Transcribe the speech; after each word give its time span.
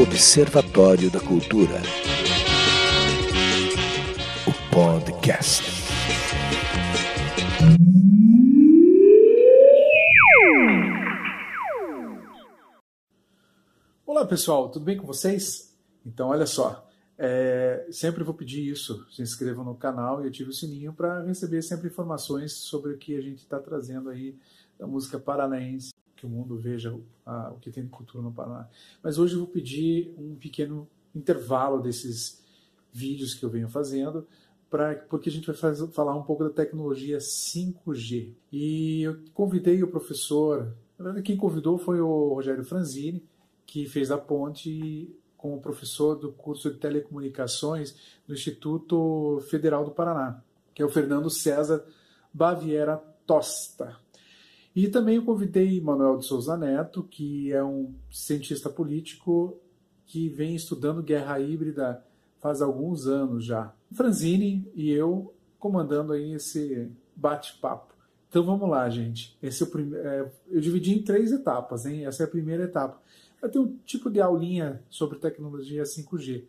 Observatório 0.00 1.10
da 1.10 1.18
Cultura. 1.18 1.74
O 4.46 4.72
podcast. 4.72 5.64
Olá 14.06 14.24
pessoal, 14.24 14.68
tudo 14.68 14.84
bem 14.84 14.96
com 14.96 15.04
vocês? 15.04 15.76
Então, 16.06 16.28
olha 16.28 16.46
só, 16.46 16.88
é, 17.18 17.88
sempre 17.90 18.22
vou 18.22 18.34
pedir 18.34 18.70
isso, 18.70 19.04
se 19.10 19.20
inscrevam 19.20 19.64
no 19.64 19.74
canal 19.74 20.24
e 20.24 20.28
ative 20.28 20.50
o 20.50 20.54
sininho 20.54 20.92
para 20.92 21.24
receber 21.24 21.60
sempre 21.62 21.88
informações 21.88 22.52
sobre 22.52 22.92
o 22.92 22.98
que 22.98 23.16
a 23.16 23.20
gente 23.20 23.38
está 23.38 23.58
trazendo 23.58 24.10
aí 24.10 24.38
da 24.78 24.86
música 24.86 25.18
paranaense, 25.18 25.90
que 26.18 26.26
o 26.26 26.28
mundo 26.28 26.56
veja 26.56 26.92
o 26.92 27.58
que 27.60 27.70
tem 27.70 27.84
de 27.84 27.90
cultura 27.90 28.22
no 28.22 28.32
Paraná. 28.32 28.68
Mas 29.02 29.18
hoje 29.18 29.34
eu 29.34 29.40
vou 29.40 29.48
pedir 29.48 30.12
um 30.18 30.34
pequeno 30.34 30.88
intervalo 31.14 31.80
desses 31.80 32.42
vídeos 32.92 33.34
que 33.34 33.44
eu 33.44 33.50
venho 33.50 33.68
fazendo, 33.68 34.26
pra, 34.68 34.94
porque 34.94 35.28
a 35.28 35.32
gente 35.32 35.46
vai 35.46 35.56
fazer, 35.56 35.86
falar 35.88 36.16
um 36.16 36.22
pouco 36.22 36.44
da 36.44 36.50
tecnologia 36.50 37.18
5G. 37.18 38.32
E 38.52 39.02
eu 39.02 39.18
convidei 39.32 39.82
o 39.82 39.88
professor, 39.88 40.74
quem 41.24 41.36
convidou 41.36 41.78
foi 41.78 42.00
o 42.00 42.34
Rogério 42.34 42.64
Franzini, 42.64 43.22
que 43.64 43.86
fez 43.86 44.10
a 44.10 44.18
ponte 44.18 45.14
com 45.36 45.54
o 45.54 45.60
professor 45.60 46.16
do 46.16 46.32
curso 46.32 46.70
de 46.72 46.78
telecomunicações 46.78 47.94
do 48.26 48.34
Instituto 48.34 49.40
Federal 49.48 49.84
do 49.84 49.92
Paraná, 49.92 50.42
que 50.74 50.82
é 50.82 50.84
o 50.84 50.88
Fernando 50.88 51.30
César 51.30 51.84
Baviera 52.34 52.96
Tosta. 53.24 53.96
E 54.78 54.86
também 54.86 55.16
eu 55.16 55.24
convidei 55.24 55.80
Manuel 55.80 56.18
de 56.18 56.24
Souza 56.24 56.56
Neto, 56.56 57.02
que 57.02 57.52
é 57.52 57.64
um 57.64 57.92
cientista 58.12 58.70
político 58.70 59.58
que 60.06 60.28
vem 60.28 60.54
estudando 60.54 61.02
guerra 61.02 61.40
híbrida 61.40 62.00
faz 62.38 62.62
alguns 62.62 63.08
anos 63.08 63.44
já. 63.44 63.74
Franzini 63.90 64.70
e 64.76 64.92
eu 64.92 65.34
comandando 65.58 66.12
aí 66.12 66.32
esse 66.32 66.92
bate-papo. 67.16 67.92
Então 68.28 68.44
vamos 68.44 68.70
lá, 68.70 68.88
gente. 68.88 69.36
Esse 69.42 69.64
é 69.64 69.66
o 69.66 69.68
prime... 69.68 69.96
É, 69.96 70.30
eu 70.48 70.60
dividi 70.60 70.94
em 70.94 71.02
três 71.02 71.32
etapas, 71.32 71.84
hein? 71.84 72.06
Essa 72.06 72.22
é 72.22 72.26
a 72.26 72.30
primeira 72.30 72.62
etapa. 72.62 73.02
Vai 73.40 73.50
ter 73.50 73.58
um 73.58 73.76
tipo 73.84 74.08
de 74.08 74.20
aulinha 74.20 74.80
sobre 74.88 75.18
tecnologia 75.18 75.82
5G. 75.82 76.44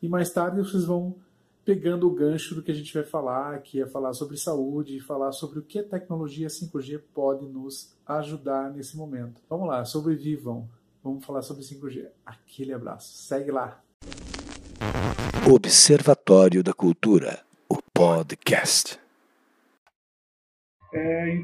E 0.00 0.08
mais 0.08 0.30
tarde 0.30 0.60
vocês 0.60 0.84
vão 0.84 1.16
pegando 1.64 2.06
o 2.06 2.14
gancho 2.14 2.54
do 2.54 2.62
que 2.62 2.70
a 2.70 2.74
gente 2.74 2.92
vai 2.92 3.02
falar, 3.02 3.60
que 3.62 3.80
é 3.80 3.86
falar 3.86 4.12
sobre 4.12 4.36
saúde, 4.36 5.00
falar 5.00 5.32
sobre 5.32 5.58
o 5.58 5.62
que 5.62 5.78
a 5.78 5.84
tecnologia 5.84 6.48
5G 6.48 7.00
pode 7.14 7.46
nos 7.46 7.96
ajudar 8.06 8.70
nesse 8.70 8.96
momento. 8.96 9.40
Vamos 9.48 9.68
lá, 9.68 9.84
sobrevivam. 9.84 10.68
Vamos 11.02 11.24
falar 11.24 11.42
sobre 11.42 11.62
5G. 11.62 12.08
Aquele 12.24 12.72
abraço. 12.72 13.14
Segue 13.14 13.50
lá. 13.50 13.82
Observatório 15.50 16.62
da 16.62 16.72
Cultura, 16.72 17.42
o 17.68 17.76
podcast. 17.92 18.98
É, 20.94 21.42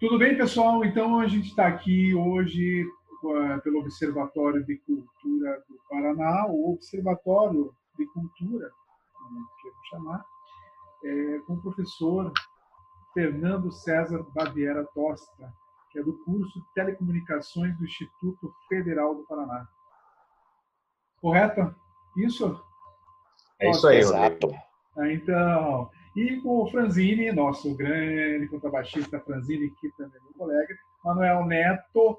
tudo 0.00 0.18
bem, 0.18 0.36
pessoal? 0.36 0.84
Então 0.84 1.18
a 1.20 1.26
gente 1.26 1.48
está 1.48 1.66
aqui 1.66 2.14
hoje 2.14 2.84
uh, 3.22 3.60
pelo 3.62 3.80
Observatório 3.80 4.64
de 4.64 4.76
Cultura 4.76 5.62
do 5.68 5.78
Paraná, 5.88 6.46
o 6.48 6.72
Observatório 6.72 7.72
de 7.98 8.06
Cultura, 8.06 8.70
como 9.12 9.46
quero 9.60 9.74
chamar, 9.90 10.24
é, 11.04 11.38
com 11.46 11.54
o 11.54 11.62
professor 11.62 12.32
Fernando 13.12 13.72
César 13.72 14.24
Baviera 14.34 14.86
Tosta, 14.94 15.52
que 15.90 15.98
é 15.98 16.02
do 16.02 16.16
curso 16.24 16.60
de 16.60 16.74
Telecomunicações 16.74 17.76
do 17.78 17.84
Instituto 17.84 18.54
Federal 18.68 19.14
do 19.14 19.24
Paraná. 19.24 19.66
Correto? 21.20 21.74
Isso? 22.16 22.62
É 23.58 23.70
isso 23.70 23.86
aí, 23.88 23.98
Exato. 23.98 24.54
Ah, 24.96 25.12
então, 25.12 25.90
e 26.16 26.40
com 26.40 26.62
o 26.62 26.70
Franzini, 26.70 27.32
nosso 27.32 27.74
grande 27.76 28.48
contrabaixista 28.48 29.20
Franzini, 29.20 29.70
que 29.80 29.90
também 29.96 30.18
é 30.20 30.22
meu 30.24 30.32
colega, 30.34 30.74
Manuel 31.04 31.44
Neto, 31.46 32.18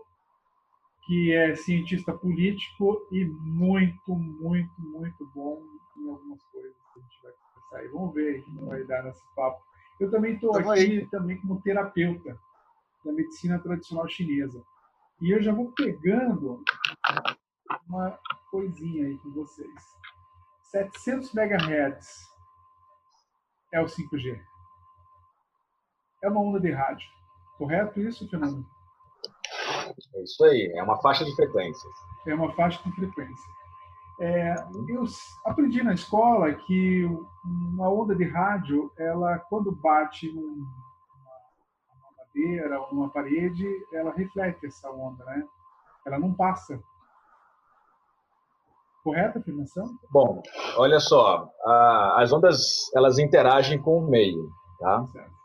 que 1.10 1.34
é 1.34 1.56
cientista 1.56 2.14
político 2.14 3.08
e 3.12 3.26
muito, 3.26 4.16
muito, 4.16 4.80
muito 4.80 5.26
bom 5.34 5.60
em 5.98 6.08
algumas 6.08 6.40
coisas 6.52 6.76
que 6.94 7.00
a 7.00 7.02
gente 7.02 7.24
vai 7.24 7.32
conversar 7.32 7.78
aí. 7.78 7.88
Vamos 7.88 8.14
ver 8.14 8.40
o 8.40 8.44
que 8.44 8.66
vai 8.66 8.84
dar 8.84 9.04
nesse 9.04 9.24
papo. 9.36 9.60
Eu 10.00 10.12
também 10.12 10.36
estou 10.36 10.56
aqui 10.56 10.70
aí. 10.70 11.08
também 11.08 11.42
como 11.42 11.64
terapeuta 11.64 12.38
da 13.04 13.12
medicina 13.12 13.58
tradicional 13.58 14.08
chinesa. 14.08 14.64
E 15.20 15.32
eu 15.32 15.42
já 15.42 15.52
vou 15.52 15.72
pegando 15.72 16.64
uma 17.88 18.20
coisinha 18.52 19.08
aí 19.08 19.18
com 19.18 19.32
vocês. 19.32 19.82
700 20.66 21.34
MHz 21.34 22.24
é 23.74 23.82
o 23.82 23.86
5G. 23.86 24.40
É 26.22 26.30
uma 26.30 26.40
onda 26.40 26.60
de 26.60 26.70
rádio. 26.72 27.10
Correto 27.58 28.00
isso, 28.00 28.30
Fernando? 28.30 28.64
É 30.16 30.24
isso 30.24 30.44
aí, 30.44 30.72
é 30.76 30.84
uma 30.84 31.02
faixa 31.02 31.26
de 31.26 31.36
frequências. 31.36 31.94
É 32.28 32.34
uma 32.34 32.52
faixa 32.54 32.82
de 32.84 32.92
frequência. 32.92 33.50
É, 34.20 34.54
eu 34.90 35.04
aprendi 35.46 35.82
na 35.82 35.94
escola 35.94 36.54
que 36.54 37.06
uma 37.46 37.90
onda 37.90 38.14
de 38.14 38.26
rádio, 38.26 38.92
ela 38.98 39.40
quando 39.40 39.72
bate 39.72 40.30
numa 40.34 40.68
madeira 42.18 42.82
ou 42.82 42.94
numa 42.94 43.10
parede, 43.10 43.66
ela 43.94 44.12
reflete 44.12 44.66
essa 44.66 44.92
onda, 44.92 45.24
né? 45.24 45.48
Ela 46.06 46.20
não 46.20 46.34
passa. 46.34 46.78
Correta 49.04 49.40
a 49.40 49.42
afirmação? 49.42 49.86
Bom, 50.12 50.42
olha 50.76 51.00
só, 51.00 51.50
a, 51.64 52.22
as 52.22 52.34
ondas 52.34 52.94
elas 52.94 53.18
interagem 53.18 53.82
com 53.82 54.00
o 54.00 54.10
meio, 54.10 54.50
tá? 54.80 55.06
Certo. 55.08 55.39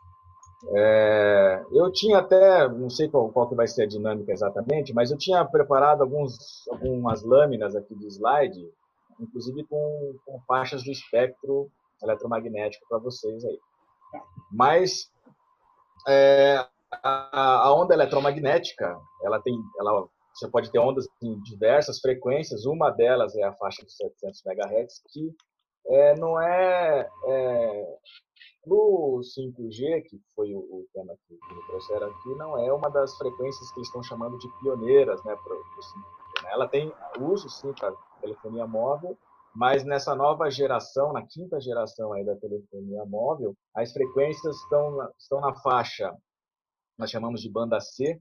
É, 0.73 1.63
eu 1.71 1.91
tinha 1.91 2.19
até, 2.19 2.67
não 2.67 2.89
sei 2.89 3.07
qual, 3.07 3.29
qual, 3.31 3.47
que 3.47 3.55
vai 3.55 3.67
ser 3.67 3.83
a 3.83 3.87
dinâmica 3.87 4.31
exatamente, 4.31 4.93
mas 4.93 5.11
eu 5.11 5.17
tinha 5.17 5.43
preparado 5.45 6.01
alguns, 6.01 6.67
algumas 6.69 7.23
lâminas 7.23 7.75
aqui 7.75 7.93
de 7.95 8.07
slide, 8.07 8.67
inclusive 9.19 9.63
com, 9.65 10.15
com 10.25 10.39
faixas 10.47 10.83
do 10.83 10.91
espectro 10.91 11.69
eletromagnético 12.01 12.85
para 12.89 12.97
vocês 12.97 13.45
aí. 13.45 13.59
Mas 14.51 15.11
é, 16.07 16.65
a, 16.91 17.67
a, 17.67 17.73
onda 17.73 17.93
eletromagnética, 17.93 18.97
ela 19.23 19.39
tem, 19.41 19.55
ela, 19.79 20.07
você 20.33 20.47
pode 20.49 20.71
ter 20.71 20.79
ondas 20.79 21.07
em 21.21 21.39
diversas 21.41 21.99
frequências, 21.99 22.65
uma 22.65 22.89
delas 22.89 23.35
é 23.35 23.43
a 23.43 23.53
faixa 23.53 23.85
de 23.85 23.91
700 23.93 24.41
MHz, 24.45 25.01
que 25.11 25.35
é, 25.87 26.15
não 26.17 26.41
é, 26.41 27.09
é 27.27 27.97
no 28.65 29.21
5G, 29.21 30.03
que 30.03 30.19
foi 30.35 30.53
o, 30.53 30.59
o 30.59 30.85
tema 30.93 31.15
que, 31.27 31.33
me 31.33 31.67
trouxeram 31.67 32.07
aqui, 32.07 32.29
não 32.35 32.57
é 32.57 32.73
uma 32.73 32.89
das 32.89 33.15
frequências 33.17 33.71
que 33.71 33.79
eles 33.79 33.87
estão 33.87 34.03
chamando 34.03 34.37
de 34.39 34.47
pioneiras 34.59 35.23
né, 35.23 35.35
para 35.35 35.53
o 35.53 35.57
5G. 35.57 36.43
Né? 36.43 36.49
Ela 36.51 36.67
tem 36.67 36.91
uso, 37.19 37.49
sim, 37.49 37.71
para 37.73 37.93
telefonia 38.21 38.65
móvel, 38.65 39.17
mas 39.55 39.85
nessa 39.85 40.13
nova 40.15 40.49
geração, 40.49 41.13
na 41.13 41.25
quinta 41.25 41.59
geração 41.61 42.11
aí 42.11 42.25
da 42.25 42.35
telefonia 42.35 43.05
móvel, 43.05 43.55
as 43.73 43.93
frequências 43.93 44.55
estão, 44.57 45.09
estão 45.17 45.39
na 45.39 45.53
faixa, 45.61 46.13
nós 46.97 47.09
chamamos 47.09 47.41
de 47.41 47.49
banda 47.49 47.79
C, 47.79 48.19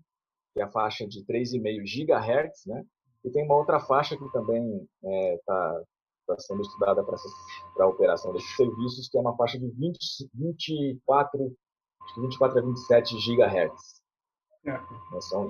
que 0.53 0.61
é 0.61 0.65
a 0.65 0.71
faixa 0.71 1.07
de 1.07 1.25
3,5 1.25 1.83
GHz, 1.83 2.67
né? 2.67 2.85
E 3.25 3.31
tem 3.31 3.45
uma 3.45 3.57
outra 3.57 3.81
faixa 3.81 4.17
que 4.17 4.33
também 4.33 4.87
está 5.03 5.11
é, 5.11 5.39
tá 5.45 5.83
está 6.25 6.39
sendo 6.39 6.63
estudada 6.63 7.05
para 7.05 7.85
a 7.85 7.89
operação 7.89 8.33
desses 8.33 8.57
serviços, 8.57 9.09
que 9.09 9.19
é 9.19 9.21
uma 9.21 9.37
faixa 9.37 9.59
de 9.59 9.69
20, 9.71 9.99
24, 10.35 11.57
24 12.17 12.59
a 12.59 12.63
27 12.63 13.15
GHz. 13.17 14.03
É. 14.67 14.81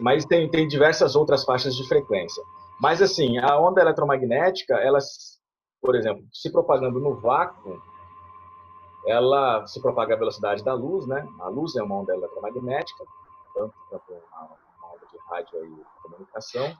Mas 0.01 0.25
tem, 0.25 0.51
tem 0.51 0.67
diversas 0.67 1.15
outras 1.15 1.45
faixas 1.45 1.77
de 1.77 1.87
frequência. 1.87 2.43
Mas, 2.81 3.01
assim, 3.01 3.39
a 3.39 3.59
onda 3.59 3.81
eletromagnética, 3.81 4.75
ela, 4.75 4.99
por 5.81 5.95
exemplo, 5.95 6.25
se 6.33 6.51
propagando 6.51 6.99
no 6.99 7.21
vácuo, 7.21 7.81
ela 9.07 9.65
se 9.67 9.81
propaga 9.81 10.15
à 10.15 10.19
velocidade 10.19 10.65
da 10.65 10.75
luz, 10.75 11.07
né? 11.07 11.27
A 11.41 11.49
luz 11.49 11.77
é 11.77 11.83
uma 11.83 12.01
onda 12.01 12.13
eletromagnética, 12.13 13.05
tanto 13.55 13.75
quanto 13.89 14.13
uma, 14.13 14.43
uma 14.79 14.95
onda 14.95 15.07
de 15.07 15.19
rádio 15.29 15.65
e 15.65 16.03
comunicação. 16.03 16.77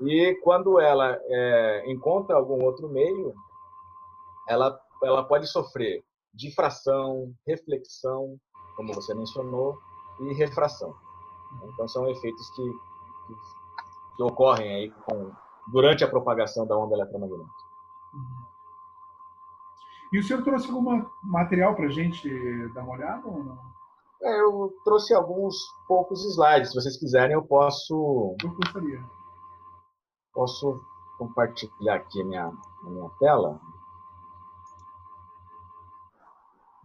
E 0.00 0.34
quando 0.42 0.78
ela 0.78 1.18
é, 1.24 1.90
encontra 1.90 2.36
algum 2.36 2.62
outro 2.64 2.88
meio, 2.88 3.34
ela, 4.48 4.78
ela 5.02 5.24
pode 5.24 5.46
sofrer 5.46 6.04
difração, 6.32 7.32
reflexão, 7.46 8.36
como 8.76 8.94
você 8.94 9.12
mencionou, 9.14 9.76
e 10.20 10.34
refração. 10.34 10.94
Então 11.64 11.88
são 11.88 12.08
efeitos 12.08 12.50
que, 12.50 12.62
que, 12.62 13.34
que 14.16 14.22
ocorrem 14.22 14.72
aí 14.72 14.90
com, 14.90 15.32
durante 15.72 16.04
a 16.04 16.08
propagação 16.08 16.66
da 16.66 16.76
onda 16.76 16.94
eletromagnética. 16.94 17.68
E 20.12 20.18
o 20.18 20.22
senhor 20.22 20.42
trouxe 20.42 20.70
algum 20.70 21.04
material 21.24 21.74
para 21.74 21.86
a 21.86 21.90
gente 21.90 22.28
dar 22.72 22.82
uma 22.82 22.94
olhada 22.94 23.26
ou 23.26 23.44
não? 23.44 23.58
É, 24.22 24.40
eu 24.40 24.72
trouxe 24.84 25.14
alguns 25.14 25.54
poucos 25.86 26.24
slides. 26.24 26.70
Se 26.70 26.74
vocês 26.74 26.98
quiserem, 26.98 27.34
eu 27.34 27.44
posso. 27.44 28.34
Eu 28.42 28.50
gostaria 28.50 29.17
posso 30.38 30.80
compartilhar 31.18 31.96
aqui 31.96 32.22
a 32.22 32.24
minha, 32.24 32.44
a 32.46 32.88
minha 32.88 33.10
tela. 33.18 33.60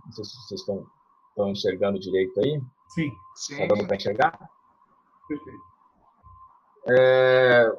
Não 0.03 0.11
sei 0.11 0.25
se 0.25 0.35
vocês 0.41 0.59
estão, 0.61 0.88
estão 1.29 1.50
enxergando 1.50 2.00
direito 2.00 2.39
aí. 2.39 2.59
Sim. 2.88 3.11
Está 3.35 3.67
dando 3.67 3.85
para 3.85 3.95
enxergar? 3.95 4.50
Perfeito. 5.27 5.61
É, 6.89 7.71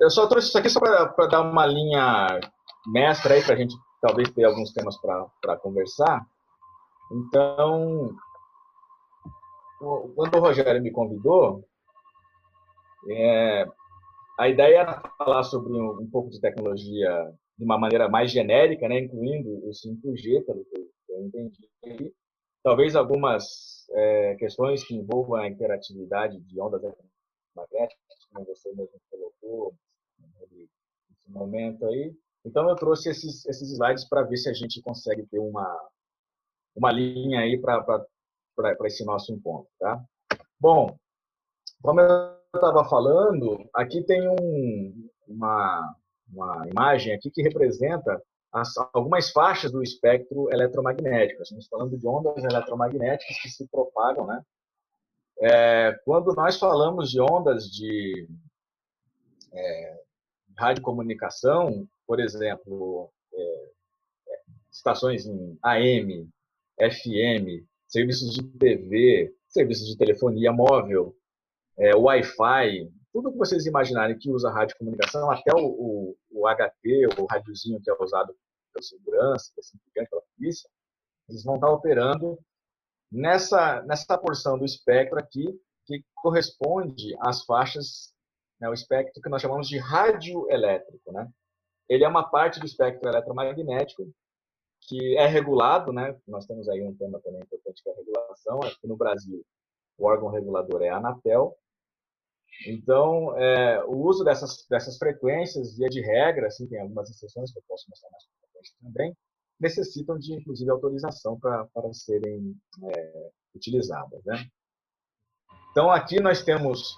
eu 0.00 0.10
só 0.10 0.26
trouxe 0.26 0.48
isso 0.48 0.58
aqui 0.58 0.70
só 0.70 0.80
para 0.80 1.26
dar 1.26 1.42
uma 1.42 1.66
linha 1.66 2.40
mestra 2.86 3.34
aí, 3.34 3.44
para 3.44 3.54
a 3.54 3.58
gente 3.58 3.76
talvez 4.00 4.30
ter 4.30 4.44
alguns 4.44 4.72
temas 4.72 4.98
para 4.98 5.58
conversar. 5.58 6.26
Então, 7.12 8.16
quando 10.16 10.38
o 10.38 10.40
Rogério 10.40 10.82
me 10.82 10.90
convidou, 10.90 11.62
é, 13.10 13.66
a 14.38 14.48
ideia 14.48 14.80
era 14.80 15.02
falar 15.18 15.42
sobre 15.44 15.72
um, 15.72 16.00
um, 16.00 16.10
pouco 16.10 16.30
de 16.30 16.40
tecnologia 16.40 17.32
de 17.56 17.64
uma 17.64 17.78
maneira 17.78 18.08
mais 18.08 18.30
genérica, 18.30 18.88
né, 18.88 19.00
incluindo 19.00 19.50
o 19.66 19.70
5G, 19.70 20.44
pelo 20.44 20.64
que 20.64 20.88
eu 21.08 21.26
entendi. 21.26 22.14
Talvez 22.62 22.96
algumas 22.96 23.86
é, 23.90 24.34
questões 24.36 24.84
que 24.84 24.94
envolvam 24.94 25.36
a 25.36 25.48
interatividade 25.48 26.38
de 26.40 26.60
ondas 26.60 26.82
magnéticas, 27.54 27.98
como 28.32 28.46
você 28.46 28.70
mesmo 28.72 29.00
colocou 29.10 29.74
nesse 30.50 31.30
momento 31.30 31.86
aí. 31.86 32.14
Então 32.44 32.68
eu 32.68 32.74
trouxe 32.76 33.10
esses, 33.10 33.44
esses 33.46 33.72
slides 33.72 34.08
para 34.08 34.22
ver 34.22 34.36
se 34.36 34.48
a 34.48 34.52
gente 34.52 34.80
consegue 34.80 35.24
ter 35.26 35.38
uma, 35.38 35.90
uma 36.74 36.90
linha 36.90 37.40
aí 37.40 37.60
para 37.60 37.94
esse 38.84 39.04
nosso 39.04 39.32
encontro. 39.32 39.70
Tá? 39.78 40.02
Bom, 40.58 40.96
como 41.82 42.00
eu 42.00 42.41
estava 42.54 42.84
falando, 42.84 43.68
aqui 43.74 44.02
tem 44.04 44.28
um, 44.28 45.08
uma, 45.26 45.96
uma 46.28 46.68
imagem 46.68 47.14
aqui 47.14 47.30
que 47.30 47.42
representa 47.42 48.22
as, 48.52 48.74
algumas 48.92 49.30
faixas 49.30 49.72
do 49.72 49.82
espectro 49.82 50.52
eletromagnético. 50.52 51.42
Estamos 51.42 51.66
falando 51.66 51.96
de 51.96 52.06
ondas 52.06 52.44
eletromagnéticas 52.44 53.40
que 53.40 53.48
se 53.48 53.66
propagam, 53.68 54.26
né? 54.26 54.42
É, 55.40 55.92
quando 56.04 56.34
nós 56.34 56.58
falamos 56.58 57.10
de 57.10 57.20
ondas 57.20 57.64
de 57.64 58.28
é, 59.52 60.00
radiocomunicação, 60.58 61.88
por 62.06 62.20
exemplo, 62.20 63.10
é, 63.32 63.70
estações 64.70 65.26
em 65.26 65.58
AM, 65.62 66.28
FM, 66.78 67.66
serviços 67.88 68.34
de 68.34 68.42
TV, 68.42 69.34
serviços 69.48 69.88
de 69.88 69.96
telefonia 69.96 70.52
móvel, 70.52 71.16
é, 71.82 71.96
Wi-Fi, 71.96 72.88
tudo 73.12 73.32
que 73.32 73.38
vocês 73.38 73.66
imaginarem 73.66 74.16
que 74.16 74.30
usa 74.30 74.52
radiocomunicação, 74.52 75.28
até 75.28 75.52
o, 75.52 75.66
o, 75.66 76.16
o 76.30 76.48
HT, 76.48 77.20
o 77.20 77.26
radiozinho 77.26 77.80
que 77.82 77.90
é 77.90 77.94
usado 78.00 78.32
pela 78.72 78.82
segurança, 78.82 79.52
pela 79.92 80.22
polícia, 80.36 80.70
eles 81.28 81.42
vão 81.42 81.56
estar 81.56 81.70
operando 81.70 82.38
nessa, 83.10 83.82
nessa 83.82 84.16
porção 84.16 84.56
do 84.56 84.64
espectro 84.64 85.18
aqui, 85.18 85.44
que 85.84 86.04
corresponde 86.14 87.16
às 87.20 87.44
faixas, 87.44 88.14
né, 88.60 88.68
o 88.68 88.72
espectro 88.72 89.20
que 89.20 89.28
nós 89.28 89.42
chamamos 89.42 89.68
de 89.68 89.78
radioelétrico. 89.78 91.12
Né? 91.12 91.28
Ele 91.88 92.04
é 92.04 92.08
uma 92.08 92.30
parte 92.30 92.60
do 92.60 92.66
espectro 92.66 93.08
eletromagnético 93.08 94.08
que 94.82 95.16
é 95.18 95.26
regulado, 95.26 95.92
né? 95.92 96.16
nós 96.28 96.46
temos 96.46 96.68
aí 96.68 96.80
um 96.80 96.94
tema 96.94 97.20
também 97.20 97.42
importante 97.42 97.82
que 97.82 97.90
é 97.90 97.92
a 97.92 97.96
regulação, 97.96 98.60
aqui 98.62 98.86
no 98.86 98.96
Brasil 98.96 99.44
o 99.98 100.06
órgão 100.06 100.28
regulador 100.28 100.82
é 100.82 100.88
a 100.88 100.96
Anatel, 100.96 101.56
então, 102.66 103.36
é, 103.38 103.84
o 103.84 103.96
uso 104.06 104.24
dessas, 104.24 104.66
dessas 104.68 104.98
frequências, 104.98 105.76
via 105.76 105.88
de 105.88 106.00
regra, 106.00 106.46
assim, 106.46 106.66
tem 106.68 106.80
algumas 106.80 107.10
exceções 107.10 107.52
que 107.52 107.58
eu 107.58 107.62
posso 107.66 107.88
mostrar 107.88 108.10
mais 108.10 108.24
para 108.24 108.88
também, 108.88 109.16
necessitam 109.58 110.18
de, 110.18 110.34
inclusive, 110.34 110.70
autorização 110.70 111.38
para 111.38 111.92
serem 111.92 112.54
é, 112.84 113.30
utilizadas. 113.54 114.22
Né? 114.24 114.46
Então, 115.70 115.90
aqui 115.90 116.20
nós 116.20 116.42
temos 116.42 116.96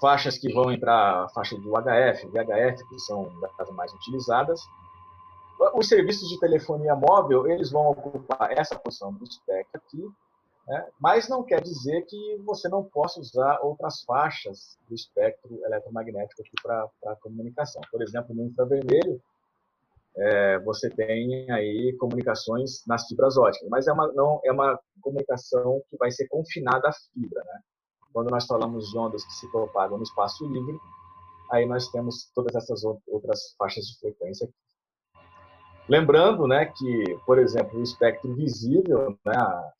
faixas 0.00 0.38
que 0.38 0.52
vão 0.52 0.72
entrar, 0.72 1.24
a 1.24 1.28
faixa 1.30 1.56
do 1.56 1.72
HF, 1.72 2.26
VHF, 2.28 2.88
que 2.88 2.98
são 3.00 3.28
das 3.40 3.70
mais 3.70 3.92
utilizadas. 3.94 4.60
Os 5.74 5.88
serviços 5.88 6.28
de 6.28 6.38
telefonia 6.38 6.94
móvel, 6.94 7.46
eles 7.46 7.70
vão 7.70 7.90
ocupar 7.90 8.52
essa 8.52 8.78
porção 8.78 9.12
do 9.12 9.24
espectro 9.24 9.80
aqui, 9.80 10.08
né? 10.68 10.86
Mas 11.00 11.28
não 11.28 11.42
quer 11.42 11.62
dizer 11.62 12.02
que 12.02 12.36
você 12.44 12.68
não 12.68 12.84
possa 12.84 13.18
usar 13.18 13.58
outras 13.62 14.02
faixas 14.02 14.76
do 14.86 14.94
espectro 14.94 15.58
eletromagnético 15.64 16.42
para 16.62 16.86
a 17.06 17.16
comunicação. 17.16 17.80
Por 17.90 18.02
exemplo, 18.02 18.34
no 18.34 18.44
infravermelho, 18.44 19.20
é, 20.14 20.58
você 20.58 20.90
tem 20.90 21.50
aí 21.50 21.96
comunicações 21.98 22.84
nas 22.86 23.06
fibras 23.06 23.38
óticas, 23.38 23.68
mas 23.70 23.86
é 23.86 23.92
uma, 23.92 24.12
não, 24.12 24.40
é 24.44 24.52
uma 24.52 24.78
comunicação 25.00 25.80
que 25.88 25.96
vai 25.96 26.10
ser 26.10 26.28
confinada 26.28 26.88
à 26.88 26.92
fibra. 26.92 27.42
Né? 27.44 27.60
Quando 28.12 28.30
nós 28.30 28.44
falamos 28.44 28.90
de 28.90 28.98
ondas 28.98 29.24
que 29.24 29.32
se 29.32 29.50
propagam 29.50 29.96
no 29.96 30.02
espaço 30.02 30.46
livre, 30.46 30.78
aí 31.50 31.64
nós 31.64 31.88
temos 31.88 32.30
todas 32.34 32.54
essas 32.54 32.84
outras 33.06 33.54
faixas 33.56 33.86
de 33.86 33.98
frequência 34.00 34.44
aqui. 34.44 34.54
Lembrando 35.88 36.46
né, 36.46 36.66
que, 36.66 37.18
por 37.24 37.38
exemplo, 37.38 37.78
o 37.78 37.82
espectro 37.82 38.34
visível, 38.34 39.18
né, 39.24 39.34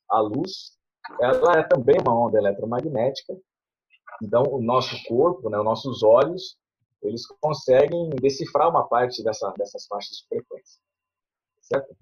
a 0.09 0.21
luz, 0.21 0.78
ela 1.21 1.59
é 1.59 1.63
também 1.63 1.97
uma 2.01 2.19
onda 2.19 2.39
eletromagnética. 2.39 3.35
Então, 4.23 4.43
o 4.43 4.61
nosso 4.61 4.97
corpo, 5.05 5.49
né, 5.49 5.59
os 5.59 5.65
nossos 5.65 6.03
olhos, 6.03 6.57
eles 7.03 7.27
conseguem 7.41 8.11
decifrar 8.21 8.69
uma 8.69 8.87
parte 8.89 9.23
dessa, 9.23 9.53
dessas 9.57 9.87
faixas 9.87 10.19
de 10.19 10.29
frequência. 10.29 10.81
Certo? 11.61 11.97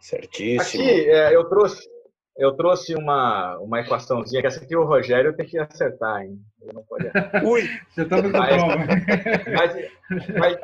Certíssimo. 0.00 0.82
Aqui 0.82 1.10
é, 1.10 1.34
eu 1.34 1.48
trouxe, 1.48 1.88
eu 2.36 2.56
trouxe 2.56 2.94
uma, 2.94 3.58
uma 3.58 3.80
equaçãozinha, 3.80 4.40
que 4.40 4.46
essa 4.46 4.62
aqui 4.62 4.74
o 4.76 4.84
Rogério 4.84 5.36
tem 5.36 5.46
que 5.46 5.58
acertar, 5.58 6.22
hein? 6.22 6.40
Ele 6.60 6.72
não 6.72 6.82
pode 6.84 7.04
Ui, 7.44 7.62
você 7.88 8.02
está 8.02 8.22
muito 8.22 8.36
mas, 8.36 8.62
mas, 9.46 9.74
mas, 10.38 10.58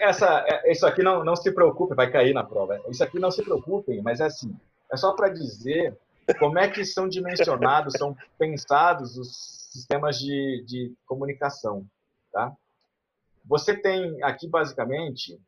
essa, 0.00 0.44
é, 0.48 0.72
isso 0.72 0.86
aqui 0.86 1.02
não, 1.02 1.24
não 1.24 1.36
se 1.36 1.52
preocupe, 1.52 1.94
vai 1.94 2.10
cair 2.10 2.32
na 2.32 2.44
prova. 2.44 2.80
Isso 2.88 3.02
aqui 3.02 3.18
não 3.18 3.30
se 3.30 3.42
preocupem, 3.42 4.02
mas 4.02 4.20
é 4.20 4.24
assim, 4.24 4.54
é 4.92 4.96
só 4.96 5.14
para 5.14 5.28
dizer 5.28 5.98
como 6.38 6.58
é 6.58 6.70
que 6.70 6.84
são 6.84 7.08
dimensionados, 7.08 7.94
são 7.98 8.16
pensados 8.38 9.16
os 9.16 9.68
sistemas 9.70 10.18
de, 10.18 10.64
de 10.66 10.94
comunicação. 11.06 11.86
Tá? 12.32 12.54
Você 13.44 13.76
tem 13.76 14.22
aqui, 14.22 14.48
basicamente, 14.48 15.38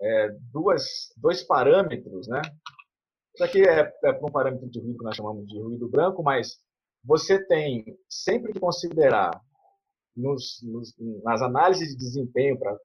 é, 0.00 0.28
duas, 0.52 1.12
dois 1.16 1.42
parâmetros. 1.42 2.26
Né? 2.26 2.42
Isso 3.34 3.44
aqui 3.44 3.62
é, 3.62 3.92
é 4.04 4.10
um 4.22 4.30
parâmetro 4.30 4.68
de 4.68 4.80
ruído 4.80 4.98
que 4.98 5.04
nós 5.04 5.16
chamamos 5.16 5.46
de 5.46 5.60
ruído 5.60 5.88
branco, 5.88 6.22
mas 6.22 6.58
você 7.04 7.44
tem 7.46 7.84
sempre 8.08 8.52
que 8.52 8.60
considerar 8.60 9.30
nos, 10.16 10.60
nos, 10.62 10.94
nas 11.22 11.42
análises 11.42 11.90
de 11.90 11.96
desempenho 11.96 12.58
para 12.58 12.78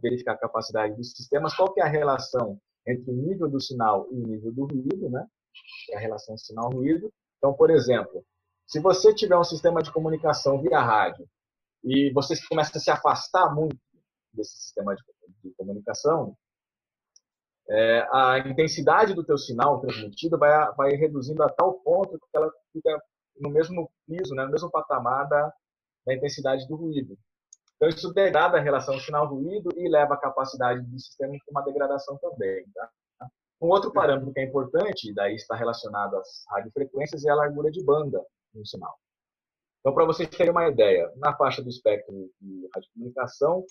verificar 0.00 0.32
a 0.32 0.38
capacidade 0.38 0.96
dos 0.96 1.12
sistemas, 1.12 1.54
qual 1.54 1.72
que 1.72 1.80
é 1.80 1.84
a 1.84 1.88
relação 1.88 2.58
entre 2.86 3.10
o 3.10 3.14
nível 3.14 3.48
do 3.48 3.60
sinal 3.60 4.06
e 4.10 4.20
o 4.20 4.26
nível 4.26 4.52
do 4.52 4.66
ruído, 4.66 5.10
né? 5.10 5.26
É 5.90 5.96
a 5.96 6.00
relação 6.00 6.36
sinal-ruído. 6.36 7.12
Então, 7.38 7.54
por 7.54 7.70
exemplo, 7.70 8.24
se 8.66 8.80
você 8.80 9.14
tiver 9.14 9.36
um 9.36 9.44
sistema 9.44 9.82
de 9.82 9.92
comunicação 9.92 10.60
via 10.60 10.80
rádio 10.80 11.26
e 11.82 12.12
você 12.12 12.34
começa 12.48 12.76
a 12.76 12.80
se 12.80 12.90
afastar 12.90 13.54
muito 13.54 13.76
desse 14.32 14.56
sistema 14.56 14.94
de, 14.94 15.02
de 15.42 15.54
comunicação, 15.56 16.36
é, 17.68 18.06
a 18.12 18.38
intensidade 18.40 19.14
do 19.14 19.24
teu 19.24 19.38
sinal 19.38 19.80
transmitido 19.80 20.38
vai, 20.38 20.72
vai 20.74 20.90
reduzindo 20.92 21.42
a 21.42 21.48
tal 21.48 21.74
ponto 21.80 22.18
que 22.18 22.36
ela 22.36 22.50
fica 22.72 23.02
no 23.40 23.50
mesmo 23.50 23.90
piso, 24.06 24.34
né, 24.34 24.44
no 24.44 24.50
mesmo 24.50 24.70
patamar 24.70 25.28
da, 25.28 25.52
da 26.06 26.14
intensidade 26.14 26.66
do 26.68 26.76
ruído. 26.76 27.16
Então, 27.84 27.88
isso 27.88 28.14
degrada 28.14 28.56
a 28.56 28.60
relação 28.62 28.98
sinal-ruído 28.98 29.68
e 29.76 29.86
leva 29.90 30.14
a 30.14 30.16
capacidade 30.16 30.80
do 30.80 30.98
sistema 30.98 31.32
para 31.32 31.50
uma 31.50 31.62
degradação 31.62 32.16
também. 32.16 32.64
Tá? 32.74 32.88
Um 33.60 33.68
outro 33.68 33.92
parâmetro 33.92 34.32
que 34.32 34.40
é 34.40 34.44
importante, 34.44 35.12
daí 35.12 35.34
está 35.34 35.54
relacionado 35.54 36.16
às 36.16 36.44
radiofrequências, 36.48 37.26
é 37.26 37.30
a 37.30 37.34
largura 37.34 37.70
de 37.70 37.84
banda 37.84 38.24
no 38.54 38.64
sinal. 38.64 38.98
Então, 39.80 39.92
para 39.92 40.06
vocês 40.06 40.26
terem 40.30 40.50
uma 40.50 40.66
ideia, 40.66 41.12
na 41.16 41.36
faixa 41.36 41.62
do 41.62 41.68
espectro 41.68 42.14
de 42.40 42.68
radiocomunicação, 42.74 43.66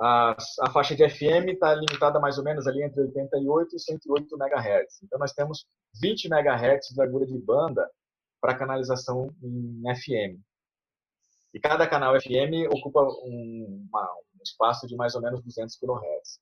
a, 0.00 0.36
a 0.62 0.70
faixa 0.72 0.96
de 0.96 1.08
FM 1.08 1.50
está 1.52 1.72
limitada 1.72 2.18
mais 2.18 2.38
ou 2.38 2.44
menos 2.44 2.66
ali 2.66 2.82
entre 2.82 3.00
88 3.00 3.76
e 3.76 3.78
108 3.78 4.36
MHz. 4.36 5.02
Então, 5.04 5.20
nós 5.20 5.32
temos 5.32 5.64
20 6.02 6.24
MHz 6.24 6.88
de 6.88 6.98
largura 6.98 7.24
de 7.24 7.38
banda 7.38 7.88
para 8.40 8.58
canalização 8.58 9.32
em 9.40 9.82
FM. 9.94 10.42
E 11.56 11.58
cada 11.58 11.88
canal 11.88 12.14
FM 12.20 12.68
ocupa 12.70 13.00
um, 13.00 13.88
uma, 13.88 14.02
um 14.34 14.42
espaço 14.44 14.86
de 14.86 14.94
mais 14.94 15.14
ou 15.14 15.22
menos 15.22 15.42
200 15.42 15.74
kHz. 15.78 16.38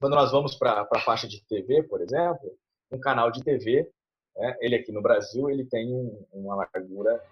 Quando 0.00 0.16
nós 0.16 0.32
vamos 0.32 0.56
para 0.56 0.84
a 0.92 0.98
faixa 0.98 1.28
de 1.28 1.40
TV, 1.46 1.84
por 1.84 2.00
exemplo, 2.00 2.50
um 2.90 2.98
canal 2.98 3.30
de 3.30 3.40
TV, 3.40 3.88
né, 4.36 4.56
ele 4.60 4.74
aqui 4.74 4.90
no 4.90 5.00
Brasil, 5.00 5.48
ele 5.48 5.64
tem 5.66 5.94
um, 5.94 6.26
uma 6.32 6.56
largura 6.56 7.22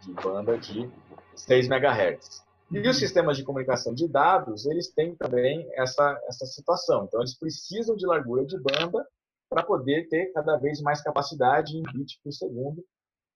de 0.00 0.14
banda 0.14 0.56
de 0.56 0.90
6 1.36 1.68
MHz. 1.68 2.42
E 2.70 2.78
os 2.88 2.96
sistemas 2.96 3.36
de 3.36 3.44
comunicação 3.44 3.92
de 3.92 4.08
dados, 4.08 4.64
eles 4.64 4.90
têm 4.90 5.14
também 5.16 5.68
essa, 5.74 6.18
essa 6.26 6.46
situação. 6.46 7.04
Então, 7.04 7.20
eles 7.20 7.38
precisam 7.38 7.94
de 7.94 8.06
largura 8.06 8.42
de 8.46 8.56
banda 8.58 9.06
para 9.50 9.62
poder 9.62 10.08
ter 10.08 10.32
cada 10.32 10.56
vez 10.56 10.80
mais 10.80 11.02
capacidade 11.02 11.76
em 11.76 11.82
bit 11.82 12.18
por 12.24 12.32
segundo. 12.32 12.82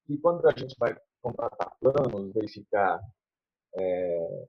E 0.09 0.17
quando 0.17 0.49
a 0.49 0.53
gente 0.59 0.75
vai 0.79 0.97
contratar 1.21 1.77
planos, 1.79 2.33
verificar 2.33 2.99
é, 3.79 4.47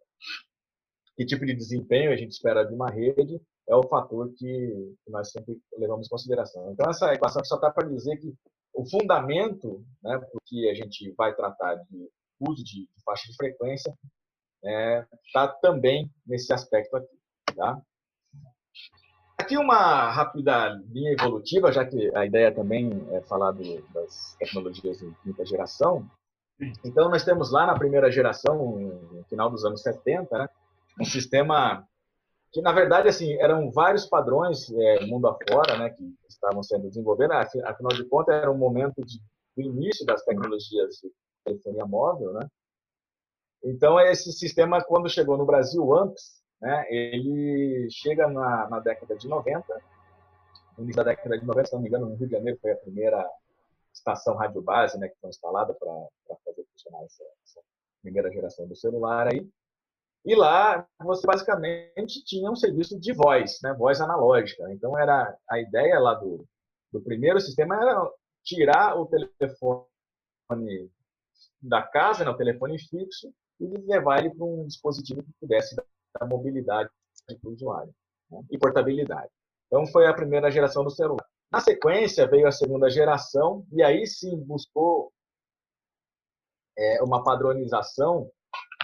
que 1.15 1.25
tipo 1.25 1.45
de 1.45 1.53
desempenho 1.53 2.12
a 2.12 2.15
gente 2.15 2.31
espera 2.31 2.63
de 2.63 2.74
uma 2.74 2.89
rede, 2.89 3.41
é 3.67 3.75
o 3.75 3.88
fator 3.88 4.31
que, 4.36 4.95
nós 5.07 5.31
sempre 5.31 5.59
levamos 5.77 6.07
em 6.07 6.09
consideração. 6.09 6.71
Então, 6.71 6.89
essa 6.89 7.13
equação 7.13 7.43
só 7.43 7.55
está 7.55 7.69
para 7.69 7.88
dizer 7.88 8.17
que 8.17 8.33
o 8.74 8.89
fundamento, 8.89 9.86
né, 10.01 10.17
porque 10.31 10.69
a 10.69 10.74
gente 10.74 11.12
vai 11.17 11.36
tratar 11.36 11.75
de 11.75 12.09
uso 12.39 12.63
de, 12.63 12.81
de 12.81 13.03
faixa 13.03 13.27
de 13.27 13.36
frequência, 13.36 13.93
está 14.63 14.69
é, 14.69 15.07
tá 15.33 15.48
também 15.48 16.09
nesse 16.25 16.51
aspecto 16.53 16.95
aqui. 16.95 17.17
Tá? 17.55 17.81
Aqui 19.38 19.57
uma 19.57 20.12
rápida 20.12 20.69
linha 20.89 21.13
evolutiva, 21.13 21.71
já 21.71 21.86
que 21.86 22.13
a 22.15 22.25
ideia 22.25 22.53
também 22.53 22.89
é 23.12 23.21
falar 23.21 23.51
do, 23.51 23.81
das 23.93 24.36
tecnologias 24.38 24.98
de 25.00 25.13
quinta 25.24 25.45
geração. 25.45 26.09
Então, 26.83 27.09
nós 27.09 27.23
temos 27.23 27.51
lá 27.51 27.65
na 27.65 27.77
primeira 27.77 28.11
geração, 28.11 28.77
no 28.77 29.23
final 29.25 29.49
dos 29.49 29.63
anos 29.63 29.81
70, 29.81 30.37
né, 30.37 30.49
um 30.99 31.05
sistema 31.05 31.87
que, 32.51 32.61
na 32.61 32.71
verdade, 32.71 33.07
assim, 33.07 33.33
eram 33.39 33.71
vários 33.71 34.05
padrões 34.05 34.69
é, 34.71 35.05
mundo 35.05 35.27
afora 35.27 35.77
né, 35.77 35.89
que 35.91 36.03
estavam 36.27 36.63
sendo 36.63 36.87
desenvolvidos. 36.87 37.35
Afinal 37.63 37.93
de 37.93 38.03
contas, 38.05 38.35
era 38.35 38.51
um 38.51 38.57
momento 38.57 39.03
de, 39.05 39.19
do 39.55 39.61
início 39.61 40.05
das 40.05 40.23
tecnologias 40.23 40.95
de 40.95 41.11
telefonia 41.45 41.85
móvel, 41.85 42.33
né? 42.33 42.47
Então, 43.63 43.99
esse 43.99 44.31
sistema, 44.31 44.81
quando 44.83 45.09
chegou 45.09 45.37
no 45.37 45.45
Brasil, 45.45 45.83
o 45.83 45.93
AMPS, 45.93 46.41
né, 46.61 46.85
ele 46.89 47.87
chega 47.91 48.27
na, 48.27 48.69
na, 48.69 48.79
década 48.79 49.15
de 49.15 49.27
90, 49.27 49.65
no 50.77 50.83
início 50.83 51.03
da 51.03 51.11
década 51.11 51.37
de 51.37 51.45
90, 51.45 51.67
se 51.67 51.73
não 51.73 51.81
me 51.81 51.87
engano, 51.87 52.05
no 52.07 52.15
Rio 52.15 52.27
de 52.27 52.33
Janeiro 52.33 52.57
foi 52.61 52.71
a 52.71 52.77
primeira 52.77 53.29
estação 54.00 54.36
rádio 54.36 54.62
base 54.62 54.98
né, 54.98 55.08
que 55.08 55.20
foi 55.20 55.29
instalada 55.29 55.74
para 55.74 56.38
fazer 56.46 56.65
funcionar 56.72 57.03
essa, 57.03 57.24
essa, 57.44 57.62
primeira 58.01 58.32
geração 58.32 58.68
do 58.68 58.75
celular 58.75 59.27
aí. 59.27 59.46
E 60.25 60.36
lá 60.36 60.88
você 61.01 61.27
basicamente 61.27 62.24
tinha 62.24 62.50
um 62.50 62.56
serviço 62.56 63.00
de 63.00 63.13
voz, 63.13 63.60
né, 63.62 63.74
voz 63.74 64.00
analógica. 64.01 64.72
Então 64.72 64.98
era 64.98 65.36
a 65.50 65.60
ideia 65.60 66.00
lá 66.00 66.13
do, 66.13 66.46
do 66.91 67.01
primeiro 67.01 67.39
sistema 67.39 67.75
era 67.75 68.10
tirar 68.44 68.98
o 68.98 69.06
telefone 69.06 69.86
da 71.62 71.82
casa, 71.84 72.24
né, 72.24 72.32
o 72.32 72.38
telefone 72.38 72.79
fixo, 72.79 73.34
e 73.60 73.68
levar 73.86 74.20
ele 74.20 74.34
para 74.34 74.46
um 74.46 74.65
dispositivo 74.65 75.22
que 75.22 75.34
pudesse 75.39 75.75
dar 75.75 76.25
mobilidade 76.25 76.89
para 77.27 77.50
o 77.50 77.53
usuário 77.53 77.94
né? 78.32 78.41
e 78.50 78.58
portabilidade. 78.58 79.29
Então, 79.68 79.86
foi 79.88 80.08
a 80.08 80.13
primeira 80.13 80.50
geração 80.50 80.84
do 80.84 80.89
celular. 80.89 81.28
Na 81.51 81.60
sequência, 81.60 82.27
veio 82.27 82.48
a 82.48 82.51
segunda 82.51 82.89
geração, 82.89 83.65
e 83.72 83.82
aí 83.82 84.06
sim 84.06 84.38
buscou 84.38 85.12
é, 86.77 87.01
uma 87.03 87.24
padronização. 87.24 88.29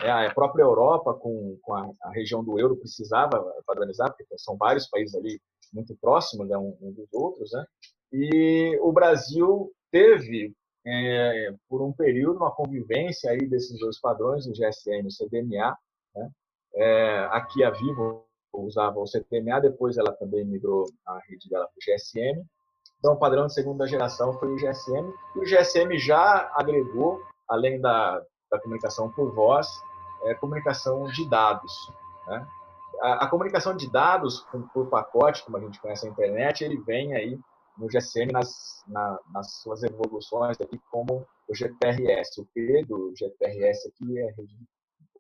É, 0.02 0.12
a 0.12 0.34
própria 0.34 0.64
Europa, 0.64 1.14
com, 1.14 1.58
com 1.62 1.74
a, 1.74 1.90
a, 2.04 2.12
região 2.12 2.44
do 2.44 2.60
euro, 2.60 2.76
precisava 2.76 3.40
padronizar, 3.66 4.10
porque 4.10 4.26
são 4.38 4.58
vários 4.58 4.90
países 4.90 5.16
ali 5.16 5.40
muito 5.72 5.96
próximos 5.96 6.50
né, 6.50 6.58
um, 6.58 6.76
um 6.82 6.92
dos 6.92 7.08
outros. 7.14 7.52
Né? 7.52 7.66
E 8.12 8.78
o 8.82 8.92
Brasil 8.92 9.72
teve 9.92 10.54
é, 10.86 11.54
por 11.70 11.82
um 11.82 11.94
período, 11.94 12.38
uma 12.38 12.54
convivência 12.54 13.32
aí 13.32 13.48
desses 13.48 13.80
dois 13.80 14.00
padrões, 14.00 14.46
o 14.46 14.52
GSM 14.52 15.04
e 15.04 15.08
o 15.08 15.12
CDMA. 15.12 15.78
Né? 16.16 16.30
É, 16.76 17.20
aqui 17.32 17.64
a 17.64 17.72
Vivo 17.72 18.26
usava 18.54 19.00
o 19.00 19.08
CDMA, 19.08 19.62
depois 19.62 19.98
ela 19.98 20.14
também 20.14 20.46
migrou 20.46 20.86
a 21.06 21.20
rede 21.28 21.50
dela 21.50 21.68
para 21.68 21.94
o 21.94 21.96
GSM. 21.96 22.46
Então, 23.06 23.14
o 23.14 23.20
padrão 23.20 23.46
de 23.46 23.54
segunda 23.54 23.86
geração 23.86 24.34
foi 24.40 24.52
o 24.52 24.56
GSM. 24.56 25.14
E 25.36 25.40
o 25.40 25.44
GSM 25.44 25.96
já 25.96 26.52
agregou, 26.56 27.22
além 27.48 27.80
da, 27.80 28.20
da 28.50 28.60
comunicação 28.60 29.12
por 29.12 29.32
voz, 29.32 29.68
é, 30.24 30.34
comunicação 30.34 31.06
de 31.10 31.30
dados. 31.30 31.72
Né? 32.26 32.48
A, 33.04 33.26
a, 33.26 33.28
comunicação 33.28 33.78
de 33.78 33.88
dados 33.92 34.40
por, 34.52 34.68
por 34.74 34.90
pacote, 34.90 35.44
como 35.44 35.56
a 35.56 35.60
gente 35.60 35.80
conhece 35.80 36.08
a 36.08 36.10
internet, 36.10 36.64
ele 36.64 36.82
vem 36.82 37.14
aí 37.14 37.40
no 37.78 37.86
GSM 37.86 38.32
nas, 38.32 38.84
na, 38.88 39.20
nas 39.32 39.52
suas 39.62 39.84
evoluções 39.84 40.60
aqui 40.60 40.82
como 40.90 41.28
o 41.48 41.54
GPRS. 41.54 42.42
O 42.42 42.46
P 42.56 42.86
do 42.86 43.14
GPRS 43.16 43.88
aqui 43.88 44.18
é 44.18 44.32
rede 44.32 44.58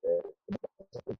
é, 0.05 0.21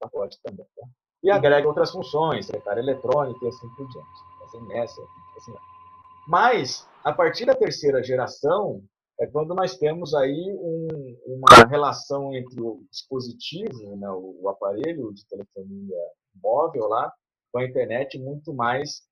pacote 0.00 0.36
também. 0.42 0.66
Tá? 0.76 0.88
E 1.22 1.30
agrega 1.30 1.68
outras 1.68 1.92
funções, 1.92 2.46
secretária 2.46 2.80
eletrônica 2.80 3.38
e 3.44 3.46
assim 3.46 3.68
por 3.76 3.86
diante. 3.86 4.50
SMS, 4.50 4.98
assim. 5.36 5.54
Mas, 6.26 6.86
a 7.04 7.12
partir 7.12 7.44
da 7.44 7.54
terceira 7.54 8.02
geração, 8.02 8.82
é 9.18 9.26
quando 9.26 9.54
nós 9.54 9.76
temos 9.78 10.14
aí 10.14 10.52
um, 10.58 11.18
uma 11.26 11.68
relação 11.68 12.34
entre 12.34 12.60
o 12.60 12.84
dispositivo, 12.90 13.96
né, 13.96 14.10
o, 14.10 14.38
o 14.42 14.48
aparelho 14.48 15.12
de 15.14 15.26
telefonia 15.26 15.96
móvel 16.42 16.86
lá, 16.88 17.12
com 17.50 17.60
a 17.60 17.64
internet 17.64 18.18
muito 18.18 18.52
mais 18.52 19.02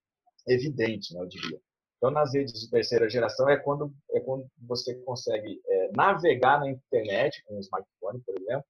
evidente, 0.46 1.14
né, 1.14 1.20
eu 1.22 1.26
diria. 1.26 1.58
Então, 1.96 2.10
nas 2.10 2.34
redes 2.34 2.60
de 2.60 2.68
terceira 2.68 3.08
geração 3.08 3.48
é 3.48 3.56
quando, 3.56 3.94
é 4.10 4.20
quando 4.20 4.46
você 4.58 4.94
consegue 5.04 5.58
é, 5.66 5.90
navegar 5.96 6.60
na 6.60 6.68
internet 6.68 7.42
com 7.44 7.56
um 7.56 7.60
smartphone, 7.60 8.20
por 8.20 8.34
exemplo, 8.38 8.66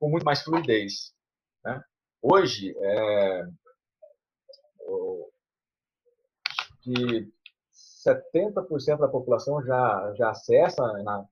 com 0.00 0.10
muito 0.10 0.24
mais 0.24 0.42
fluidez. 0.42 1.12
Né? 1.64 1.80
Hoje, 2.20 2.74
é, 2.76 3.44
o, 4.80 5.30
que 6.80 7.32
70% 8.06 8.98
da 8.98 9.08
população 9.08 9.62
já, 9.64 10.12
já 10.16 10.30
acessa, 10.30 10.82
na, 11.02 11.24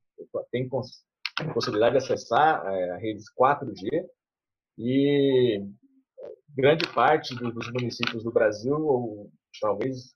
tem 0.51 0.69
possibilidade 0.69 1.99
de 1.99 2.05
acessar 2.05 2.67
é, 2.67 2.97
redes 2.99 3.25
4G 3.39 4.07
e 4.79 5.65
grande 6.49 6.87
parte 6.93 7.35
dos 7.35 7.71
municípios 7.73 8.23
do 8.23 8.33
Brasil, 8.33 8.77
ou 8.77 9.31
talvez 9.61 10.13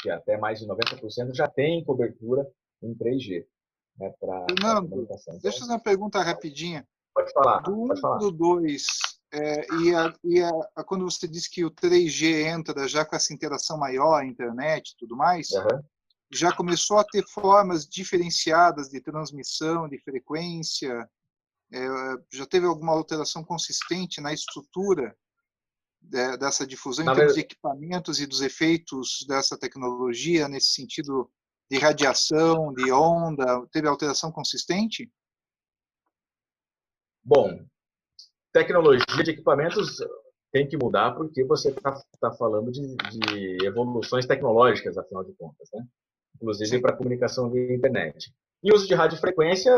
que 0.00 0.10
até 0.10 0.36
mais 0.36 0.60
de 0.60 0.66
90% 0.66 1.34
já 1.34 1.48
tem 1.48 1.84
cobertura 1.84 2.46
em 2.82 2.94
3G. 2.94 3.46
Né, 3.98 4.12
Fernando, 4.20 5.06
deixa 5.42 5.58
eu 5.58 5.60
fazer 5.60 5.72
uma 5.72 5.80
pergunta 5.80 6.22
rapidinha. 6.22 6.86
Pode 7.14 7.32
falar. 7.32 7.60
Do 7.60 7.86
pode 7.86 8.00
falar. 8.00 8.18
do 8.18 8.30
2, 8.30 8.86
é, 9.32 9.66
e, 9.80 9.94
a, 9.94 10.14
e 10.24 10.42
a, 10.42 10.84
quando 10.84 11.04
você 11.04 11.26
disse 11.26 11.50
que 11.50 11.64
o 11.64 11.70
3G 11.70 12.46
entra 12.46 12.86
já 12.86 13.04
com 13.04 13.16
essa 13.16 13.32
interação 13.32 13.78
maior, 13.78 14.24
internet 14.24 14.90
e 14.90 14.96
tudo 14.98 15.16
mais, 15.16 15.50
uhum. 15.50 15.82
Já 16.30 16.54
começou 16.54 16.98
a 16.98 17.04
ter 17.04 17.24
formas 17.26 17.86
diferenciadas 17.86 18.88
de 18.88 19.00
transmissão, 19.00 19.88
de 19.88 19.98
frequência? 19.98 21.08
É, 21.72 21.86
já 22.32 22.46
teve 22.46 22.66
alguma 22.66 22.92
alteração 22.92 23.44
consistente 23.44 24.20
na 24.20 24.32
estrutura 24.32 25.16
dessa 26.00 26.66
difusão 26.66 27.04
em 27.04 27.14
termos 27.14 27.34
de 27.34 27.40
equipamentos 27.40 28.20
e 28.20 28.26
dos 28.26 28.40
efeitos 28.40 29.24
dessa 29.26 29.58
tecnologia 29.58 30.48
nesse 30.48 30.70
sentido 30.70 31.30
de 31.68 31.78
radiação, 31.78 32.72
de 32.72 32.92
onda? 32.92 33.66
Teve 33.72 33.88
alteração 33.88 34.30
consistente? 34.30 35.10
Bom, 37.24 37.66
tecnologia 38.52 39.24
de 39.24 39.32
equipamentos 39.32 39.96
tem 40.52 40.68
que 40.68 40.76
mudar 40.76 41.12
porque 41.16 41.44
você 41.44 41.70
está 41.70 42.00
tá 42.20 42.32
falando 42.32 42.70
de, 42.70 42.96
de, 42.96 43.66
evoluções 43.66 44.26
tecnológicas, 44.26 44.96
afinal 44.96 45.24
de 45.24 45.32
contas, 45.34 45.68
né? 45.74 45.84
Inclusive 46.36 46.80
para 46.80 46.96
comunicação 46.96 47.50
via 47.50 47.74
internet. 47.74 48.32
E 48.62 48.72
uso 48.72 48.86
de 48.86 48.94
radiofrequência 48.94 49.74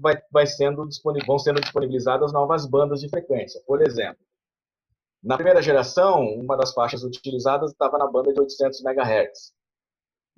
vai, 0.00 0.20
vai 0.30 0.46
sendo 0.46 0.88
vão 1.26 1.38
sendo 1.38 1.60
disponibilizadas 1.60 2.32
novas 2.32 2.66
bandas 2.66 3.00
de 3.00 3.08
frequência. 3.08 3.60
Por 3.66 3.82
exemplo, 3.82 4.22
na 5.22 5.36
primeira 5.36 5.60
geração, 5.60 6.24
uma 6.34 6.56
das 6.56 6.72
faixas 6.72 7.02
utilizadas 7.02 7.72
estava 7.72 7.98
na 7.98 8.06
banda 8.06 8.32
de 8.32 8.40
800 8.40 8.82
MHz. 8.82 9.52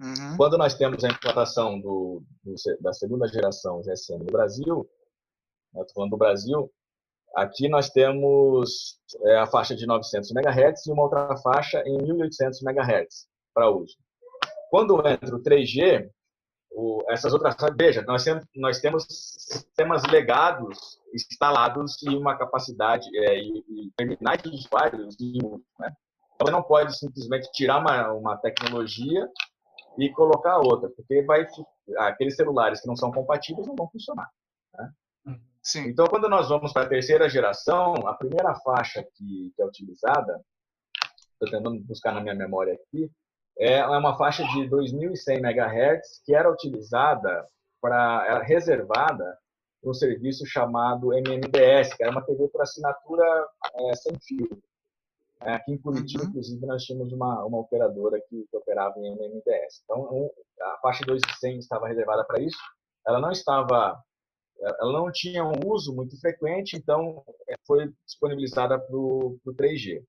Uhum. 0.01 0.37
Quando 0.37 0.59
nós 0.59 0.75
temos 0.75 1.05
a 1.05 1.09
implantação 1.09 1.81
do, 1.81 2.23
do, 2.43 2.55
da 2.81 2.93
segunda 2.93 3.29
geração 3.29 3.81
GSM 3.83 4.19
no 4.19 4.33
Brasil, 4.33 4.89
estou 5.69 5.95
falando 5.95 6.11
do 6.11 6.17
Brasil, 6.17 6.73
aqui 7.37 7.69
nós 7.69 7.91
temos 7.91 8.99
é, 9.25 9.37
a 9.39 9.47
faixa 9.47 9.77
de 9.77 9.87
900 9.87 10.31
MHz 10.33 10.87
e 10.87 10.91
uma 10.91 11.05
outra 11.05 11.37
faixa 11.37 11.83
em 11.87 11.99
1800 11.99 12.63
MHz 12.63 13.29
para 13.55 13.71
uso. 13.71 13.97
Quando 14.73 15.07
entra 15.07 15.37
o 15.37 15.43
3G, 15.43 16.09
o, 16.71 17.05
essas 17.11 17.35
outras. 17.35 17.55
Veja, 17.79 18.01
nós 18.07 18.25
temos, 18.25 18.47
nós 18.57 18.81
temos 18.81 19.05
sistemas 19.07 20.03
legados 20.11 20.99
instalados 21.15 22.03
e 22.03 22.17
uma 22.17 22.39
capacidade 22.39 23.07
é, 23.15 23.39
e, 23.39 23.59
e 23.69 23.93
terminais 23.95 24.41
de 24.41 24.49
usuários 24.49 25.15
né? 25.79 25.93
Então, 26.35 26.47
você 26.47 26.51
não 26.51 26.63
pode 26.63 26.99
simplesmente 26.99 27.53
tirar 27.53 27.81
uma, 27.81 28.13
uma 28.15 28.37
tecnologia 28.39 29.29
e 29.99 30.09
colocar 30.09 30.57
outra, 30.57 30.89
porque 30.89 31.23
vai 31.23 31.47
aqueles 31.99 32.35
celulares 32.35 32.81
que 32.81 32.89
não 32.89 32.97
são 32.97 33.13
compatíveis 33.13 33.67
não 33.67 33.77
vão 33.77 33.91
funcionar. 33.91 34.31
Né? 34.73 34.91
Sim. 35.63 35.89
Então, 35.89 36.07
quando 36.07 36.31
nós 36.31 36.49
vamos 36.49 36.73
para 36.73 36.87
a 36.87 36.89
terceira 36.89 37.29
geração, 37.29 37.93
a 38.07 38.15
primeira 38.15 38.55
faixa 38.61 39.05
que, 39.15 39.53
que 39.55 39.63
é 39.63 39.67
utilizada, 39.67 40.41
estou 41.33 41.51
tentando 41.51 41.79
buscar 41.85 42.15
na 42.15 42.23
minha 42.23 42.35
memória 42.35 42.73
aqui, 42.73 43.11
é 43.65 43.87
uma 43.87 44.17
faixa 44.17 44.43
de 44.45 44.69
2.100 44.69 45.39
MHz 45.39 46.23
que 46.25 46.35
era 46.35 46.51
utilizada 46.51 47.47
para, 47.81 48.27
era 48.27 48.43
reservada 48.43 49.39
para 49.81 49.91
um 49.91 49.95
serviço 49.95 50.45
chamado 50.47 51.13
MMDS, 51.13 51.95
que 51.95 52.03
era 52.03 52.13
uma 52.13 52.25
TV 52.25 52.49
por 52.49 52.63
assinatura 52.63 53.25
é, 53.75 53.95
sem 53.95 54.19
fio. 54.21 54.63
É, 55.43 55.55
aqui 55.55 55.73
em 55.73 55.79
Curitiba, 55.79 56.23
uhum. 56.23 56.31
inclusive, 56.31 56.67
nós 56.67 56.85
tínhamos 56.85 57.13
uma, 57.13 57.45
uma 57.45 57.59
operadora 57.59 58.21
que, 58.29 58.47
que 58.49 58.57
operava 58.57 58.99
em 58.99 59.13
MMDS. 59.13 59.83
Então, 59.85 60.03
um, 60.13 60.31
a 60.61 60.79
faixa 60.79 61.05
2.100 61.05 61.59
estava 61.59 61.89
reservada 61.89 62.25
para 62.25 62.41
isso. 62.41 62.59
Ela 63.07 63.21
não 63.21 63.33
estava, 63.33 64.01
ela 64.61 64.93
não 64.93 65.11
tinha 65.11 65.45
um 65.45 65.67
uso 65.67 65.95
muito 65.95 66.19
frequente, 66.21 66.77
então 66.77 67.25
é, 67.49 67.55
foi 67.67 67.93
disponibilizada 68.07 68.79
para 68.79 68.97
o 68.97 69.39
3G. 69.47 70.03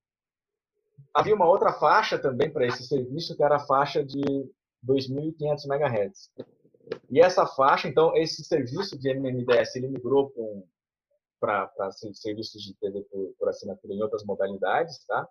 Havia 1.12 1.34
uma 1.34 1.48
outra 1.48 1.72
faixa 1.72 2.18
também 2.18 2.52
para 2.52 2.66
esse 2.66 2.86
serviço, 2.86 3.36
que 3.36 3.42
era 3.42 3.56
a 3.56 3.66
faixa 3.66 4.04
de 4.04 4.22
2.500 4.84 5.64
MHz. 5.66 6.30
E 7.10 7.20
essa 7.20 7.46
faixa, 7.46 7.88
então, 7.88 8.14
esse 8.16 8.44
serviço 8.44 8.98
de 8.98 9.08
MMDS, 9.10 9.76
ele 9.76 9.88
migrou 9.88 10.32
para 11.40 11.70
serviços 12.12 12.62
de 12.62 12.74
TV 12.74 13.02
por, 13.10 13.34
por, 13.38 13.48
assinatura 13.48 13.94
em 13.94 14.02
outras 14.02 14.24
modalidades, 14.24 15.04
tá? 15.06 15.26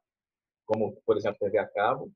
Como, 0.65 0.95
por 1.05 1.17
exemplo, 1.17 1.39
TV 1.39 1.57
a 1.57 1.67
cabo. 1.67 2.11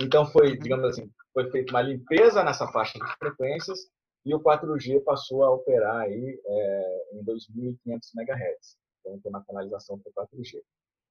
Então, 0.00 0.26
foi, 0.26 0.56
digamos 0.58 0.84
assim, 0.86 1.10
foi 1.32 1.50
feita 1.50 1.72
uma 1.72 1.82
limpeza 1.82 2.44
nessa 2.44 2.66
faixa 2.68 2.98
de 2.98 3.16
frequências 3.16 3.78
e 4.24 4.34
o 4.34 4.40
4G 4.40 5.02
passou 5.04 5.44
a 5.44 5.50
operar 5.52 6.02
aí 6.02 6.40
é, 6.44 7.08
em 7.12 7.24
2.500 7.24 7.78
MHz. 8.16 8.76
Então, 9.00 9.20
tem 9.20 9.30
uma 9.30 9.44
canalização 9.44 9.98
para 9.98 10.26
4G. 10.26 10.60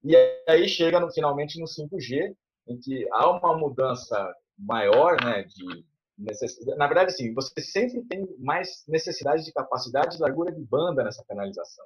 E 0.03 0.15
aí 0.47 0.67
chega 0.67 0.99
no, 0.99 1.11
finalmente 1.11 1.59
no 1.59 1.65
5G, 1.65 2.35
em 2.67 2.79
que 2.79 3.07
há 3.11 3.29
uma 3.29 3.57
mudança 3.57 4.33
maior 4.57 5.17
né, 5.23 5.43
de 5.43 5.85
necessidade. 6.17 6.77
Na 6.77 6.87
verdade, 6.87 7.11
assim, 7.11 7.33
você 7.33 7.61
sempre 7.61 8.03
tem 8.03 8.27
mais 8.39 8.83
necessidade 8.87 9.43
de 9.43 9.53
capacidade 9.53 10.15
de 10.15 10.21
largura 10.21 10.51
de 10.51 10.61
banda 10.61 11.03
nessa 11.03 11.23
canalização. 11.25 11.85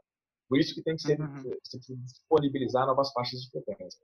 Por 0.49 0.59
isso 0.59 0.73
que 0.73 0.81
tem 0.81 0.95
que 0.95 1.01
ser, 1.01 1.19
uhum. 1.19 1.43
disponibilizar 2.05 2.85
novas 2.85 3.11
faixas 3.11 3.41
de 3.41 3.51
frequência. 3.51 3.99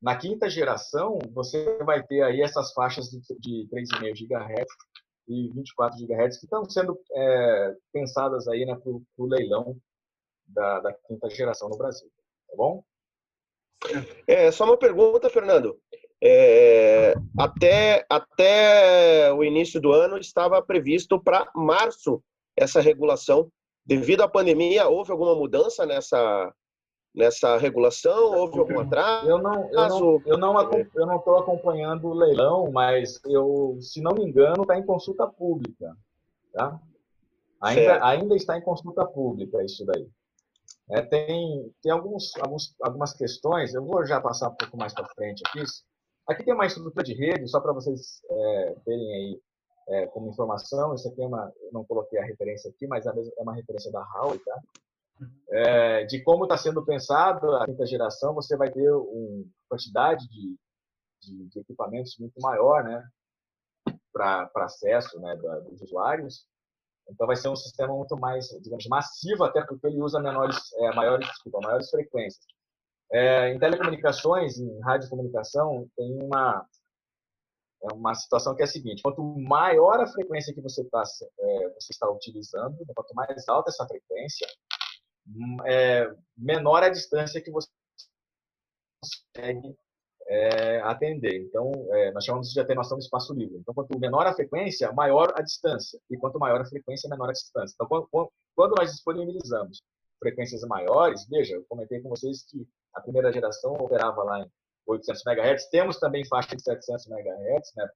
Na 0.00 0.16
quinta 0.16 0.50
geração, 0.50 1.18
você 1.32 1.78
vai 1.84 2.04
ter 2.04 2.22
aí 2.22 2.42
essas 2.42 2.72
faixas 2.72 3.08
de, 3.08 3.20
de 3.38 3.68
3,5 3.72 4.26
GHz 4.26 4.66
e 5.28 5.48
24 5.52 5.98
GHz 5.98 6.38
que 6.38 6.46
estão 6.46 6.68
sendo 6.68 7.00
é, 7.12 7.76
pensadas 7.92 8.48
aí 8.48 8.66
né, 8.66 8.74
para 8.74 8.90
o 8.90 9.26
leilão 9.26 9.76
da, 10.48 10.80
da 10.80 10.92
quinta 10.92 11.30
geração 11.30 11.68
no 11.68 11.78
Brasil. 11.78 12.10
Tá 12.48 12.56
bom? 12.56 12.84
É, 14.26 14.50
só 14.50 14.64
uma 14.64 14.76
pergunta, 14.76 15.30
Fernando. 15.30 15.78
É, 16.24 17.14
até, 17.36 18.06
até 18.08 19.32
o 19.32 19.42
início 19.42 19.80
do 19.80 19.92
ano 19.92 20.18
estava 20.18 20.62
previsto 20.62 21.20
para 21.20 21.50
março 21.54 22.22
essa 22.56 22.80
regulação. 22.80 23.50
Devido 23.84 24.22
à 24.22 24.28
pandemia, 24.28 24.88
houve 24.88 25.10
alguma 25.10 25.34
mudança 25.34 25.84
nessa, 25.84 26.54
nessa 27.12 27.56
regulação? 27.56 28.36
Houve 28.36 28.58
algum 28.58 28.78
atraso? 28.78 29.28
Eu 29.28 29.38
não 29.38 29.68
eu 29.72 29.88
não, 29.88 30.22
eu 30.26 30.38
não, 30.38 30.70
eu 30.94 31.06
não 31.06 31.16
estou 31.16 31.38
acompanhando 31.38 32.08
o 32.08 32.14
leilão, 32.14 32.70
mas 32.70 33.20
eu, 33.26 33.76
se 33.80 34.00
não 34.00 34.12
me 34.12 34.24
engano, 34.24 34.62
está 34.62 34.78
em 34.78 34.86
consulta 34.86 35.26
pública. 35.26 35.96
Tá? 36.52 36.78
Ainda, 37.60 38.04
ainda 38.04 38.36
está 38.36 38.56
em 38.56 38.62
consulta 38.62 39.04
pública 39.04 39.64
isso 39.64 39.84
daí. 39.84 40.06
É, 40.92 41.02
tem 41.02 41.72
tem 41.82 41.90
alguns, 41.90 42.36
alguns, 42.36 42.74
algumas 42.82 43.12
questões, 43.14 43.74
eu 43.74 43.84
vou 43.84 44.04
já 44.04 44.20
passar 44.20 44.50
um 44.50 44.54
pouco 44.54 44.76
mais 44.76 44.92
para 44.92 45.08
frente 45.14 45.42
aqui. 45.46 45.62
Aqui 46.28 46.44
tem 46.44 46.54
uma 46.54 46.66
estrutura 46.66 47.04
de 47.04 47.14
rede, 47.14 47.48
só 47.48 47.60
para 47.60 47.72
vocês 47.72 48.20
é, 48.30 48.74
terem 48.84 49.14
aí 49.14 49.40
é, 49.88 50.06
como 50.08 50.28
informação. 50.28 50.94
Isso 50.94 51.08
aqui 51.08 51.22
é 51.22 51.26
uma, 51.26 51.52
eu 51.62 51.72
não 51.72 51.84
coloquei 51.84 52.18
a 52.18 52.24
referência 52.24 52.70
aqui, 52.70 52.86
mas 52.86 53.06
é, 53.06 53.10
é 53.10 53.42
uma 53.42 53.54
referência 53.54 53.90
da 53.90 54.00
Huawei, 54.00 54.38
tá? 54.38 54.60
É, 55.50 56.04
de 56.04 56.22
como 56.22 56.44
está 56.44 56.56
sendo 56.56 56.84
pensado 56.84 57.54
a 57.56 57.64
quinta 57.64 57.86
geração, 57.86 58.34
você 58.34 58.56
vai 58.56 58.70
ter 58.70 58.90
uma 58.90 59.44
quantidade 59.68 60.28
de, 60.28 60.56
de, 61.20 61.48
de, 61.48 61.60
equipamentos 61.60 62.16
muito 62.18 62.40
maior, 62.40 62.82
né, 62.82 63.06
para 64.12 64.50
acesso 64.56 65.20
né, 65.20 65.36
da, 65.36 65.60
dos 65.60 65.80
usuários. 65.80 66.46
Então 67.08 67.26
vai 67.26 67.36
ser 67.36 67.48
um 67.48 67.56
sistema 67.56 67.94
muito 67.94 68.16
mais, 68.16 68.48
digamos, 68.62 68.86
massivo, 68.86 69.44
até 69.44 69.64
porque 69.64 69.86
ele 69.86 70.00
usa 70.00 70.20
menores, 70.20 70.72
é, 70.74 70.94
maiores, 70.94 71.26
desculpa, 71.28 71.60
maiores 71.62 71.90
frequências. 71.90 72.44
É, 73.12 73.52
em 73.52 73.58
telecomunicações, 73.58 74.58
em 74.58 74.80
radiocomunicação, 74.80 75.86
tem 75.96 76.22
uma, 76.22 76.66
é 77.82 77.92
uma 77.92 78.14
situação 78.14 78.54
que 78.54 78.62
é 78.62 78.64
a 78.64 78.68
seguinte: 78.68 79.02
quanto 79.02 79.22
maior 79.22 80.00
a 80.00 80.06
frequência 80.06 80.54
que 80.54 80.60
você, 80.60 80.84
tá, 80.84 81.02
é, 81.38 81.68
você 81.74 81.92
está 81.92 82.10
utilizando, 82.10 82.76
quanto 82.94 83.14
mais 83.14 83.48
alta 83.48 83.70
essa 83.70 83.86
frequência, 83.86 84.46
hum, 85.26 85.56
é, 85.66 86.14
menor 86.36 86.82
a 86.82 86.88
distância 86.88 87.40
que 87.40 87.50
você 87.50 87.68
consegue 89.34 89.76
é, 90.32 90.80
atender. 90.80 91.42
Então, 91.42 91.70
é, 91.90 92.10
nós 92.12 92.24
chamamos 92.24 92.50
de 92.50 92.58
atenuação 92.58 92.96
do 92.96 93.02
espaço 93.02 93.34
livre. 93.34 93.58
Então, 93.58 93.74
quanto 93.74 93.98
menor 93.98 94.26
a 94.26 94.32
frequência, 94.32 94.90
maior 94.92 95.30
a 95.36 95.42
distância. 95.42 96.00
E 96.10 96.16
quanto 96.16 96.38
maior 96.38 96.60
a 96.60 96.64
frequência, 96.64 97.08
menor 97.10 97.28
a 97.28 97.32
distância. 97.32 97.74
Então, 97.74 97.86
quando, 97.86 98.32
quando 98.56 98.74
nós 98.78 98.90
disponibilizamos 98.90 99.82
frequências 100.18 100.62
maiores, 100.62 101.26
veja, 101.28 101.56
eu 101.56 101.64
comentei 101.68 102.00
com 102.00 102.08
vocês 102.08 102.44
que 102.48 102.66
a 102.94 103.00
primeira 103.00 103.30
geração 103.30 103.74
operava 103.74 104.22
lá 104.22 104.40
em 104.40 104.50
800 104.86 105.22
MHz. 105.26 105.68
Temos 105.68 105.98
também 105.98 106.24
faixa 106.24 106.56
de 106.56 106.62
700 106.62 107.06
MHz, 107.08 107.72
né? 107.76 107.88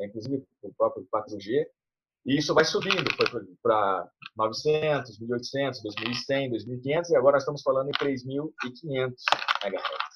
É, 0.00 0.06
inclusive 0.06 0.44
o 0.62 0.74
próprio 0.74 1.06
4G. 1.10 1.66
E 2.26 2.36
isso 2.36 2.52
vai 2.52 2.66
subindo, 2.66 3.10
foi 3.16 3.26
para 3.62 4.06
900, 4.36 5.18
1800, 5.18 5.82
2100, 5.82 6.50
2500 6.50 7.10
e 7.10 7.16
agora 7.16 7.38
estamos 7.38 7.62
falando 7.62 7.88
em 7.88 7.92
3500 7.92 9.24
MHz. 9.64 10.09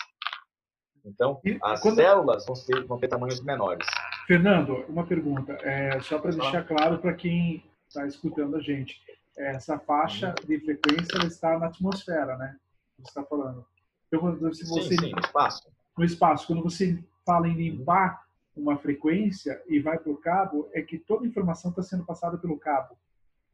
Então, 1.04 1.40
e 1.44 1.58
as 1.62 1.80
quando... 1.80 1.96
células 1.96 2.46
vão, 2.46 2.56
ser, 2.56 2.84
vão 2.84 2.98
ter 2.98 3.08
tamanhos 3.08 3.40
menores. 3.42 3.86
Fernando, 4.26 4.84
uma 4.88 5.04
pergunta, 5.06 5.52
é, 5.62 6.00
só 6.00 6.18
para 6.18 6.30
deixar 6.30 6.64
claro 6.66 6.98
para 6.98 7.12
quem 7.12 7.62
está 7.86 8.06
escutando 8.06 8.56
a 8.56 8.60
gente. 8.60 9.00
Essa 9.36 9.78
faixa 9.78 10.34
de 10.46 10.58
frequência 10.60 11.18
está 11.26 11.58
na 11.58 11.66
atmosfera, 11.66 12.36
né? 12.36 12.56
Você 12.98 13.10
está 13.10 13.22
falando. 13.24 13.66
Então, 14.08 14.54
se 14.54 14.66
você, 14.66 14.96
sim, 14.96 14.98
sim, 14.98 15.12
espaço. 15.18 15.68
No 15.96 16.04
espaço. 16.04 16.46
Quando 16.46 16.62
você 16.62 17.02
fala 17.26 17.48
em 17.48 17.54
limpar 17.54 18.24
uma 18.56 18.76
frequência 18.78 19.60
e 19.66 19.80
vai 19.80 19.98
para 19.98 20.12
o 20.12 20.16
cabo, 20.16 20.70
é 20.72 20.80
que 20.80 20.98
toda 20.98 21.24
a 21.24 21.28
informação 21.28 21.70
está 21.70 21.82
sendo 21.82 22.04
passada 22.04 22.38
pelo 22.38 22.58
cabo. 22.58 22.96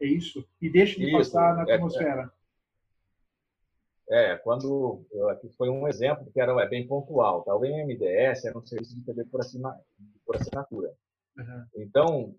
É 0.01 0.07
isso? 0.07 0.47
E 0.61 0.69
deixa 0.69 0.97
de 0.97 1.07
isso, 1.07 1.17
passar 1.17 1.57
na 1.57 1.63
atmosfera. 1.63 2.23
É, 2.23 2.25
é. 2.25 2.40
É, 4.11 4.37
quando 4.39 5.07
aqui 5.31 5.49
foi 5.57 5.69
um 5.69 5.87
exemplo 5.87 6.31
que 6.33 6.41
era 6.41 6.53
é 6.61 6.69
bem 6.69 6.87
pontual. 6.87 7.43
Tá? 7.45 7.55
O 7.55 7.65
MMDS 7.65 8.45
era 8.45 8.59
um 8.59 8.67
serviço 8.67 8.97
de 8.97 9.05
TV 9.05 9.25
por, 9.25 9.41
assina, 9.41 9.73
por 10.27 10.35
assinatura. 10.35 10.93
Uhum. 11.39 11.67
Então, 11.77 12.35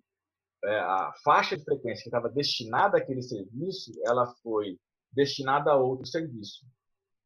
é, 0.65 0.79
a 0.79 1.13
faixa 1.23 1.57
de 1.57 1.63
frequência 1.63 2.03
que 2.03 2.09
estava 2.09 2.29
destinada 2.29 2.97
àquele 2.97 3.21
serviço, 3.21 3.93
ela 4.05 4.27
foi 4.43 4.77
destinada 5.13 5.71
a 5.71 5.77
outro 5.77 6.05
serviço. 6.05 6.65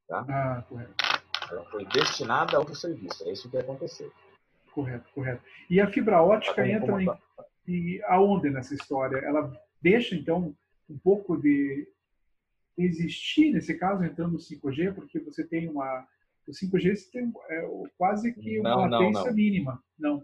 Tá? 0.07 0.23
Ah, 0.29 0.63
correto. 0.69 0.93
Ela 1.49 1.65
foi 1.65 1.85
destinada 1.85 2.55
a 2.55 2.59
outro 2.59 2.75
serviço. 2.75 3.27
É 3.27 3.31
isso 3.31 3.49
que 3.49 3.57
aconteceu. 3.57 4.11
Correto, 4.71 5.09
correto. 5.13 5.41
E 5.69 5.81
a 5.81 5.87
fibra 5.87 6.21
ótica 6.21 6.55
tá 6.55 6.67
entra 6.67 7.01
em, 7.01 7.07
em 7.67 8.03
aonde 8.03 8.51
nessa 8.51 8.75
história? 8.75 9.17
Ela 9.17 9.51
deixa, 9.81 10.15
então, 10.15 10.55
um 10.87 10.97
pouco 10.99 11.35
de 11.35 11.87
existir, 12.77 13.51
nesse 13.51 13.73
caso, 13.75 14.03
entrando 14.03 14.33
no 14.33 14.37
5G, 14.37 14.93
porque 14.93 15.19
você 15.19 15.43
tem 15.43 15.69
uma. 15.69 16.05
O 16.47 16.51
5G 16.51 16.95
você 16.95 17.11
tem 17.11 17.33
é, 17.49 17.67
quase 17.97 18.33
que 18.33 18.59
uma 18.59 18.69
não, 18.69 18.89
latência 18.89 19.21
não, 19.21 19.27
não. 19.27 19.33
mínima. 19.33 19.83
Não. 19.97 20.23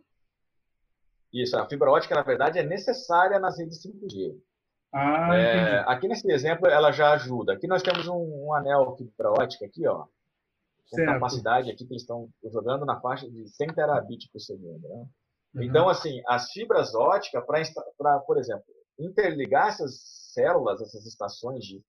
Isso, 1.34 1.58
a 1.58 1.66
fibra 1.68 1.90
ótica, 1.90 2.14
na 2.14 2.24
verdade, 2.24 2.60
é 2.60 2.64
necessária 2.64 3.40
nas 3.40 3.58
redes 3.58 3.82
5G. 3.82 4.38
Ah, 4.94 5.34
é, 5.36 5.80
aqui 5.88 6.08
nesse 6.08 6.30
exemplo, 6.30 6.68
ela 6.68 6.92
já 6.92 7.14
ajuda. 7.14 7.54
Aqui 7.54 7.66
nós 7.66 7.82
temos 7.82 8.08
um, 8.08 8.48
um 8.48 8.54
anel 8.54 8.96
fibra 8.98 9.32
ótica 9.32 9.66
aqui, 9.66 9.88
ó, 9.88 10.06
com 10.90 10.98
certo. 10.98 11.14
capacidade 11.14 11.72
aqui 11.72 11.86
que 11.86 11.94
eles 11.94 12.02
estão 12.02 12.30
jogando 12.44 12.86
na 12.86 13.00
faixa 13.00 13.30
de 13.30 13.48
100 13.48 13.68
terabits 13.74 14.30
por 14.30 14.42
segundo. 14.42 14.86
Né? 14.86 15.06
Uhum. 15.56 15.64
Então, 15.64 15.88
assim, 15.88 16.22
as 16.28 16.52
fibras 16.52 16.94
óticas, 16.94 17.42
para, 17.98 18.20
por 18.20 18.38
exemplo, 18.38 18.66
interligar 19.00 19.70
essas 19.70 20.02
células, 20.34 20.82
essas 20.82 21.06
estações 21.06 21.64
de 21.64 21.82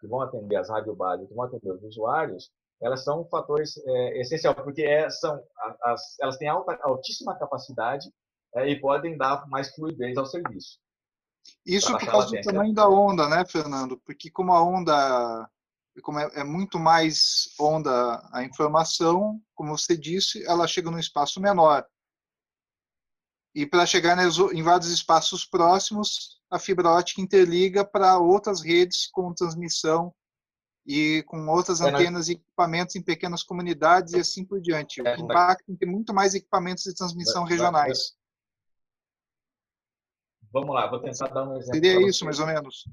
que 0.00 0.06
vão 0.06 0.20
atender 0.20 0.56
as 0.56 0.68
radiobases, 0.68 1.28
que 1.28 1.34
vão 1.34 1.44
atender 1.44 1.70
os 1.72 1.82
usuários, 1.82 2.50
elas 2.80 3.04
são 3.04 3.24
fatores 3.28 3.76
é, 3.86 4.20
essenciais, 4.20 4.56
porque 4.56 4.82
é, 4.82 5.08
são, 5.08 5.42
as, 5.82 6.18
elas 6.20 6.36
têm 6.36 6.48
alta, 6.48 6.78
altíssima 6.82 7.38
capacidade 7.38 8.10
é, 8.54 8.68
e 8.68 8.80
podem 8.80 9.16
dar 9.16 9.48
mais 9.48 9.74
fluidez 9.74 10.16
ao 10.16 10.26
serviço. 10.26 10.78
Isso 11.64 11.92
por 11.92 12.06
causa 12.06 12.36
do 12.36 12.40
tamanho 12.42 12.74
da 12.74 12.88
onda, 12.88 13.28
né, 13.28 13.44
Fernando? 13.46 13.98
Porque 14.04 14.30
como 14.30 14.52
a 14.52 14.62
onda, 14.62 15.48
como 16.02 16.18
é, 16.18 16.30
é 16.34 16.44
muito 16.44 16.78
mais 16.78 17.54
onda 17.58 18.20
a 18.32 18.42
informação, 18.44 19.40
como 19.54 19.76
você 19.76 19.96
disse, 19.96 20.44
ela 20.44 20.66
chega 20.66 20.90
num 20.90 20.98
espaço 20.98 21.40
menor. 21.40 21.86
E 23.54 23.64
para 23.64 23.86
chegar 23.86 24.18
em 24.18 24.62
vários 24.62 24.90
espaços 24.90 25.46
próximos, 25.46 26.35
a 26.50 26.58
fibra 26.58 26.90
ótica 26.90 27.20
interliga 27.20 27.84
para 27.84 28.18
outras 28.18 28.62
redes 28.62 29.08
com 29.10 29.34
transmissão 29.34 30.14
e 30.86 31.24
com 31.26 31.48
outras 31.48 31.80
é, 31.80 31.90
antenas 31.90 32.28
e 32.28 32.32
equipamentos 32.32 32.94
em 32.94 33.02
pequenas 33.02 33.42
comunidades 33.42 34.12
e 34.12 34.20
assim 34.20 34.44
por 34.44 34.60
diante. 34.60 35.02
O 35.02 35.06
é, 35.06 35.16
impacto 35.16 35.70
em 35.70 35.76
ter 35.76 35.86
muito 35.86 36.14
mais 36.14 36.34
equipamentos 36.34 36.84
de 36.84 36.94
transmissão 36.94 37.44
regionais. 37.44 38.16
Vamos 40.52 40.74
lá, 40.74 40.88
vou 40.88 41.00
tentar 41.00 41.26
dar 41.28 41.44
um 41.44 41.56
exemplo. 41.56 41.74
Seria 41.74 42.08
isso, 42.08 42.24
mais 42.24 42.38
ou 42.38 42.46
menos. 42.46 42.88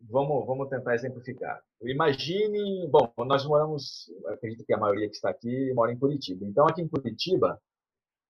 Vamos, 0.00 0.46
vamos 0.46 0.70
tentar 0.70 0.94
exemplificar. 0.94 1.60
Imagine, 1.82 2.88
bom, 2.88 3.12
nós 3.18 3.44
moramos, 3.44 4.10
acredito 4.28 4.64
que 4.64 4.72
a 4.72 4.78
maioria 4.78 5.08
que 5.08 5.16
está 5.16 5.28
aqui 5.28 5.74
mora 5.74 5.92
em 5.92 5.98
Curitiba. 5.98 6.46
Então, 6.46 6.66
aqui 6.66 6.80
em 6.80 6.88
Curitiba, 6.88 7.60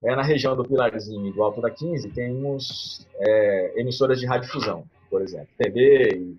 é, 0.03 0.17
na 0.17 0.23
região 0.23 0.57
do 0.57 0.65
Pilarzinho 0.65 1.33
do 1.33 1.43
Alto 1.43 1.61
da 1.61 1.71
15, 1.71 2.11
temos 2.11 3.07
é, 3.17 3.81
emissoras 3.81 4.19
de 4.19 4.27
radiodifusão, 4.27 4.85
por 5.11 5.21
exemplo, 5.21 5.49
TV 5.59 6.09
e, 6.15 6.39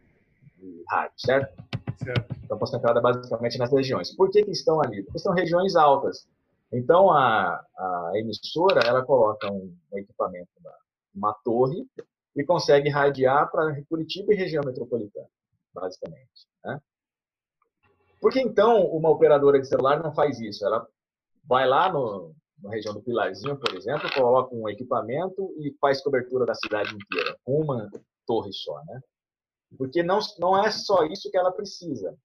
e 0.63 0.83
rádio, 0.89 1.13
certo? 1.17 1.63
Certo. 1.97 2.35
Estão 2.41 2.57
concentradas 2.57 3.03
basicamente 3.03 3.59
nas 3.59 3.71
regiões. 3.71 4.15
Por 4.15 4.31
que, 4.31 4.43
que 4.43 4.51
estão 4.51 4.81
ali? 4.81 5.03
Porque 5.03 5.19
são 5.19 5.33
regiões 5.33 5.75
altas. 5.75 6.27
Então, 6.73 7.11
a, 7.11 7.63
a 7.77 8.11
emissora, 8.15 8.81
ela 8.87 9.03
coloca 9.03 9.51
um, 9.51 9.75
um 9.91 9.97
equipamento, 9.97 10.49
uma, 10.59 10.73
uma 11.13 11.33
torre, 11.43 11.85
e 12.35 12.43
consegue 12.43 12.89
radiar 12.89 13.51
para 13.51 13.79
Curitiba 13.83 14.33
e 14.33 14.37
região 14.37 14.63
metropolitana, 14.65 15.27
basicamente. 15.73 16.47
Né? 16.63 16.79
Por 18.19 18.31
que, 18.31 18.39
então, 18.39 18.85
uma 18.87 19.09
operadora 19.09 19.59
de 19.59 19.67
celular 19.67 20.01
não 20.01 20.13
faz 20.13 20.39
isso? 20.39 20.65
Ela 20.65 20.87
vai 21.43 21.67
lá 21.67 21.91
no, 21.91 22.33
na 22.61 22.71
região 22.71 22.93
do 22.93 23.01
Pilarzinho, 23.01 23.57
por 23.57 23.75
exemplo, 23.75 24.11
coloca 24.13 24.53
um 24.55 24.69
equipamento 24.69 25.53
e 25.59 25.75
faz 25.79 26.01
cobertura 26.01 26.45
da 26.45 26.53
cidade 26.55 26.93
inteira, 26.93 27.37
uma 27.45 27.89
torre 28.25 28.51
só, 28.53 28.83
né? 28.85 28.99
Porque 29.77 30.03
não, 30.03 30.19
não 30.37 30.57
é 30.63 30.69
só 30.71 31.05
isso 31.05 31.29
que 31.31 31.37
ela 31.37 31.51
precisa. 31.51 32.15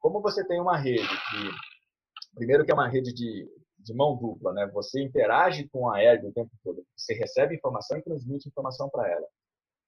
Como 0.00 0.20
você 0.20 0.46
tem 0.46 0.60
uma 0.60 0.76
rede 0.76 1.08
que, 1.08 2.34
primeiro 2.34 2.64
que 2.64 2.70
é 2.70 2.74
uma 2.74 2.88
rede 2.88 3.12
de, 3.12 3.48
de 3.78 3.94
mão 3.94 4.16
dupla, 4.16 4.52
né? 4.52 4.66
Você 4.74 5.02
interage 5.02 5.68
com 5.68 5.90
a 5.90 6.02
ERG 6.02 6.26
o 6.26 6.32
tempo 6.32 6.50
todo. 6.62 6.84
Você 6.96 7.14
recebe 7.14 7.54
informação 7.54 7.98
e 7.98 8.02
transmite 8.02 8.48
informação 8.48 8.88
para 8.90 9.10
ela. 9.10 9.26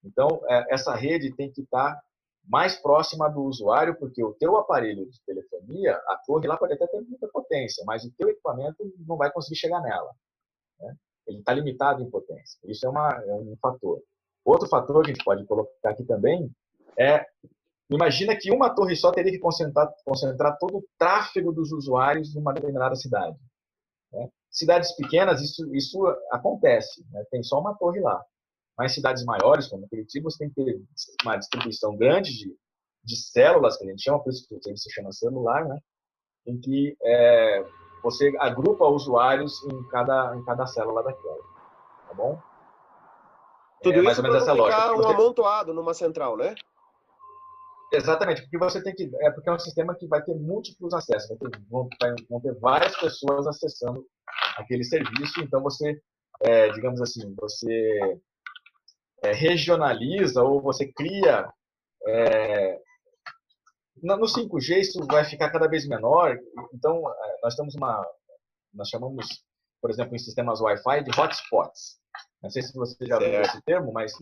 Então, 0.05 0.41
é, 0.49 0.75
essa 0.75 0.95
rede 0.95 1.35
tem 1.35 1.51
que 1.53 1.63
estar 1.63 2.01
mais 2.45 2.77
próxima 2.77 3.29
do 3.29 3.43
usuário, 3.43 3.97
porque 3.99 4.23
o 4.25 4.35
teu 4.35 4.57
aparelho 4.57 5.09
de 5.09 5.21
telefonia, 5.25 5.95
a 5.95 6.21
torre 6.27 6.49
lá 6.49 6.57
pode 6.57 6.73
até 6.73 6.87
ter 6.87 7.01
muita 7.03 7.29
potência, 7.29 7.85
mas 7.87 8.05
o 8.05 8.13
teu 8.17 8.29
equipamento 8.29 8.93
não 9.07 9.17
vai 9.17 9.31
conseguir 9.31 9.57
chegar 9.57 9.81
nela. 9.81 10.11
Né? 10.81 10.95
Ele 11.27 11.39
está 11.39 11.53
limitado 11.53 12.03
em 12.03 12.11
potência. 12.11 12.59
Isso 12.65 12.87
é, 12.87 12.89
uma, 12.89 13.09
é 13.09 13.35
um 13.35 13.57
fator. 13.61 14.03
Outro 14.45 14.69
fator 14.69 15.05
que 15.05 15.11
a 15.11 15.15
gente 15.15 15.25
pode 15.25 15.45
colocar 15.45 15.91
aqui 15.91 16.05
também 16.05 16.51
é, 16.99 17.25
imagina 17.91 18.37
que 18.37 18.51
uma 18.51 18.75
torre 18.75 18.97
só 18.97 19.13
teria 19.13 19.31
que 19.31 19.39
concentrar, 19.39 19.93
concentrar 20.05 20.59
todo 20.59 20.79
o 20.79 20.85
tráfego 20.99 21.53
dos 21.53 21.73
usuários 21.73 22.35
numa 22.35 22.53
determinada 22.53 22.97
cidade. 22.97 23.39
Né? 24.13 24.29
Cidades 24.51 24.93
pequenas, 24.97 25.41
isso, 25.41 25.73
isso 25.75 26.05
acontece, 26.33 27.05
né? 27.13 27.25
tem 27.31 27.43
só 27.43 27.61
uma 27.61 27.77
torre 27.77 28.01
lá. 28.01 28.25
Mas 28.77 28.95
cidades 28.95 29.25
maiores, 29.25 29.69
como 29.69 29.89
Curitiba, 29.89 30.31
você 30.31 30.39
tem 30.39 30.51
que 30.51 30.65
ter 30.65 30.81
uma 31.23 31.37
distribuição 31.37 31.97
grande 31.97 32.31
de, 32.31 32.57
de 33.05 33.17
células, 33.17 33.77
que 33.77 33.85
a 33.85 33.91
gente 33.91 34.03
chama, 34.03 34.23
por 34.23 34.31
isso 34.31 34.47
que 34.49 34.55
o 34.55 34.63
serviço 34.63 34.85
se 34.85 34.95
chama 34.95 35.13
celular, 35.13 35.67
né? 35.67 35.79
em 36.47 36.59
que 36.59 36.97
é, 37.03 37.65
você 38.03 38.33
agrupa 38.39 38.87
usuários 38.87 39.63
em 39.65 39.89
cada, 39.89 40.37
em 40.37 40.45
cada 40.45 40.67
célula 40.67 41.03
daquela. 41.03 41.43
Tá 42.09 42.15
bom? 42.15 42.41
Tudo 43.83 43.99
é, 43.99 44.03
mais 44.03 44.19
isso 44.19 44.27
ou 44.27 44.33
menos 44.33 44.43
essa 44.43 44.53
lógica. 44.53 44.95
um 44.95 45.09
amontoado 45.09 45.73
numa 45.73 45.95
central, 45.95 46.37
né? 46.37 46.55
Exatamente, 47.93 48.43
porque 48.43 48.59
você 48.59 48.83
tem 48.83 48.95
que. 48.95 49.11
É 49.21 49.31
porque 49.31 49.49
é 49.49 49.53
um 49.53 49.59
sistema 49.59 49.97
que 49.97 50.07
vai 50.07 50.23
ter 50.23 50.35
múltiplos 50.35 50.95
acessos, 50.95 51.29
vai 51.29 51.39
ter, 51.39 51.61
vão, 51.69 51.89
vão 52.29 52.41
ter 52.41 52.55
várias 52.61 52.97
pessoas 52.99 53.47
acessando 53.47 54.07
aquele 54.57 54.85
serviço, 54.85 55.41
então 55.41 55.61
você, 55.61 56.01
é, 56.41 56.69
digamos 56.69 57.01
assim, 57.01 57.35
você 57.35 58.21
é, 59.23 59.33
regionaliza 59.33 60.43
ou 60.43 60.61
você 60.61 60.87
cria. 60.87 61.49
É, 62.07 62.79
no 64.03 64.17
5G 64.19 64.79
isso 64.79 65.07
vai 65.07 65.25
ficar 65.25 65.51
cada 65.51 65.69
vez 65.69 65.87
menor, 65.87 66.39
então 66.73 66.97
é, 67.09 67.39
nós 67.43 67.55
temos 67.55 67.75
uma. 67.75 68.05
Nós 68.73 68.89
chamamos, 68.89 69.45
por 69.81 69.91
exemplo, 69.91 70.15
em 70.15 70.19
sistemas 70.19 70.61
Wi-Fi 70.61 71.05
de 71.05 71.11
hotspots. 71.21 72.01
Não 72.43 72.49
sei 72.49 72.63
se 72.63 72.73
você 72.75 73.05
já 73.05 73.17
ouviu 73.17 73.43
esse 73.43 73.61
termo, 73.63 73.93
mas 73.93 74.13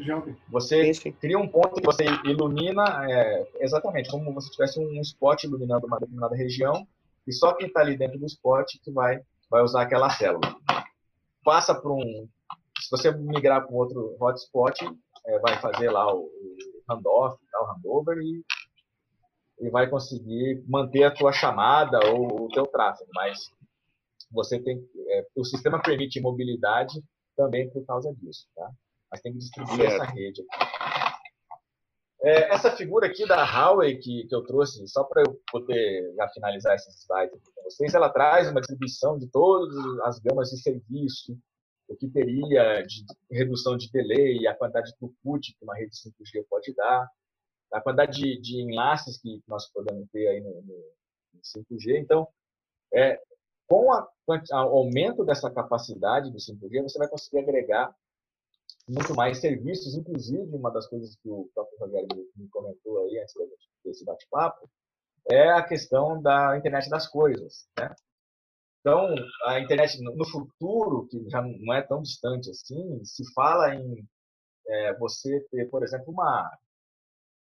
você 0.49 0.93
cria 1.21 1.39
um 1.39 1.47
ponto 1.47 1.77
que 1.77 1.87
você 1.87 2.05
ilumina, 2.25 3.07
é, 3.09 3.49
exatamente, 3.61 4.11
como 4.11 4.41
se 4.41 4.51
tivesse 4.51 4.81
um 4.81 5.01
spot 5.01 5.45
iluminando 5.45 5.87
uma 5.87 6.01
determinada 6.01 6.35
região, 6.35 6.87
e 7.27 7.33
só 7.33 7.53
quem 7.55 7.69
está 7.69 7.81
ali 7.81 7.97
dentro 7.97 8.19
do 8.19 8.27
spot 8.27 8.67
que 8.83 8.91
vai, 8.91 9.21
vai 9.49 9.63
usar 9.63 9.83
aquela 9.83 10.11
célula. 10.11 10.57
Passa 11.45 11.75
para 11.75 11.93
um. 11.93 12.29
Se 12.81 12.91
você 12.91 13.11
migrar 13.11 13.67
para 13.67 13.75
um 13.75 13.79
outro 13.79 14.17
hotspot, 14.21 14.85
é, 15.27 15.39
vai 15.41 15.61
fazer 15.61 15.91
lá 15.91 16.13
o, 16.13 16.21
o 16.21 16.83
handoff, 16.89 17.37
tá, 17.51 17.63
o 17.63 17.67
handover, 17.73 18.19
e, 18.19 18.45
e 19.61 19.71
vai 19.71 19.89
conseguir 19.89 20.63
manter 20.67 21.05
a 21.05 21.15
tua 21.15 21.33
chamada 21.33 21.99
ou 22.13 22.47
o 22.47 22.49
teu 22.49 22.67
tráfego. 22.67 23.11
Mas 23.15 23.39
você 24.31 24.59
tem. 24.59 24.79
É, 25.09 25.27
o 25.37 25.45
sistema 25.45 25.81
permite 25.81 26.21
mobilidade 26.21 27.03
também 27.37 27.71
por 27.71 27.85
causa 27.87 28.13
disso, 28.15 28.47
tá? 28.55 28.71
Mas 29.11 29.21
tem 29.21 29.33
que 29.33 29.39
distribuir 29.39 29.87
essa 29.87 30.05
rede. 30.05 30.43
É, 32.21 32.53
essa 32.53 32.77
figura 32.77 33.07
aqui 33.07 33.27
da 33.27 33.45
Huawei 33.45 33.97
que, 33.97 34.27
que 34.27 34.35
eu 34.35 34.45
trouxe, 34.45 34.87
só 34.89 35.05
para 35.05 35.23
eu 35.23 35.41
poder 35.53 36.15
já 36.17 36.29
finalizar 36.31 36.75
esses 36.75 37.03
slides 37.03 37.35
aqui 37.35 37.53
com 37.55 37.63
vocês, 37.63 37.95
ela 37.95 38.11
traz 38.11 38.51
uma 38.51 38.61
distribuição 38.61 39.17
de 39.17 39.29
todas 39.29 39.77
as 40.03 40.19
gamas 40.19 40.51
de 40.51 40.61
serviço, 40.61 41.39
o 41.89 41.97
que 41.97 42.09
teria 42.09 42.83
de 42.83 43.05
redução 43.31 43.77
de 43.77 43.91
delay, 43.91 44.47
a 44.47 44.55
quantidade 44.55 44.91
de 44.91 44.97
throughput 44.99 45.55
que 45.55 45.65
uma 45.65 45.75
rede 45.75 45.93
5G 45.93 46.45
pode 46.49 46.75
dar, 46.75 47.09
a 47.73 47.81
quantidade 47.81 48.19
de, 48.19 48.41
de 48.41 48.63
enlaces 48.63 49.21
que 49.21 49.43
nós 49.47 49.71
podemos 49.71 50.09
ter 50.11 50.29
aí 50.29 50.41
no, 50.41 50.51
no, 50.51 50.93
no 51.35 51.41
5G. 51.41 51.99
Então, 51.99 52.29
é, 52.95 53.21
com 53.67 53.87
o 53.87 54.55
aumento 54.55 55.25
dessa 55.25 55.51
capacidade 55.51 56.31
do 56.31 56.39
5G, 56.39 56.83
você 56.83 56.99
vai 56.99 57.09
conseguir 57.09 57.39
agregar 57.39 57.95
muito 58.89 59.15
mais 59.15 59.39
serviços, 59.39 59.95
inclusive 59.95 60.55
uma 60.55 60.71
das 60.71 60.87
coisas 60.87 61.17
que 61.17 61.29
o 61.29 61.51
próprio 61.55 61.79
Rogério 61.79 62.09
me 62.37 62.49
comentou 62.49 63.05
aí 63.05 63.19
antes 63.19 63.35
da 63.35 63.45
gente 63.45 63.69
ter 63.83 63.91
esse 63.91 64.05
bate-papo, 64.05 64.71
é 65.31 65.51
a 65.51 65.63
questão 65.63 66.21
da 66.23 66.57
internet 66.57 66.89
das 66.89 67.07
coisas. 67.07 67.69
Né? 67.79 67.95
Então, 68.89 69.15
a 69.45 69.61
internet 69.61 70.01
no 70.03 70.27
futuro, 70.31 71.07
que 71.09 71.29
já 71.29 71.43
não 71.43 71.75
é 71.75 71.83
tão 71.83 72.01
distante 72.01 72.49
assim, 72.49 73.05
se 73.05 73.23
fala 73.35 73.75
em 73.75 74.03
é, 74.67 74.95
você 74.95 75.47
ter, 75.51 75.69
por 75.69 75.83
exemplo, 75.83 76.11
uma. 76.11 76.51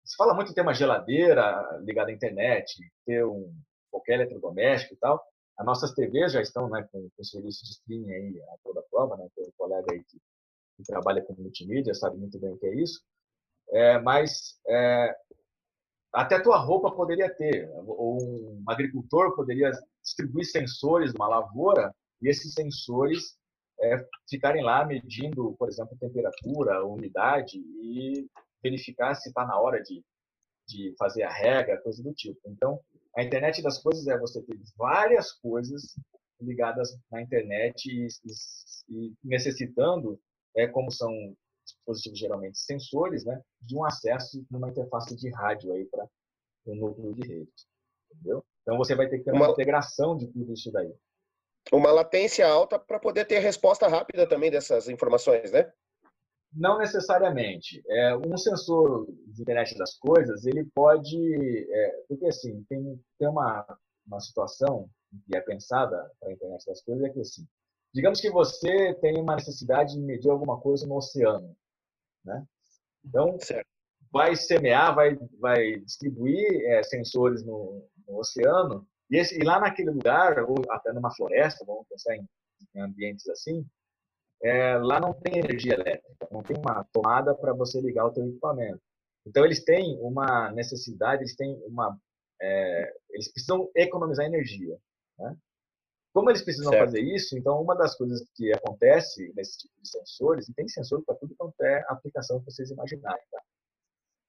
Se 0.04 0.16
fala 0.16 0.34
muito 0.34 0.50
em 0.50 0.54
ter 0.54 0.62
uma 0.62 0.74
geladeira 0.74 1.62
ligada 1.82 2.10
à 2.10 2.12
internet, 2.12 2.74
ter 3.04 3.24
um, 3.24 3.54
qualquer 3.92 4.14
eletrodoméstico 4.14 4.94
e 4.94 4.96
tal. 4.96 5.24
As 5.56 5.64
nossas 5.64 5.94
TVs 5.94 6.32
já 6.32 6.42
estão 6.42 6.68
né, 6.68 6.84
com, 6.90 7.08
com 7.16 7.24
serviço 7.24 7.62
de 7.62 7.70
streaming 7.70 8.12
aí 8.12 8.42
a 8.42 8.56
toda 8.64 8.82
prova, 8.90 9.16
né? 9.16 9.28
Tem 9.36 9.46
um 9.46 9.52
colega 9.56 9.86
aí 9.92 10.02
que, 10.02 10.18
que, 10.76 10.82
trabalha 10.82 11.22
com 11.22 11.32
multimídia, 11.34 11.94
sabe 11.94 12.16
muito 12.16 12.40
bem 12.40 12.50
o 12.50 12.58
que 12.58 12.66
é 12.66 12.74
isso. 12.74 13.00
É, 13.70 14.00
mas 14.00 14.58
é, 14.66 15.16
até 16.16 16.40
tua 16.40 16.56
roupa 16.56 16.90
poderia 16.90 17.28
ter, 17.28 17.70
ou 17.86 18.16
um 18.22 18.64
agricultor 18.66 19.36
poderia 19.36 19.70
distribuir 20.02 20.46
sensores 20.46 21.12
numa 21.12 21.28
lavoura 21.28 21.94
e 22.22 22.28
esses 22.30 22.54
sensores 22.54 23.36
é, 23.78 24.02
ficarem 24.26 24.64
lá 24.64 24.82
medindo, 24.86 25.54
por 25.58 25.68
exemplo, 25.68 25.94
temperatura, 26.00 26.82
umidade 26.86 27.58
e 27.58 28.26
verificar 28.62 29.14
se 29.14 29.28
está 29.28 29.44
na 29.44 29.60
hora 29.60 29.82
de, 29.82 30.02
de 30.66 30.94
fazer 30.98 31.22
a 31.22 31.30
rega, 31.30 31.82
coisa 31.82 32.02
do 32.02 32.14
tipo. 32.14 32.40
Então, 32.46 32.80
a 33.14 33.22
internet 33.22 33.62
das 33.62 33.82
coisas 33.82 34.06
é 34.06 34.18
você 34.18 34.40
ter 34.40 34.58
várias 34.74 35.32
coisas 35.32 35.82
ligadas 36.40 36.96
na 37.12 37.20
internet 37.20 37.90
e, 37.90 38.06
e, 38.88 39.12
necessitando, 39.22 40.18
é, 40.56 40.66
como 40.66 40.90
são 40.90 41.10
dispositivos 41.86 42.18
geralmente 42.18 42.58
sensores, 42.58 43.24
né, 43.24 43.40
de 43.60 43.76
um 43.76 43.84
acesso 43.84 44.44
numa 44.50 44.68
interface 44.68 45.16
de 45.16 45.30
rádio 45.30 45.72
aí 45.72 45.84
para 45.86 46.04
o 46.66 46.72
um 46.72 46.74
núcleo 46.76 47.14
de 47.14 47.26
rede, 47.26 47.52
entendeu? 48.12 48.44
Então 48.62 48.76
você 48.76 48.94
vai 48.94 49.08
ter 49.08 49.18
que 49.18 49.24
ter 49.24 49.32
uma, 49.32 49.46
uma 49.46 49.52
integração 49.52 50.16
de 50.16 50.26
tudo 50.26 50.52
isso 50.52 50.70
daí. 50.72 50.92
Uma 51.72 51.92
latência 51.92 52.46
alta 52.46 52.78
para 52.78 52.98
poder 52.98 53.24
ter 53.24 53.38
resposta 53.38 53.88
rápida 53.88 54.28
também 54.28 54.50
dessas 54.50 54.88
informações, 54.88 55.50
né? 55.52 55.72
Não 56.52 56.78
necessariamente. 56.78 57.82
É, 57.88 58.16
um 58.16 58.36
sensor 58.36 59.06
de 59.26 59.42
internet 59.42 59.76
das 59.76 59.94
coisas, 59.98 60.46
ele 60.46 60.64
pode. 60.74 61.16
É, 61.70 62.04
porque 62.08 62.26
assim, 62.26 62.64
tem, 62.68 63.00
tem 63.18 63.28
uma, 63.28 63.66
uma 64.06 64.20
situação 64.20 64.88
que 65.26 65.36
é 65.36 65.40
pensada 65.40 66.10
para 66.20 66.30
a 66.30 66.32
internet 66.32 66.64
das 66.66 66.82
coisas, 66.82 67.04
é 67.04 67.10
que 67.10 67.20
assim, 67.20 67.46
digamos 67.92 68.20
que 68.20 68.30
você 68.30 68.94
tem 68.94 69.20
uma 69.20 69.36
necessidade 69.36 69.94
de 69.94 70.00
medir 70.00 70.30
alguma 70.30 70.60
coisa 70.60 70.86
no 70.86 70.96
oceano. 70.96 71.56
Né? 72.26 72.44
Então, 73.04 73.38
certo. 73.38 73.66
vai 74.12 74.34
semear, 74.34 74.94
vai, 74.94 75.16
vai 75.38 75.76
distribuir 75.78 76.44
é, 76.66 76.82
sensores 76.82 77.44
no, 77.44 77.88
no 78.06 78.18
oceano, 78.18 78.86
e, 79.10 79.16
esse, 79.16 79.40
e, 79.40 79.44
lá 79.44 79.60
naquele 79.60 79.90
lugar, 79.90 80.44
ou 80.44 80.56
até 80.68 80.92
numa 80.92 81.14
floresta, 81.14 81.64
vamos 81.64 81.86
pensar 81.88 82.16
em, 82.16 82.28
em 82.74 82.80
ambientes 82.80 83.28
assim, 83.28 83.64
é, 84.42 84.76
lá 84.76 85.00
não 85.00 85.14
tem 85.14 85.38
energia 85.38 85.74
elétrica, 85.74 86.28
não 86.30 86.42
tem 86.42 86.56
uma 86.58 86.84
tomada 86.92 87.34
para 87.34 87.52
você 87.52 87.80
ligar 87.80 88.06
o 88.06 88.12
teu 88.12 88.26
equipamento. 88.28 88.80
Então 89.24 89.44
eles 89.44 89.64
têm 89.64 89.98
uma 90.00 90.50
necessidade, 90.52 91.22
eles 91.22 91.34
têm 91.36 91.56
uma, 91.64 91.98
é, 92.40 92.94
eles 93.10 93.32
precisam 93.32 93.70
economizar 93.74 94.26
energia. 94.26 94.76
Né? 95.18 95.36
Como 96.16 96.30
eles 96.30 96.40
precisam 96.40 96.72
certo. 96.72 96.86
fazer 96.86 97.00
isso, 97.02 97.36
então 97.36 97.60
uma 97.60 97.76
das 97.76 97.94
coisas 97.94 98.26
que 98.34 98.50
acontece 98.50 99.30
nesse 99.36 99.58
tipo 99.58 99.74
de 99.82 99.86
sensores, 99.86 100.48
e 100.48 100.54
tem 100.54 100.66
sensor 100.66 101.04
para 101.04 101.14
tudo 101.14 101.34
quanto 101.36 101.62
é 101.62 101.84
aplicação 101.88 102.38
que 102.38 102.46
vocês 102.46 102.70
imaginarem, 102.70 103.22
tá? 103.30 103.42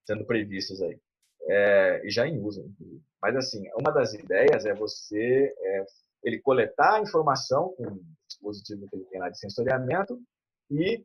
sendo 0.06 0.26
previstos 0.26 0.82
aí, 0.82 1.00
é, 1.44 2.06
e 2.06 2.10
já 2.10 2.28
em 2.28 2.42
uso. 2.42 2.60
Inclusive. 2.60 3.02
Mas 3.22 3.38
assim, 3.38 3.64
uma 3.80 3.90
das 3.90 4.14
ideias 4.14 4.66
é 4.66 4.74
você 4.74 5.56
é, 5.58 5.86
ele 6.26 6.42
coletar 6.42 6.96
a 6.96 7.02
informação 7.02 7.74
com 7.78 7.86
o 7.86 8.02
dispositivo 8.28 8.86
que 8.90 8.98
ele 8.98 9.06
tem 9.06 9.22
lá 9.22 9.30
de 9.30 9.40
sensoriamento 9.40 10.22
e 10.70 11.02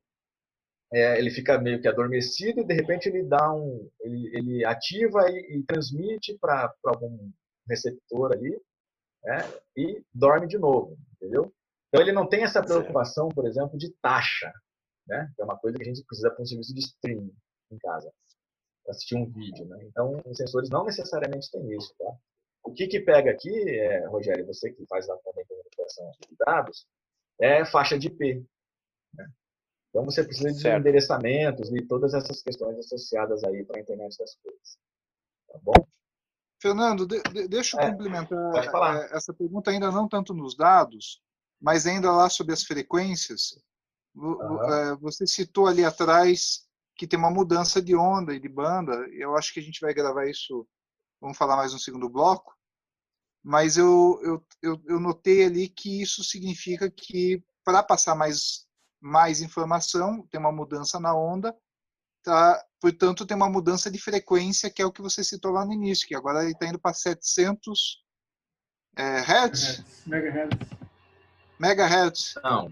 é, 0.93 1.17
ele 1.17 1.31
fica 1.31 1.61
meio 1.61 1.81
que 1.81 1.87
adormecido 1.87 2.61
e 2.61 2.67
de 2.67 2.75
repente 2.75 3.09
ele 3.09 3.23
dá 3.23 3.55
um 3.55 3.89
ele, 4.01 4.37
ele 4.37 4.65
ativa 4.65 5.31
e, 5.31 5.59
e 5.59 5.63
transmite 5.63 6.37
para 6.41 6.75
algum 6.87 7.31
receptor 7.69 8.33
ali 8.33 8.61
né, 9.25 9.39
e 9.77 10.05
dorme 10.13 10.47
de 10.47 10.59
novo 10.59 10.97
entendeu 11.15 11.53
então 11.89 12.01
ele 12.01 12.13
não 12.13 12.27
tem 12.27 12.43
essa 12.43 12.63
preocupação 12.63 13.29
por 13.29 13.47
exemplo 13.47 13.79
de 13.79 13.91
taxa 14.01 14.53
né 15.07 15.31
que 15.35 15.43
é 15.43 15.45
uma 15.45 15.59
coisa 15.59 15.77
que 15.77 15.83
a 15.83 15.87
gente 15.87 16.05
precisa 16.05 16.31
para 16.31 16.43
um 16.43 16.47
serviço 16.47 16.75
de 16.75 16.81
streaming 16.81 17.35
em 17.71 17.79
casa 17.79 18.13
para 18.85 18.93
assistir 18.93 19.17
um 19.17 19.31
vídeo 19.31 19.65
né 19.67 19.85
então 19.85 20.21
os 20.25 20.37
sensores 20.37 20.71
não 20.71 20.85
necessariamente 20.85 21.51
têm 21.51 21.71
isso 21.73 21.95
tá 21.99 22.17
o 22.65 22.73
que, 22.73 22.87
que 22.87 23.01
pega 23.01 23.31
aqui, 23.31 23.51
é, 23.71 24.07
Rogério, 24.07 24.47
você 24.47 24.73
que 24.73 24.87
faz 24.87 25.07
lá 25.09 25.17
também 25.19 25.45
comunicação 25.47 26.11
de 26.21 26.37
dados, 26.39 26.87
é 27.41 27.65
faixa 27.65 27.99
de 27.99 28.07
IP. 28.07 28.47
Né? 29.15 29.29
Então 29.91 30.05
você 30.05 30.23
precisa 30.23 30.53
de 30.53 30.61
certo. 30.61 30.81
endereçamentos 30.81 31.71
e 31.73 31.87
todas 31.87 32.15
essas 32.15 32.41
questões 32.41 32.79
associadas 32.79 33.43
aí 33.45 33.65
para 33.65 33.79
a 33.79 33.83
internet 33.83 34.17
das 34.17 34.35
coisas. 34.37 34.79
Tá 35.49 35.59
bom? 35.63 35.75
Fernando, 36.63 37.07
de, 37.07 37.21
de, 37.23 37.49
deixa 37.49 37.77
eu 37.77 37.81
é, 37.81 37.91
complementar 37.91 38.97
é, 38.97 39.17
essa 39.17 39.35
pergunta 39.35 39.71
ainda 39.71 39.91
não 39.91 40.09
tanto 40.09 40.33
nos 40.33 40.57
dados, 40.57 41.21
mas 41.61 41.87
ainda 41.87 42.11
lá 42.11 42.31
sobre 42.31 42.55
as 42.55 42.63
frequências. 42.63 43.59
Uhum. 44.15 44.97
Você 45.01 45.27
citou 45.27 45.67
ali 45.67 45.85
atrás 45.85 46.69
que 46.97 47.07
tem 47.07 47.19
uma 47.19 47.31
mudança 47.31 47.83
de 47.83 47.97
onda 47.97 48.33
e 48.33 48.39
de 48.39 48.49
banda. 48.49 48.93
Eu 49.13 49.37
acho 49.37 49.53
que 49.53 49.59
a 49.59 49.63
gente 49.63 49.81
vai 49.81 49.93
gravar 49.93 50.29
isso 50.29 50.67
vamos 51.23 51.39
falar 51.39 51.57
mais 51.57 51.73
no 51.73 51.79
segundo 51.79 52.09
bloco, 52.09 52.53
mas 53.43 53.77
eu, 53.77 54.21
eu, 54.25 54.47
eu, 54.61 54.83
eu 54.87 55.01
notei 55.01 55.45
ali 55.45 55.69
que 55.69 56.03
isso 56.03 56.25
significa 56.25 56.91
que 56.91 57.43
para 57.65 57.83
passar 57.83 58.17
mais, 58.17 58.67
mais 59.01 59.41
informação, 59.41 60.27
tem 60.27 60.41
uma 60.41 60.51
mudança 60.51 60.99
na 60.99 61.15
onda, 61.15 61.57
tá? 62.23 62.63
portanto 62.81 63.25
tem 63.25 63.37
uma 63.37 63.49
mudança 63.49 63.91
de 63.91 63.99
frequência, 63.99 64.71
que 64.71 64.83
é 64.83 64.87
o 64.87 64.93
que 64.93 65.03
você 65.03 65.23
citou 65.23 65.53
lá 65.53 65.65
no 65.65 65.73
início, 65.73 66.07
que 66.07 66.17
agora 66.17 66.43
ele 66.43 66.53
está 66.53 66.67
indo 66.67 66.79
para 66.79 66.93
700 66.93 68.03
é, 68.97 69.21
Hertz? 69.21 69.83
Megahertz. 70.07 70.59
Megahertz. 71.59 72.35
Não, 72.43 72.71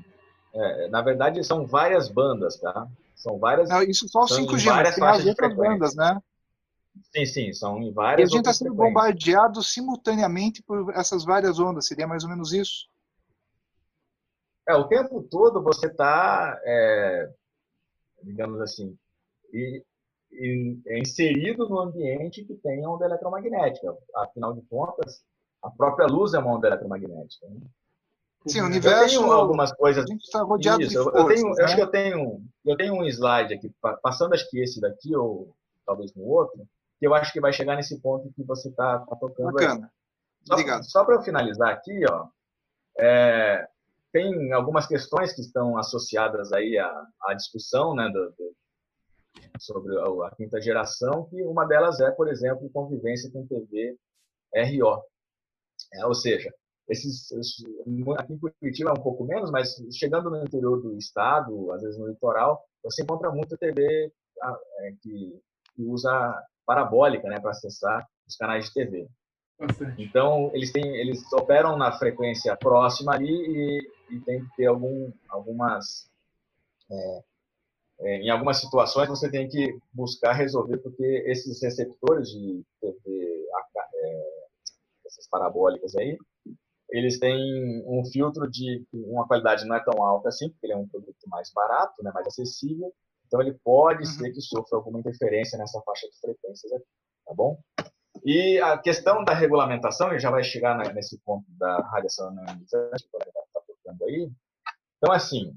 é, 0.52 0.88
na 0.88 1.00
verdade 1.00 1.42
são 1.44 1.66
várias 1.66 2.08
bandas, 2.08 2.58
tá? 2.58 2.86
São 3.14 3.38
várias. 3.38 3.68
Não, 3.68 3.82
isso 3.82 4.08
só 4.08 4.20
o 4.20 4.26
5G, 4.26 4.66
mas 4.66 4.94
tem 4.94 5.04
as 5.04 5.26
outras 5.26 5.54
bandas, 5.54 5.94
né? 5.94 6.20
Sim, 7.14 7.26
sim, 7.26 7.52
são 7.52 7.78
em 7.78 7.92
várias. 7.92 8.30
E 8.30 8.32
a 8.32 8.36
gente 8.36 8.48
está 8.48 8.52
sendo 8.52 8.74
bombardeado 8.74 9.62
simultaneamente 9.62 10.62
por 10.62 10.92
essas 10.94 11.24
várias 11.24 11.58
ondas, 11.58 11.86
seria 11.86 12.06
mais 12.06 12.24
ou 12.24 12.30
menos 12.30 12.52
isso? 12.52 12.88
É, 14.68 14.74
o 14.74 14.88
tempo 14.88 15.22
todo 15.22 15.62
você 15.62 15.86
está, 15.86 16.60
é, 16.64 17.30
digamos 18.22 18.60
assim, 18.60 18.96
e, 19.52 19.84
e, 20.32 20.78
é 20.86 20.98
inserido 20.98 21.68
no 21.68 21.80
ambiente 21.80 22.44
que 22.44 22.54
tem 22.54 22.86
onda 22.86 23.04
eletromagnética. 23.04 23.96
Afinal 24.16 24.54
de 24.54 24.62
contas, 24.62 25.22
a 25.62 25.70
própria 25.70 26.06
luz 26.06 26.34
é 26.34 26.38
uma 26.38 26.56
onda 26.56 26.68
eletromagnética. 26.68 27.46
Né? 27.48 27.60
Sim, 28.46 28.62
o 28.62 28.66
universo. 28.66 29.16
Eu 29.16 29.20
tenho 29.20 29.32
algumas 29.32 29.72
coisas. 29.72 30.04
A 30.04 30.06
gente 30.06 30.22
está 30.22 30.42
rodeado 30.42 30.82
Isso, 30.82 30.90
de 30.90 30.96
forças, 30.96 31.20
eu 31.20 31.26
tenho, 31.26 31.54
né? 31.54 31.64
acho 31.64 31.74
que 31.76 31.82
eu 31.82 31.90
tenho, 31.90 32.42
eu 32.64 32.76
tenho 32.76 32.94
um 32.94 33.04
slide 33.06 33.54
aqui, 33.54 33.72
passando 34.02 34.34
acho 34.34 34.48
que 34.48 34.60
esse 34.60 34.80
daqui 34.80 35.14
ou 35.14 35.54
talvez 35.84 36.14
no 36.14 36.24
outro, 36.24 36.66
que 36.98 37.06
eu 37.06 37.14
acho 37.14 37.32
que 37.32 37.40
vai 37.40 37.52
chegar 37.52 37.76
nesse 37.76 38.00
ponto 38.00 38.32
que 38.32 38.42
você 38.44 38.68
está 38.68 39.00
tá 39.00 39.16
tocando 39.16 39.52
Bacana. 39.52 39.84
aí. 39.84 40.52
Obrigado. 40.52 40.84
Só, 40.84 41.00
só 41.00 41.04
para 41.04 41.16
eu 41.16 41.22
finalizar 41.22 41.68
aqui, 41.70 42.00
ó, 42.08 42.28
é, 42.98 43.68
tem 44.12 44.52
algumas 44.52 44.86
questões 44.86 45.32
que 45.32 45.40
estão 45.40 45.76
associadas 45.76 46.52
aí 46.52 46.78
à, 46.78 47.06
à 47.22 47.34
discussão 47.34 47.94
né, 47.94 48.08
do, 48.08 48.30
do, 48.30 48.56
sobre 49.58 49.94
a, 49.98 50.30
quinta 50.36 50.60
geração, 50.60 51.26
que 51.26 51.42
uma 51.42 51.66
delas 51.66 52.00
é, 52.00 52.10
por 52.10 52.28
exemplo, 52.28 52.70
convivência 52.70 53.30
com 53.30 53.46
TV 53.46 53.96
RO. 54.54 55.02
É, 55.94 56.06
ou 56.06 56.14
seja, 56.14 56.52
esses, 56.88 57.30
aqui 58.18 58.32
em 58.32 58.38
Curitiba 58.38 58.90
é 58.90 58.92
um 58.92 59.02
pouco 59.02 59.24
menos, 59.24 59.50
mas 59.50 59.76
chegando 59.92 60.30
no 60.30 60.42
interior 60.42 60.80
do 60.80 60.96
estado, 60.96 61.72
às 61.72 61.82
vezes 61.82 61.98
no 61.98 62.08
litoral, 62.08 62.64
você 62.82 63.02
encontra 63.02 63.30
muita 63.30 63.56
TV 63.56 64.12
é, 64.42 64.92
que, 65.00 65.40
que 65.74 65.84
usa 65.84 66.10
parabólica, 66.66 67.28
né, 67.28 67.40
para 67.40 67.50
acessar 67.50 68.06
os 68.26 68.36
canais 68.36 68.66
de 68.66 68.74
TV. 68.74 69.08
Então 69.98 70.50
eles 70.54 70.72
têm, 70.72 70.96
eles 70.96 71.20
operam 71.32 71.76
na 71.76 71.92
frequência 71.92 72.56
próxima 72.56 73.14
ali 73.14 73.30
e, 73.30 73.90
e 74.10 74.20
tem 74.20 74.42
que 74.44 74.56
ter 74.56 74.66
algum, 74.66 75.12
algumas, 75.28 76.08
é, 76.90 77.22
em 78.02 78.30
algumas 78.30 78.60
situações 78.60 79.08
você 79.08 79.30
tem 79.30 79.48
que 79.48 79.78
buscar 79.92 80.32
resolver 80.32 80.78
porque 80.78 81.24
esses 81.26 81.62
receptores 81.62 82.28
de 82.28 82.62
TV, 82.80 83.46
é, 83.94 84.46
essas 85.06 85.28
parabólicas 85.28 85.94
aí, 85.96 86.16
eles 86.90 87.18
têm 87.18 87.84
um 87.86 88.04
filtro 88.10 88.50
de 88.50 88.84
uma 88.92 89.26
qualidade 89.26 89.64
não 89.64 89.76
é 89.76 89.84
tão 89.84 90.02
alta 90.02 90.28
assim, 90.28 90.48
porque 90.48 90.66
ele 90.66 90.72
é 90.72 90.76
um 90.76 90.88
produto 90.88 91.28
mais 91.28 91.52
barato, 91.52 92.02
né, 92.02 92.10
mais 92.12 92.26
acessível, 92.26 92.92
então, 93.30 93.40
ele 93.40 93.56
pode 93.64 94.00
uhum. 94.00 94.06
ser 94.06 94.32
que 94.32 94.40
sofra 94.40 94.76
alguma 94.76 94.98
interferência 94.98 95.56
nessa 95.56 95.80
faixa 95.82 96.08
de 96.08 96.18
frequências 96.18 96.72
aqui, 96.72 96.84
tá 97.24 97.32
bom? 97.32 97.60
E 98.24 98.58
a 98.58 98.76
questão 98.76 99.22
da 99.22 99.32
regulamentação, 99.32 100.08
ele 100.08 100.18
já 100.18 100.30
vai 100.30 100.42
chegar 100.42 100.76
nesse 100.92 101.16
ponto 101.18 101.46
da 101.50 101.76
radiação 101.92 102.34
ionizante, 102.34 103.08
que 103.08 103.16
está 103.16 103.60
tocando 103.64 104.04
aí. 104.04 104.28
Então, 104.98 105.14
assim, 105.14 105.56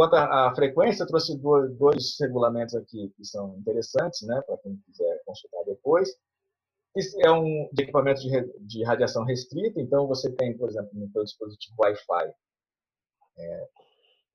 quanto 0.00 0.16
à 0.16 0.54
frequência, 0.54 1.06
trouxe 1.06 1.36
dois 1.36 2.16
regulamentos 2.18 2.74
aqui 2.74 3.12
que 3.14 3.22
são 3.22 3.54
interessantes, 3.58 4.26
né, 4.26 4.40
para 4.46 4.56
quem 4.56 4.74
quiser 4.86 5.22
consultar 5.26 5.62
depois. 5.66 6.08
Esse 6.96 7.22
é 7.22 7.30
um 7.30 7.68
de 7.70 7.82
equipamento 7.82 8.22
de, 8.22 8.30
de 8.60 8.82
radiação 8.82 9.24
restrita, 9.24 9.78
então 9.78 10.06
você 10.06 10.32
tem, 10.32 10.56
por 10.56 10.70
exemplo, 10.70 10.88
no 10.94 11.06
seu 11.10 11.22
dispositivo 11.22 11.74
Wi-Fi, 11.78 12.32
é, 13.36 13.68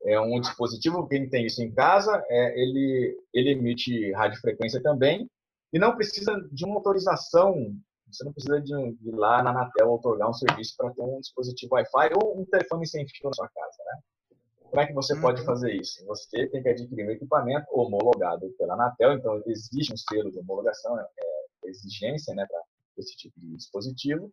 é 0.04 0.20
um 0.22 0.40
dispositivo, 0.40 1.08
quem 1.08 1.28
tem 1.28 1.48
isso 1.48 1.64
em 1.64 1.74
casa, 1.74 2.24
é, 2.30 2.62
ele, 2.62 3.18
ele 3.34 3.54
emite 3.54 4.12
radiofrequência 4.12 4.80
também 4.84 5.28
e 5.74 5.80
não 5.80 5.96
precisa 5.96 6.32
de 6.52 6.64
uma 6.64 6.76
autorização, 6.76 7.76
você 8.08 8.24
não 8.24 8.34
precisa 8.34 8.62
de, 8.62 8.76
um, 8.76 8.94
de 8.94 9.10
ir 9.10 9.16
lá 9.16 9.42
na 9.42 9.50
Anatel 9.50 9.92
otorgar 9.92 10.30
um 10.30 10.34
serviço 10.34 10.76
para 10.78 10.92
ter 10.92 11.02
um 11.02 11.20
dispositivo 11.20 11.74
Wi-Fi 11.74 12.14
ou 12.22 12.40
um 12.40 12.46
telefone 12.46 12.86
sem 12.86 13.04
fio 13.08 13.30
na 13.30 13.34
sua 13.34 13.50
casa, 13.50 13.78
né? 13.84 14.15
Como 14.76 14.84
é 14.84 14.88
que 14.88 14.94
você 14.94 15.18
pode 15.22 15.40
uhum. 15.40 15.46
fazer 15.46 15.74
isso? 15.74 16.06
Você 16.06 16.50
tem 16.50 16.62
que 16.62 16.68
adquirir 16.68 17.08
um 17.08 17.12
equipamento 17.12 17.66
homologado 17.72 18.54
pela 18.58 18.74
Anatel, 18.74 19.14
então 19.14 19.42
existe 19.46 19.94
um 19.94 19.96
selo 19.96 20.30
de 20.30 20.38
homologação, 20.40 21.00
é, 21.00 21.08
é 21.64 21.70
exigência, 21.70 22.36
né, 22.36 22.46
para 22.46 22.62
esse 22.98 23.16
tipo 23.16 23.40
de 23.40 23.56
dispositivo, 23.56 24.30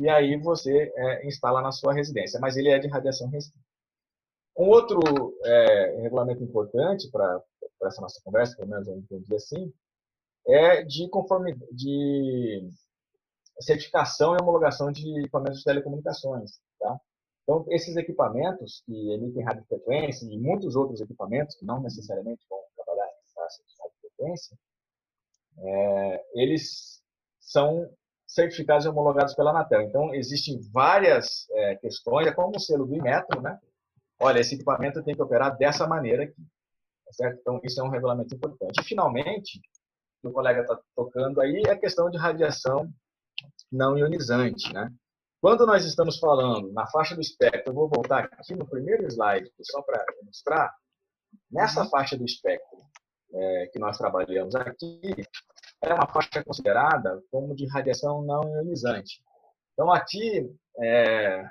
e 0.00 0.08
aí 0.08 0.40
você 0.40 0.90
é, 0.96 1.26
instala 1.26 1.60
na 1.60 1.70
sua 1.70 1.92
residência, 1.92 2.40
mas 2.40 2.56
ele 2.56 2.70
é 2.70 2.78
de 2.78 2.88
radiação 2.88 3.28
restrita. 3.28 3.62
Um 4.56 4.70
outro 4.70 5.00
é, 5.44 6.00
regulamento 6.00 6.42
importante 6.42 7.10
para 7.10 7.42
essa 7.82 8.00
nossa 8.00 8.18
conversa, 8.24 8.56
pelo 8.56 8.70
menos 8.70 8.88
eu 8.88 8.96
entendi 8.96 9.34
assim, 9.34 9.70
é 10.46 10.82
de 10.82 11.10
conforme 11.10 11.54
de 11.72 12.70
certificação 13.60 14.34
e 14.34 14.40
homologação 14.40 14.90
de 14.90 15.20
equipamentos 15.20 15.58
de 15.58 15.64
telecomunicações. 15.64 16.52
Tá? 16.80 16.98
Então, 17.44 17.64
esses 17.68 17.94
equipamentos 17.96 18.82
que 18.86 19.12
emitem 19.12 19.44
radiofrequência 19.44 20.26
e 20.26 20.38
muitos 20.38 20.74
outros 20.74 21.00
equipamentos 21.00 21.54
que 21.56 21.64
não 21.64 21.80
necessariamente 21.80 22.44
vão 22.48 22.58
trabalhar 22.74 23.08
radiofrequência, 23.78 24.58
é, 25.58 26.24
eles 26.34 27.02
são 27.38 27.88
certificados 28.26 28.86
e 28.86 28.88
homologados 28.88 29.34
pela 29.34 29.50
Anatel. 29.50 29.82
Então, 29.82 30.14
existem 30.14 30.58
várias 30.72 31.46
é, 31.50 31.76
questões, 31.76 32.26
é 32.26 32.32
como 32.32 32.56
o 32.56 32.60
selo 32.60 32.86
do 32.86 32.94
Inmetro, 32.94 33.40
né? 33.42 33.58
Olha, 34.18 34.40
esse 34.40 34.54
equipamento 34.54 35.02
tem 35.02 35.14
que 35.14 35.22
operar 35.22 35.56
dessa 35.56 35.86
maneira 35.86 36.24
aqui. 36.24 36.42
Tá 37.04 37.12
certo? 37.12 37.38
Então, 37.40 37.60
isso 37.62 37.80
é 37.80 37.84
um 37.84 37.90
regulamento 37.90 38.34
importante. 38.34 38.80
E, 38.80 38.84
finalmente, 38.84 39.60
o 40.22 40.32
colega 40.32 40.62
está 40.62 40.80
tocando 40.96 41.40
aí 41.40 41.62
é 41.66 41.72
a 41.72 41.78
questão 41.78 42.10
de 42.10 42.16
radiação 42.16 42.90
não 43.70 43.98
ionizante, 43.98 44.72
né? 44.72 44.90
Quando 45.44 45.66
nós 45.66 45.84
estamos 45.84 46.18
falando 46.18 46.72
na 46.72 46.86
faixa 46.86 47.14
do 47.14 47.20
espectro, 47.20 47.70
eu 47.70 47.74
vou 47.74 47.86
voltar 47.86 48.24
aqui 48.32 48.54
no 48.54 48.66
primeiro 48.66 49.06
slide, 49.08 49.52
só 49.60 49.82
para 49.82 50.02
mostrar, 50.24 50.74
nessa 51.50 51.82
uhum. 51.82 51.90
faixa 51.90 52.16
do 52.16 52.24
espectro 52.24 52.78
é, 53.30 53.66
que 53.66 53.78
nós 53.78 53.98
trabalhamos 53.98 54.54
aqui, 54.54 54.98
é 55.82 55.92
uma 55.92 56.08
faixa 56.08 56.42
considerada 56.42 57.22
como 57.30 57.54
de 57.54 57.68
radiação 57.68 58.22
não 58.22 58.40
ionizante. 58.54 59.22
Então, 59.74 59.92
aqui, 59.92 60.50
é, 60.80 61.44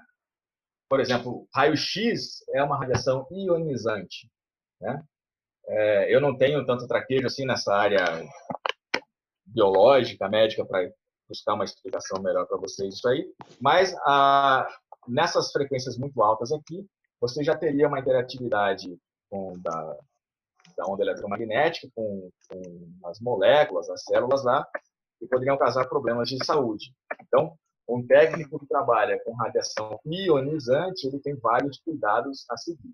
por 0.89 0.99
exemplo, 0.99 1.47
raio-x 1.53 2.43
é 2.51 2.63
uma 2.63 2.79
radiação 2.79 3.27
ionizante. 3.29 4.27
Né? 4.81 5.03
É, 5.67 6.15
eu 6.15 6.19
não 6.19 6.35
tenho 6.35 6.65
tanto 6.65 6.87
traquejo 6.87 7.27
assim 7.27 7.45
nessa 7.45 7.71
área 7.75 8.03
biológica, 9.45 10.27
médica, 10.27 10.65
para 10.65 10.91
buscar 11.27 11.53
uma 11.53 11.63
explicação 11.63 12.21
melhor 12.21 12.45
para 12.47 12.57
vocês 12.57 12.95
isso 12.95 13.07
aí. 13.07 13.25
Mas 13.59 13.95
a, 14.05 14.67
nessas 15.07 15.51
frequências 15.51 15.97
muito 15.97 16.21
altas 16.21 16.51
aqui, 16.51 16.85
você 17.19 17.43
já 17.43 17.55
teria 17.57 17.87
uma 17.87 17.99
interatividade 17.99 18.97
com 19.29 19.53
da, 19.59 19.97
da 20.77 20.85
onda 20.87 21.03
eletromagnética 21.03 21.87
com, 21.95 22.29
com 22.49 23.07
as 23.07 23.19
moléculas, 23.19 23.89
as 23.89 24.03
células 24.03 24.43
lá, 24.43 24.67
que 25.19 25.27
poderiam 25.27 25.57
causar 25.57 25.87
problemas 25.87 26.29
de 26.29 26.43
saúde. 26.43 26.93
Então, 27.21 27.57
um 27.87 28.05
técnico 28.05 28.59
que 28.59 28.67
trabalha 28.67 29.21
com 29.23 29.33
radiação 29.33 29.99
ionizante, 30.05 31.07
ele 31.07 31.19
tem 31.19 31.35
vários 31.35 31.79
cuidados 31.79 32.45
a 32.49 32.57
seguir. 32.57 32.93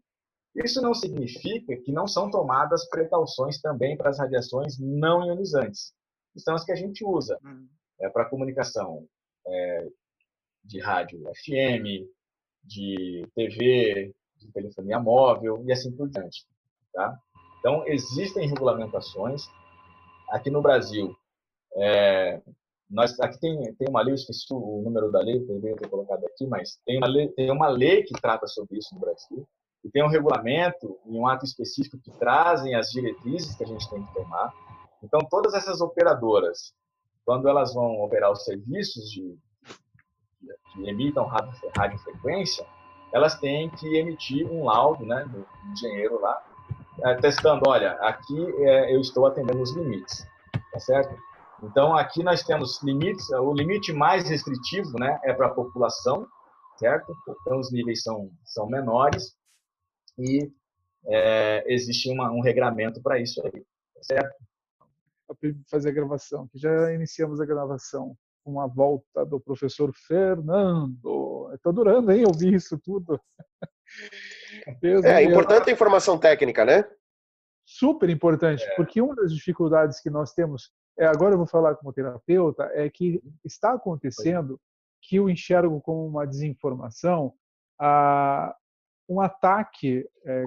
Isso 0.56 0.82
não 0.82 0.94
significa 0.94 1.78
que 1.78 1.92
não 1.92 2.08
são 2.08 2.30
tomadas 2.30 2.88
precauções 2.89 3.62
também 3.62 3.96
para 3.96 4.10
as 4.10 4.18
radiações 4.18 4.80
não 4.80 5.26
ionizantes, 5.26 5.94
que 6.34 6.39
são 6.39 6.56
as 6.56 6.63
que 6.63 6.72
a 6.72 6.76
gente 6.76 7.06
usa 7.06 7.38
uhum. 7.44 7.68
É, 8.01 8.09
para 8.09 8.29
comunicação 8.29 9.05
é, 9.47 9.88
de 10.63 10.79
rádio 10.79 11.21
FM, 11.43 12.07
de 12.63 13.27
TV, 13.35 14.13
de 14.38 14.51
telefonia 14.51 14.99
móvel 14.99 15.63
e 15.65 15.71
assim 15.71 15.91
por 15.95 16.09
diante. 16.09 16.45
Tá? 16.93 17.17
Então, 17.59 17.85
existem 17.88 18.47
regulamentações. 18.47 19.43
Aqui 20.29 20.49
no 20.49 20.62
Brasil, 20.62 21.15
é, 21.75 22.41
nós, 22.89 23.19
aqui 23.19 23.39
tem, 23.39 23.73
tem 23.75 23.88
uma 23.88 24.01
lei, 24.01 24.13
eu 24.13 24.15
esqueci 24.15 24.45
o 24.51 24.81
número 24.83 25.12
da 25.12 25.19
lei, 25.19 25.39
deveria 25.39 25.75
ter 25.75 25.89
colocado 25.89 26.25
aqui, 26.25 26.45
mas 26.47 26.79
tem 26.85 26.97
uma, 26.97 27.07
lei, 27.07 27.27
tem 27.29 27.51
uma 27.51 27.67
lei 27.67 28.03
que 28.03 28.19
trata 28.19 28.47
sobre 28.47 28.77
isso 28.79 28.93
no 28.95 29.01
Brasil, 29.01 29.47
e 29.83 29.89
tem 29.89 30.03
um 30.03 30.09
regulamento 30.09 30.99
e 31.05 31.17
um 31.17 31.27
ato 31.27 31.45
específico 31.45 31.99
que 31.99 32.12
trazem 32.17 32.75
as 32.75 32.89
diretrizes 32.89 33.55
que 33.55 33.63
a 33.63 33.67
gente 33.67 33.89
tem 33.89 34.03
que 34.03 34.13
tomar. 34.13 34.53
Então, 35.03 35.19
todas 35.29 35.53
essas 35.53 35.81
operadoras, 35.81 36.73
quando 37.25 37.47
elas 37.47 37.73
vão 37.73 38.01
operar 38.01 38.32
os 38.32 38.43
serviços 38.43 39.10
de, 39.12 39.38
que 40.73 40.89
emitam 40.89 41.29
radiofrequência, 41.77 42.65
elas 43.13 43.39
têm 43.39 43.69
que 43.69 43.97
emitir 43.97 44.45
um 44.47 44.65
laudo 44.65 45.05
né, 45.05 45.25
do 45.25 45.45
engenheiro 45.71 46.19
lá, 46.21 46.41
é, 47.03 47.15
testando, 47.15 47.63
olha, 47.67 47.93
aqui 48.01 48.38
é, 48.63 48.93
eu 48.93 48.99
estou 48.99 49.25
atendendo 49.25 49.62
os 49.62 49.75
limites, 49.75 50.27
tá 50.71 50.79
certo? 50.79 51.15
Então, 51.63 51.95
aqui 51.95 52.23
nós 52.23 52.43
temos 52.43 52.82
limites, 52.84 53.29
o 53.32 53.53
limite 53.53 53.91
mais 53.91 54.29
restritivo 54.29 54.97
né, 54.99 55.19
é 55.23 55.34
para 55.34 55.47
a 55.47 55.53
população, 55.53 56.27
certo? 56.77 57.13
Então, 57.41 57.60
os 57.60 57.71
níveis 57.71 58.01
são, 58.01 58.29
são 58.45 58.67
menores 58.67 59.36
e 60.17 60.49
é, 61.08 61.63
existe 61.67 62.12
uma, 62.12 62.32
um 62.32 62.41
regramento 62.41 63.01
para 63.01 63.19
isso 63.19 63.41
aí, 63.45 63.62
tá 63.95 64.03
certo? 64.03 64.48
Fazer 65.70 65.89
a 65.89 65.94
gravação, 65.94 66.48
que 66.48 66.58
já 66.58 66.94
iniciamos 66.94 67.39
a 67.39 67.46
gravação 67.46 68.15
com 68.44 68.60
a 68.60 68.68
volta 68.68 69.26
do 69.26 69.39
professor 69.39 69.92
Fernando. 69.94 71.52
Estou 71.54 71.72
adorando, 71.72 72.12
hein, 72.12 72.26
ouvir 72.26 72.54
isso 72.54 72.78
tudo. 72.80 73.20
é 75.04 75.24
importante 75.24 75.70
a 75.70 75.74
informação 75.74 76.18
técnica, 76.18 76.65
né? 76.65 76.84
Super 77.65 78.10
importante, 78.10 78.63
é. 78.63 78.76
porque 78.76 79.02
uma 79.02 79.15
das 79.15 79.34
dificuldades 79.34 80.00
que 80.00 80.10
nós 80.10 80.34
temos, 80.34 80.72
é, 80.98 81.06
agora 81.06 81.36
eu 81.36 81.38
vou 81.38 81.48
falar 81.48 81.76
como 81.76 81.94
terapeuta, 81.94 82.63
é 82.74 82.89
que 82.89 83.22
está 83.46 83.74
acontecendo 83.74 84.60
que 85.02 85.18
eu 85.18 85.30
enxergo 85.30 85.80
como 85.80 86.08
uma 86.08 86.26
desinformação 86.26 87.34
a, 87.80 88.56
um 89.08 89.22
ataque 89.22 90.08
é, 90.26 90.46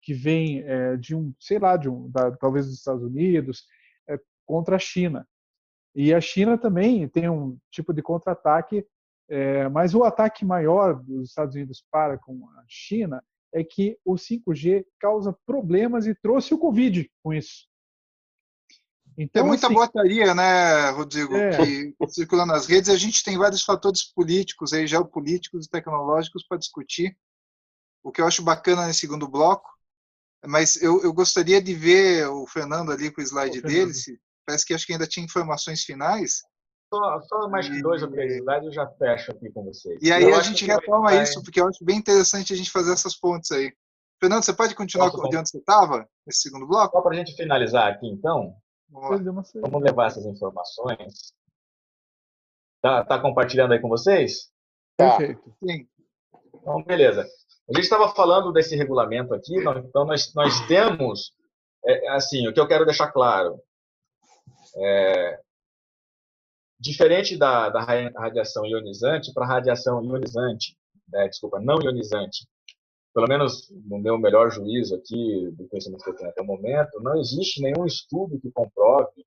que 0.00 0.14
vem 0.14 0.62
é, 0.62 0.96
de 0.96 1.14
um, 1.14 1.34
sei 1.40 1.58
lá, 1.58 1.76
de 1.76 1.88
um, 1.88 2.08
da, 2.10 2.30
talvez 2.36 2.66
dos 2.66 2.76
Estados 2.76 3.02
Unidos, 3.02 3.66
contra 4.46 4.76
a 4.76 4.78
China. 4.78 5.28
E 5.94 6.14
a 6.14 6.20
China 6.20 6.56
também 6.56 7.08
tem 7.08 7.28
um 7.28 7.58
tipo 7.70 7.92
de 7.92 8.02
contra-ataque 8.02 8.86
é, 9.28 9.68
mas 9.68 9.94
o 9.94 10.04
ataque 10.04 10.44
maior 10.44 11.02
dos 11.02 11.30
Estados 11.30 11.54
Unidos 11.54 11.84
para 11.90 12.16
com 12.16 12.48
a 12.50 12.64
China 12.68 13.22
é 13.52 13.64
que 13.64 13.98
o 14.04 14.14
5G 14.14 14.84
causa 15.00 15.36
problemas 15.44 16.06
e 16.06 16.14
trouxe 16.14 16.54
o 16.54 16.58
Covid 16.58 17.10
com 17.22 17.32
isso. 17.32 17.66
Então, 19.18 19.42
tem 19.42 19.48
muita 19.48 19.66
assim, 19.66 19.74
botaria, 19.74 20.34
né, 20.34 20.90
Rodrigo, 20.90 21.34
é. 21.34 21.56
que 21.56 21.94
circula 22.08 22.44
nas 22.44 22.66
redes. 22.66 22.90
A 22.90 22.96
gente 22.96 23.24
tem 23.24 23.38
vários 23.38 23.62
fatores 23.62 24.04
políticos, 24.12 24.74
aí, 24.74 24.86
geopolíticos 24.86 25.64
e 25.64 25.70
tecnológicos 25.70 26.46
para 26.46 26.58
discutir, 26.58 27.16
o 28.04 28.12
que 28.12 28.20
eu 28.20 28.26
acho 28.26 28.42
bacana 28.42 28.86
nesse 28.86 29.00
segundo 29.00 29.26
bloco. 29.26 29.70
Mas 30.44 30.80
eu, 30.82 31.02
eu 31.02 31.14
gostaria 31.14 31.62
de 31.62 31.74
ver 31.74 32.28
o 32.28 32.46
Fernando 32.46 32.92
ali 32.92 33.10
com 33.10 33.22
o 33.22 33.24
slide 33.24 33.62
dele. 33.62 33.92
Parece 34.46 34.64
que 34.64 34.74
acho 34.74 34.86
que 34.86 34.92
ainda 34.92 35.06
tinha 35.06 35.24
informações 35.24 35.82
finais. 35.82 36.42
Só, 36.92 37.20
só 37.22 37.48
mais 37.48 37.68
que 37.68 37.82
dois 37.82 38.02
ou 38.02 38.10
três 38.10 38.36
slides 38.36 38.66
eu 38.66 38.72
já 38.72 38.86
fecho 38.86 39.32
aqui 39.32 39.50
com 39.50 39.64
vocês. 39.64 39.98
E 40.00 40.12
aí 40.12 40.22
eu 40.22 40.36
a 40.36 40.42
gente 40.42 40.64
retoma 40.64 41.10
vai... 41.10 41.22
isso, 41.22 41.42
porque 41.42 41.60
eu 41.60 41.68
acho 41.68 41.84
bem 41.84 41.98
interessante 41.98 42.52
a 42.52 42.56
gente 42.56 42.70
fazer 42.70 42.92
essas 42.92 43.18
pontes 43.18 43.50
aí. 43.50 43.72
Fernando, 44.20 44.44
você 44.44 44.54
pode 44.54 44.74
continuar 44.74 45.10
Posso, 45.10 45.28
de 45.28 45.36
onde 45.36 45.50
você 45.50 45.58
estava, 45.58 46.08
nesse 46.26 46.40
segundo 46.40 46.66
bloco? 46.66 46.96
Só 46.96 47.02
para 47.02 47.12
a 47.12 47.18
gente 47.18 47.34
finalizar 47.34 47.92
aqui, 47.92 48.06
então, 48.06 48.54
vamos 48.88 49.82
levar 49.82 50.06
essas 50.06 50.24
informações. 50.24 51.34
Tá, 52.80 53.04
tá 53.04 53.20
compartilhando 53.20 53.72
aí 53.72 53.80
com 53.80 53.88
vocês? 53.88 54.50
Tá. 54.96 55.16
Perfeito. 55.16 55.54
Sim. 55.62 55.86
Então, 56.54 56.82
beleza. 56.84 57.26
A 57.68 57.74
gente 57.74 57.84
estava 57.84 58.08
falando 58.14 58.52
desse 58.52 58.76
regulamento 58.76 59.34
aqui, 59.34 59.56
então 59.58 60.04
nós, 60.06 60.32
nós 60.34 60.60
temos, 60.66 61.32
é, 61.84 62.08
assim, 62.10 62.46
o 62.46 62.54
que 62.54 62.60
eu 62.60 62.68
quero 62.68 62.86
deixar 62.86 63.10
claro, 63.10 63.60
é, 64.76 65.40
diferente 66.78 67.36
da, 67.36 67.68
da 67.70 67.80
radiação 67.80 68.66
ionizante 68.66 69.32
para 69.32 69.46
radiação 69.46 70.04
ionizante, 70.04 70.76
né, 71.08 71.28
desculpa, 71.28 71.60
não 71.60 71.80
ionizante, 71.82 72.46
pelo 73.14 73.26
menos 73.26 73.70
no 73.86 73.98
meu 73.98 74.18
melhor 74.18 74.50
juízo 74.50 74.94
aqui, 74.94 75.50
do 75.52 75.66
conhecimento 75.68 76.04
que 76.04 76.10
eu 76.10 76.16
tenho 76.16 76.30
até 76.30 76.42
o 76.42 76.46
momento, 76.46 77.00
não 77.00 77.18
existe 77.18 77.62
nenhum 77.62 77.86
estudo 77.86 78.38
que 78.38 78.50
comprove 78.50 79.24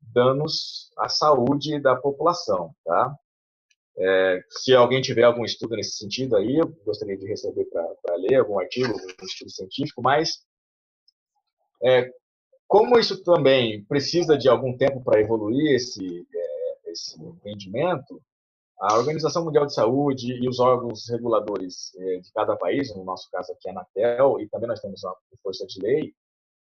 danos 0.00 0.90
à 0.98 1.08
saúde 1.08 1.78
da 1.78 1.94
população, 1.94 2.74
tá? 2.84 3.14
É, 3.96 4.42
se 4.48 4.74
alguém 4.74 5.00
tiver 5.00 5.24
algum 5.24 5.44
estudo 5.44 5.76
nesse 5.76 5.92
sentido 5.92 6.36
aí, 6.36 6.56
eu 6.56 6.68
gostaria 6.84 7.16
de 7.16 7.26
receber 7.26 7.66
para 7.66 8.16
ler 8.16 8.36
algum 8.36 8.58
artigo, 8.58 8.88
algum 8.88 9.24
estudo 9.24 9.50
científico, 9.50 10.02
mas 10.02 10.42
é, 11.82 12.10
como 12.70 13.00
isso 13.00 13.20
também 13.24 13.84
precisa 13.86 14.38
de 14.38 14.48
algum 14.48 14.76
tempo 14.76 15.02
para 15.02 15.20
evoluir 15.20 15.74
esse, 15.74 16.24
é, 16.32 16.90
esse 16.92 17.20
entendimento, 17.20 18.22
a 18.80 18.96
Organização 18.96 19.44
Mundial 19.44 19.66
de 19.66 19.74
Saúde 19.74 20.34
e 20.40 20.48
os 20.48 20.60
órgãos 20.60 21.08
reguladores 21.10 21.92
eh, 21.98 22.20
de 22.20 22.32
cada 22.32 22.56
país, 22.56 22.94
no 22.94 23.02
nosso 23.02 23.28
caso 23.28 23.52
aqui 23.52 23.68
a 23.68 23.72
Anatel, 23.72 24.38
e 24.38 24.48
também 24.48 24.68
nós 24.68 24.78
temos 24.80 25.04
a 25.04 25.12
força 25.42 25.66
de 25.66 25.82
lei, 25.82 26.14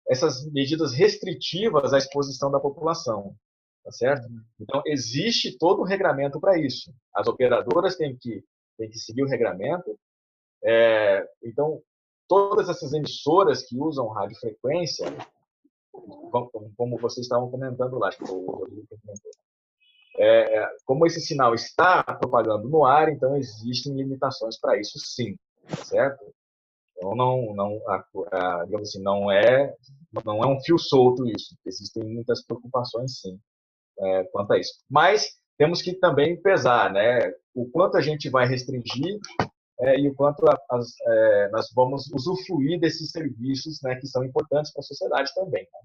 essas 0.08 0.48
medidas 0.52 0.92
restritivas 0.92 1.92
à 1.92 1.98
exposição 1.98 2.52
da 2.52 2.60
população, 2.60 3.34
tá 3.82 3.90
certo? 3.90 4.28
Então, 4.60 4.80
existe 4.86 5.58
todo 5.58 5.82
um 5.82 5.86
regramento 5.86 6.38
para 6.38 6.56
isso. 6.56 6.94
As 7.12 7.26
operadoras 7.26 7.96
têm 7.96 8.16
que, 8.16 8.44
têm 8.78 8.88
que 8.88 8.98
seguir 9.00 9.24
o 9.24 9.28
regramento. 9.28 9.98
É, 10.64 11.28
então, 11.42 11.82
todas 12.28 12.68
essas 12.68 12.92
emissoras 12.92 13.66
que 13.66 13.76
usam 13.76 14.06
radiofrequência, 14.06 15.06
como 16.76 16.98
vocês 16.98 17.26
estavam 17.26 17.50
comentando 17.50 17.98
lá, 17.98 18.08
acho 18.08 18.18
que 18.18 18.30
o 18.30 18.50
Rodrigo 18.50 18.86
comentou, 18.88 19.30
é, 20.18 20.68
como 20.84 21.06
esse 21.06 21.20
sinal 21.20 21.54
está 21.54 22.02
propagando 22.02 22.68
no 22.68 22.84
ar, 22.84 23.10
então 23.10 23.36
existem 23.36 23.94
limitações 23.94 24.58
para 24.58 24.78
isso 24.80 24.98
sim, 24.98 25.36
certo? 25.84 26.24
Então, 26.96 27.14
não, 27.14 27.54
não, 27.54 27.80
a, 27.88 28.64
digamos 28.64 28.88
assim, 28.88 29.02
não 29.02 29.30
é, 29.30 29.74
não 30.24 30.42
é 30.42 30.46
um 30.46 30.58
fio 30.60 30.78
solto 30.78 31.26
isso. 31.26 31.54
Existem 31.66 32.02
muitas 32.04 32.42
preocupações, 32.44 33.20
sim, 33.20 33.38
é, 33.98 34.24
quanto 34.24 34.54
a 34.54 34.58
isso. 34.58 34.72
Mas 34.88 35.36
temos 35.58 35.82
que 35.82 35.94
também 35.94 36.40
pesar, 36.40 36.90
né? 36.90 37.18
O 37.54 37.68
quanto 37.70 37.98
a 37.98 38.00
gente 38.00 38.30
vai 38.30 38.46
restringir 38.46 39.18
é, 39.80 39.98
e 39.98 40.08
o 40.08 40.14
quanto 40.14 40.46
a, 40.48 40.58
as, 40.70 40.94
é, 41.06 41.48
nós 41.50 41.70
vamos 41.74 42.10
usufruir 42.12 42.80
desses 42.80 43.10
serviços, 43.10 43.80
né, 43.82 43.96
que 43.96 44.06
são 44.06 44.24
importantes 44.24 44.72
para 44.72 44.80
a 44.80 44.84
sociedade 44.84 45.32
também. 45.34 45.66
Né? 45.72 45.80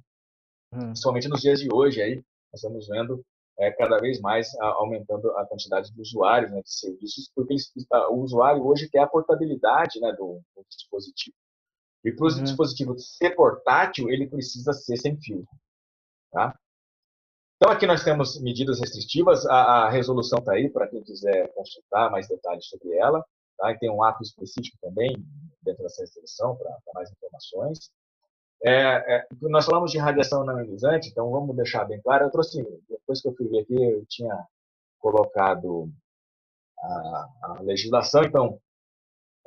Hum. 0.73 0.85
Principalmente 0.87 1.27
nos 1.27 1.41
dias 1.41 1.59
de 1.59 1.69
hoje, 1.73 2.01
aí 2.01 2.15
nós 2.15 2.55
estamos 2.55 2.87
vendo 2.87 3.23
é, 3.59 3.71
cada 3.71 3.97
vez 3.99 4.19
mais 4.21 4.53
a, 4.59 4.65
aumentando 4.65 5.29
a 5.37 5.45
quantidade 5.45 5.93
de 5.93 6.01
usuários 6.01 6.51
né, 6.51 6.61
de 6.61 6.73
serviços, 6.73 7.29
porque 7.35 7.53
eles, 7.53 7.71
o 8.09 8.15
usuário 8.15 8.65
hoje 8.65 8.89
quer 8.89 9.01
a 9.01 9.07
portabilidade 9.07 9.99
né, 9.99 10.11
do, 10.13 10.41
do 10.55 10.65
dispositivo. 10.69 11.35
E 12.03 12.11
para 12.11 12.25
o 12.25 12.29
uhum. 12.31 12.43
dispositivo 12.43 12.97
ser 12.97 13.35
portátil, 13.35 14.09
ele 14.09 14.27
precisa 14.27 14.73
ser 14.73 14.97
sem 14.97 15.19
fio. 15.21 15.45
Tá? 16.31 16.57
Então, 17.57 17.71
aqui 17.71 17.85
nós 17.85 18.03
temos 18.03 18.41
medidas 18.41 18.79
restritivas. 18.79 19.45
A, 19.45 19.85
a 19.85 19.89
resolução 19.89 20.39
está 20.39 20.53
aí 20.53 20.67
para 20.67 20.87
quem 20.87 21.03
quiser 21.03 21.53
consultar 21.53 22.09
mais 22.09 22.27
detalhes 22.27 22.65
sobre 22.65 22.97
ela. 22.97 23.23
Tá? 23.61 23.71
E 23.71 23.77
tem 23.77 23.91
um 23.91 24.01
ato 24.01 24.23
específico 24.23 24.75
também 24.81 25.15
dentro 25.61 25.83
dessa 25.83 26.01
resolução 26.01 26.55
para 26.55 26.75
mais 26.95 27.11
informações. 27.11 27.91
É, 28.63 29.15
é, 29.15 29.27
nós 29.41 29.65
falamos 29.65 29.91
de 29.91 29.99
radiação 29.99 30.43
não 30.43 30.59
ionizante, 30.59 31.09
então 31.09 31.29
vamos 31.29 31.55
deixar 31.55 31.85
bem 31.85 32.01
claro. 32.01 32.25
Eu 32.25 32.31
trouxe, 32.31 32.63
depois 32.89 33.21
que 33.21 33.27
eu 33.27 33.35
fui 33.35 33.47
ver 33.47 33.59
aqui, 33.59 33.75
eu 33.75 34.03
tinha 34.07 34.35
colocado 34.99 35.91
a, 36.79 37.29
a 37.43 37.61
legislação, 37.61 38.23
então, 38.23 38.59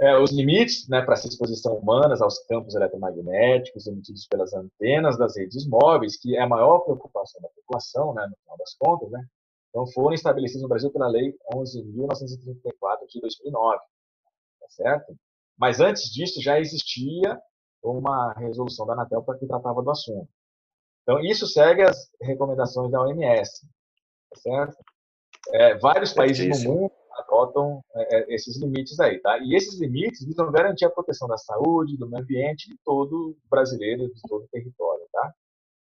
é, 0.01 0.17
os 0.17 0.31
limites 0.33 0.89
né, 0.89 1.03
para 1.03 1.15
essa 1.15 1.29
exposição 1.29 1.77
humanas 1.77 2.21
aos 2.23 2.39
campos 2.47 2.75
eletromagnéticos 2.75 3.87
emitidos 3.87 4.27
pelas 4.27 4.53
antenas 4.53 5.17
das 5.17 5.37
redes 5.37 5.67
móveis, 5.67 6.17
que 6.17 6.37
é 6.37 6.41
a 6.41 6.49
maior 6.49 6.81
preocupação 6.81 7.41
da 7.41 7.49
população, 7.49 8.15
né, 8.15 8.27
no 8.29 8.37
final 8.37 8.57
das 8.59 8.75
contas, 8.75 9.11
né, 9.11 9.25
então 9.71 9.87
foram 9.89 10.13
estabelecidos 10.13 10.63
no 10.63 10.69
Brasil 10.69 10.91
pela 10.91 11.07
Lei 11.07 11.33
11.934 11.53 13.07
de 13.09 13.21
2009, 13.21 13.79
tá 13.79 13.85
certo? 14.75 15.15
Mas 15.59 15.81
antes 15.81 16.13
disso 16.13 16.43
já 16.43 16.59
existia 16.59 17.41
uma 17.83 18.33
resolução 18.35 18.87
da 18.87 18.95
Anatel 18.95 19.23
para 19.23 19.39
que 19.39 19.47
tratava 19.47 19.83
do 19.83 19.91
assunto. 19.91 20.29
Então, 21.03 21.21
isso 21.21 21.47
segue 21.47 21.83
as 21.83 22.11
recomendações 22.21 22.91
da 22.91 23.03
OMS, 23.03 23.67
tá 24.31 24.41
certo? 24.41 24.77
É, 25.53 25.77
vários 25.79 26.15
países 26.15 26.65
no 26.65 26.73
mundo 26.73 26.93
adotam 27.19 27.85
é, 27.95 28.17
é, 28.17 28.35
esses 28.35 28.59
limites 28.59 28.99
aí, 28.99 29.21
tá? 29.21 29.39
E 29.39 29.55
esses 29.55 29.79
limites 29.79 30.25
visam 30.25 30.51
garantir 30.51 30.87
a 30.87 30.91
proteção 30.91 31.29
da 31.29 31.37
saúde, 31.37 31.99
do 31.99 32.09
meio 32.09 32.23
ambiente 32.23 32.69
de 32.69 32.77
todo 32.83 33.37
brasileiro, 33.51 34.13
de 34.13 34.21
todo 34.23 34.45
o 34.45 34.49
território, 34.49 35.07
tá? 35.13 35.35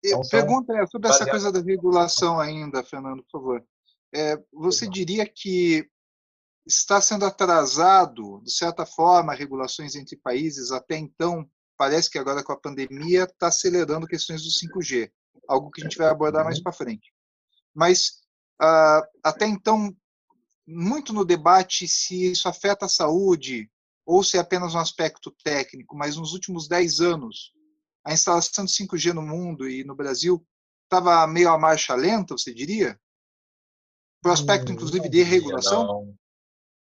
Então, 0.04 0.22
Pergunta 0.30 0.76
é 0.76 0.86
sobre 0.88 1.10
essa 1.10 1.30
coisa 1.30 1.52
da 1.52 1.60
regulação 1.60 2.40
ainda, 2.40 2.84
Fernando, 2.84 3.24
por 3.24 3.40
favor. 3.40 3.64
É, 4.14 4.38
você 4.54 4.88
diria 4.88 5.26
que 5.26 5.88
está 6.66 7.00
sendo 7.00 7.26
atrasado, 7.26 8.42
de 8.44 8.52
certa 8.52 8.86
forma, 8.86 9.34
regulações 9.34 9.96
entre 9.96 10.18
países 10.18 10.72
até 10.72 10.98
então 10.98 11.48
parece 11.78 12.10
que 12.10 12.18
agora 12.18 12.44
com 12.44 12.54
a 12.54 12.60
pandemia 12.60 13.24
está 13.24 13.48
acelerando 13.48 14.08
questões 14.08 14.44
do 14.44 14.50
5G, 14.50 15.12
algo 15.48 15.70
que 15.70 15.82
a 15.82 15.84
gente 15.84 15.98
vai 15.98 16.08
abordar 16.08 16.44
mais 16.44 16.58
uhum. 16.58 16.64
para 16.64 16.74
frente. 16.74 17.14
Mas 17.74 18.22
uh, 18.62 19.06
até 19.24 19.46
então, 19.46 19.96
muito 20.66 21.14
no 21.14 21.26
debate 21.26 21.88
se 21.88 22.32
isso 22.32 22.48
afeta 22.48 22.86
a 22.86 22.90
saúde 22.90 23.70
ou 24.06 24.24
se 24.24 24.38
é 24.38 24.40
apenas 24.40 24.74
um 24.74 24.80
aspecto 24.80 25.36
técnico, 25.44 25.96
mas 25.96 26.16
nos 26.16 26.34
últimos 26.34 26.68
10 26.68 27.02
anos, 27.02 27.52
a 28.06 28.14
instalação 28.14 28.66
de 28.66 28.72
5G 28.72 29.14
no 29.14 29.22
mundo 29.22 29.68
e 29.68 29.84
no 29.84 29.96
Brasil 29.96 30.46
estava 30.84 31.26
meio 31.28 31.50
a 31.50 31.58
marcha 31.58 31.96
lenta, 31.96 32.38
você 32.38 32.54
diria? 32.54 33.00
Para 34.22 34.30
o 34.30 34.34
aspecto, 34.34 34.72
hum, 34.72 34.76
inclusive, 34.76 35.10
de 35.10 35.24
regulação? 35.24 35.88
Não, 35.88 36.18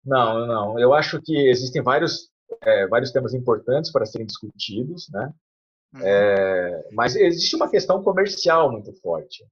não, 0.05 0.47
não. 0.47 0.79
Eu 0.79 0.93
acho 0.93 1.21
que 1.23 1.49
existem 1.49 1.83
vários 1.83 2.31
é, 2.63 2.87
vários 2.87 3.11
temas 3.11 3.35
importantes 3.35 3.91
para 3.91 4.07
serem 4.07 4.27
discutidos, 4.27 5.09
né? 5.11 5.33
Uhum. 5.95 6.01
É, 6.03 6.89
mas 6.93 7.15
existe 7.17 7.55
uma 7.57 7.71
questão 7.71 8.03
comercial 8.03 8.71
muito 8.71 8.93
forte. 9.01 9.47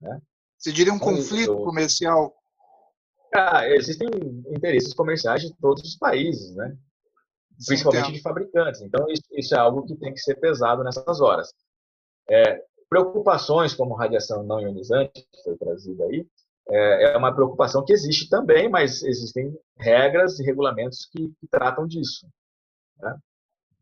Né? 0.00 0.20
Você 0.58 0.72
diria 0.72 0.92
um 0.92 0.96
então, 0.96 1.14
conflito 1.14 1.52
eu... 1.52 1.64
comercial? 1.64 2.34
Ah, 3.34 3.68
existem 3.68 4.08
interesses 4.54 4.94
comerciais 4.94 5.42
de 5.42 5.52
todos 5.56 5.82
os 5.82 5.96
países, 5.96 6.54
né? 6.54 6.76
principalmente 7.66 8.12
de 8.12 8.22
fabricantes. 8.22 8.80
Então, 8.80 9.06
isso, 9.08 9.24
isso, 9.32 9.54
é 9.54 9.58
algo 9.58 9.84
que 9.84 9.96
tem 9.96 10.12
que 10.12 10.20
ser 10.20 10.36
pesado 10.36 10.82
nessas 10.84 11.20
horas. 11.20 11.52
É, 12.28 12.62
preocupações 12.88 13.74
como 13.74 13.94
radiação 13.94 14.44
não 14.44 14.60
ionizante, 14.60 15.26
que 15.32 15.42
foi 15.42 15.56
trazida 15.56 16.04
aí, 16.04 16.26
é, 16.68 17.12
é 17.12 17.16
uma 17.16 17.34
preocupação 17.34 17.84
que 17.84 17.92
existe 17.92 18.28
também, 18.28 18.68
mas 18.68 19.02
existem 19.02 19.56
regras 19.78 20.38
e 20.38 20.44
regulamentos 20.44 21.06
que, 21.10 21.28
que 21.38 21.46
tratam 21.50 21.86
disso. 21.86 22.26
Né? 22.98 23.16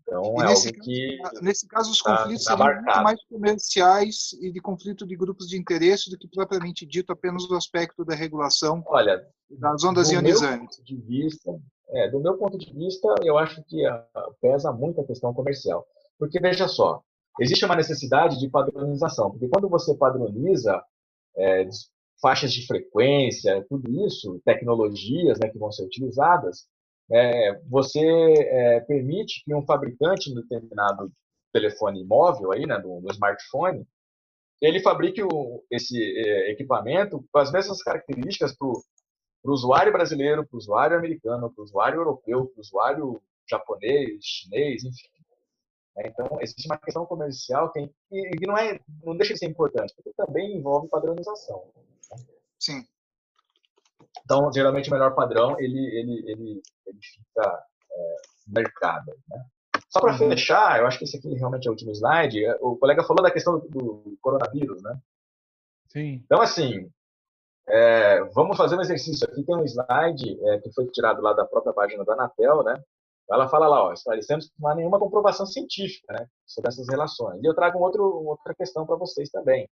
Então, 0.03 0.23
e 0.23 0.43
é 0.43 0.47
algo 0.47 0.47
caso, 0.47 0.73
que. 0.73 1.19
Nesse 1.41 1.67
caso, 1.69 1.91
os 1.91 1.99
tá, 1.99 2.17
conflitos 2.19 2.45
tá, 2.45 2.57
seriam 2.57 2.83
muito 2.83 3.03
mais 3.03 3.25
comerciais 3.25 4.33
e 4.41 4.53
de 4.53 4.61
conflito 4.61 5.07
de 5.07 5.17
grupos 5.17 5.49
de 5.49 5.57
interesse 5.57 6.11
do 6.11 6.19
que 6.19 6.29
propriamente 6.29 6.85
dito 6.85 7.13
apenas 7.13 7.47
do 7.47 7.57
aspecto 7.57 8.05
da 8.05 8.15
regulação 8.15 8.83
Olha, 8.87 9.25
das 9.51 9.85
ondas 9.85 10.09
do 10.09 10.15
ionizantes. 10.15 10.51
Meu 10.51 10.67
ponto 10.67 10.85
de 10.85 10.97
vista, 10.97 11.61
é, 11.91 12.11
do 12.11 12.21
meu 12.21 12.37
ponto 12.37 12.59
de 12.59 12.73
vista, 12.73 13.15
eu 13.23 13.39
acho 13.39 13.63
que 13.65 13.87
a, 13.87 14.05
pesa 14.41 14.73
muito 14.73 15.01
a 15.01 15.07
questão 15.07 15.33
comercial. 15.33 15.87
Porque, 16.19 16.41
veja 16.41 16.69
só, 16.69 17.03
existe 17.41 17.65
uma 17.65 17.77
necessidade 17.77 18.39
de 18.39 18.51
padronização, 18.51 19.31
porque 19.31 19.49
quando 19.49 19.69
você 19.69 19.95
padroniza 19.95 20.83
é, 21.37 21.69
faixas 22.23 22.53
de 22.53 22.67
frequência, 22.67 23.67
tudo 23.69 24.07
isso, 24.07 24.41
tecnologias 24.45 25.39
né, 25.41 25.51
que 25.51 25.59
vão 25.59 25.73
ser 25.73 25.85
utilizadas, 25.85 26.69
é, 27.11 27.61
você 27.69 28.01
é, 28.01 28.81
permite 28.81 29.43
que 29.45 29.55
um 29.55 29.67
fabricante 29.67 30.33
no 30.33 30.41
determinado 30.41 31.13
telefone 31.53 32.05
móvel, 32.05 32.53
aí, 32.53 32.65
né, 32.65 32.79
do, 32.79 33.01
do 33.01 33.11
smartphone, 33.11 33.85
ele 34.61 34.81
fabrique 34.81 35.23
o, 35.23 35.65
esse 35.71 36.01
é, 36.01 36.53
equipamento 36.53 37.23
com 37.31 37.39
as 37.39 37.51
mesmas 37.51 37.83
características 37.83 38.57
para 38.57 38.69
o 38.69 38.83
usuário 39.45 39.93
brasileiro, 39.93 40.47
para 40.47 40.55
o 40.55 40.59
usuário 40.59 40.97
americano, 40.97 41.53
para 41.53 41.61
o 41.61 41.65
usuário 41.65 41.99
europeu, 41.99 42.47
para 42.47 42.59
o 42.59 42.61
usuário 42.61 43.23
japonês, 43.51 44.25
chinês, 44.25 44.85
enfim. 44.85 45.09
É, 45.99 46.09
então, 46.09 46.39
existe 46.41 46.67
uma 46.67 46.79
questão 46.79 47.05
comercial 47.05 47.71
que, 47.73 47.87
que 48.09 48.47
não, 48.47 48.57
é, 48.57 48.79
não 49.03 49.17
deixa 49.17 49.35
de 49.35 49.41
ser 49.41 49.47
importante, 49.47 49.93
porque 49.95 50.13
também 50.17 50.57
envolve 50.57 50.89
padronização. 50.89 51.65
Sim. 52.63 52.87
Então, 54.25 54.53
geralmente, 54.53 54.89
o 54.89 54.93
melhor 54.93 55.17
padrão, 55.17 55.59
ele, 55.59 55.85
ele, 55.99 56.31
ele, 56.31 56.63
ele 56.87 56.99
fica 57.03 57.65
é, 57.91 58.17
no 58.47 58.55
mercado. 58.55 59.13
Né? 59.29 59.45
Só 59.89 60.01
para 60.01 60.13
uhum. 60.13 60.31
fechar, 60.31 60.79
eu 60.79 60.87
acho 60.87 60.97
que 60.99 61.05
esse 61.05 61.17
aqui 61.17 61.35
realmente 61.35 61.67
é 61.67 61.71
o 61.71 61.73
último 61.73 61.91
slide. 61.91 62.41
O 62.61 62.77
colega 62.77 63.03
falou 63.03 63.23
da 63.23 63.33
questão 63.33 63.59
do, 63.59 63.69
do 63.69 64.19
coronavírus, 64.21 64.81
né? 64.81 64.97
Sim. 65.89 66.23
Então, 66.25 66.41
assim, 66.41 66.89
é, 67.69 68.23
vamos 68.33 68.57
fazer 68.57 68.77
um 68.77 68.81
exercício. 68.81 69.29
Aqui 69.29 69.43
tem 69.43 69.57
um 69.57 69.65
slide 69.65 70.39
é, 70.49 70.61
que 70.61 70.73
foi 70.73 70.87
tirado 70.87 71.21
lá 71.21 71.33
da 71.33 71.45
própria 71.45 71.73
página 71.73 72.05
da 72.05 72.13
Anatel, 72.13 72.63
né? 72.63 72.81
Ela 73.29 73.49
fala 73.49 73.67
lá, 73.67 73.85
ó, 73.85 73.93
esclarecemos 73.93 74.47
que 74.47 74.55
não 74.61 74.71
há 74.71 74.75
nenhuma 74.75 75.01
comprovação 75.01 75.47
científica 75.47 76.13
né, 76.13 76.29
sobre 76.47 76.69
essas 76.69 76.89
relações. 76.89 77.43
E 77.43 77.47
eu 77.47 77.55
trago 77.55 77.79
um 77.79 77.83
outro, 77.83 78.21
uma 78.21 78.33
outra 78.33 78.55
questão 78.55 78.87
para 78.87 78.97
vocês 78.97 79.31
também. 79.31 79.69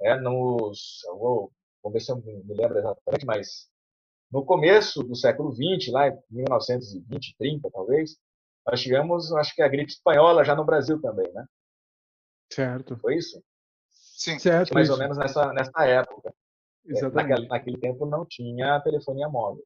É, 0.00 0.16
nos, 0.20 1.02
eu 1.08 1.18
vou 1.18 1.52
vamos 1.86 1.92
ver 1.92 2.00
se 2.00 2.10
eu 2.10 2.16
me 2.16 2.54
lembro 2.54 2.78
exatamente, 2.78 3.24
mas 3.24 3.68
no 4.30 4.44
começo 4.44 5.02
do 5.04 5.14
século 5.14 5.52
XX, 5.52 5.92
lá 5.92 6.08
em 6.08 6.18
1920, 6.30 7.36
30 7.38 7.70
talvez, 7.70 8.16
nós 8.66 8.80
tivemos, 8.80 9.32
acho 9.32 9.54
que 9.54 9.62
a 9.62 9.68
gripe 9.68 9.92
espanhola 9.92 10.44
já 10.44 10.56
no 10.56 10.64
Brasil 10.64 11.00
também, 11.00 11.32
né? 11.32 11.46
Certo. 12.52 12.96
Foi 12.96 13.16
isso? 13.16 13.40
Sim. 13.90 14.38
Certo. 14.38 14.74
Mais 14.74 14.86
isso. 14.88 14.94
ou 14.94 14.98
menos 14.98 15.16
nessa, 15.16 15.52
nessa 15.52 15.84
época. 15.84 16.34
É, 16.86 16.92
Exatamente. 16.92 17.28
Naquele, 17.28 17.48
naquele 17.48 17.78
tempo 17.78 18.06
não 18.06 18.26
tinha 18.26 18.80
telefonia 18.80 19.28
móvel. 19.28 19.64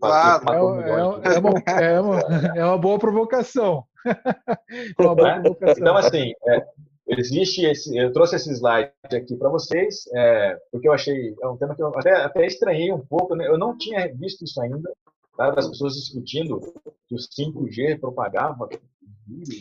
Claro, 0.00 0.82
é, 0.82 0.90
é, 0.90 1.34
é, 1.34 1.38
uma, 1.38 1.58
é, 1.66 2.00
uma, 2.00 2.20
é 2.58 2.64
uma 2.64 2.78
boa 2.78 2.98
provocação. 2.98 3.84
é 4.68 5.02
uma 5.02 5.14
boa 5.14 5.40
provocação. 5.40 5.82
Então, 5.82 5.96
assim, 5.96 6.32
é, 6.46 6.68
existe 7.08 7.64
esse, 7.64 7.96
eu 7.96 8.12
trouxe 8.12 8.36
esse 8.36 8.50
slide 8.52 8.92
aqui 9.04 9.36
para 9.36 9.48
vocês, 9.48 10.04
é, 10.14 10.56
porque 10.70 10.88
eu 10.88 10.92
achei, 10.92 11.34
é 11.42 11.48
um 11.48 11.56
tema 11.56 11.74
que 11.74 11.82
eu 11.82 11.88
até, 11.96 12.12
até 12.12 12.46
estranhei 12.46 12.92
um 12.92 13.04
pouco, 13.04 13.34
né? 13.34 13.46
eu 13.46 13.58
não 13.58 13.76
tinha 13.76 14.12
visto 14.14 14.44
isso 14.44 14.60
ainda, 14.60 14.92
tá? 15.36 15.50
das 15.50 15.68
pessoas 15.68 15.94
discutindo 15.94 16.60
que 17.06 17.14
o 17.14 17.18
5G 17.18 17.98
propagava. 17.98 18.68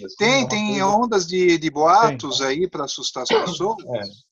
Assim, 0.05 0.15
tem, 0.17 0.47
tem 0.47 0.67
coisa... 0.69 0.87
ondas 0.87 1.27
de, 1.27 1.57
de 1.57 1.69
boatos 1.69 2.39
tem. 2.39 2.47
aí 2.47 2.69
para 2.69 2.85
assustar 2.85 3.23
as 3.23 3.29
pessoas. 3.29 3.77
É. 3.85 4.26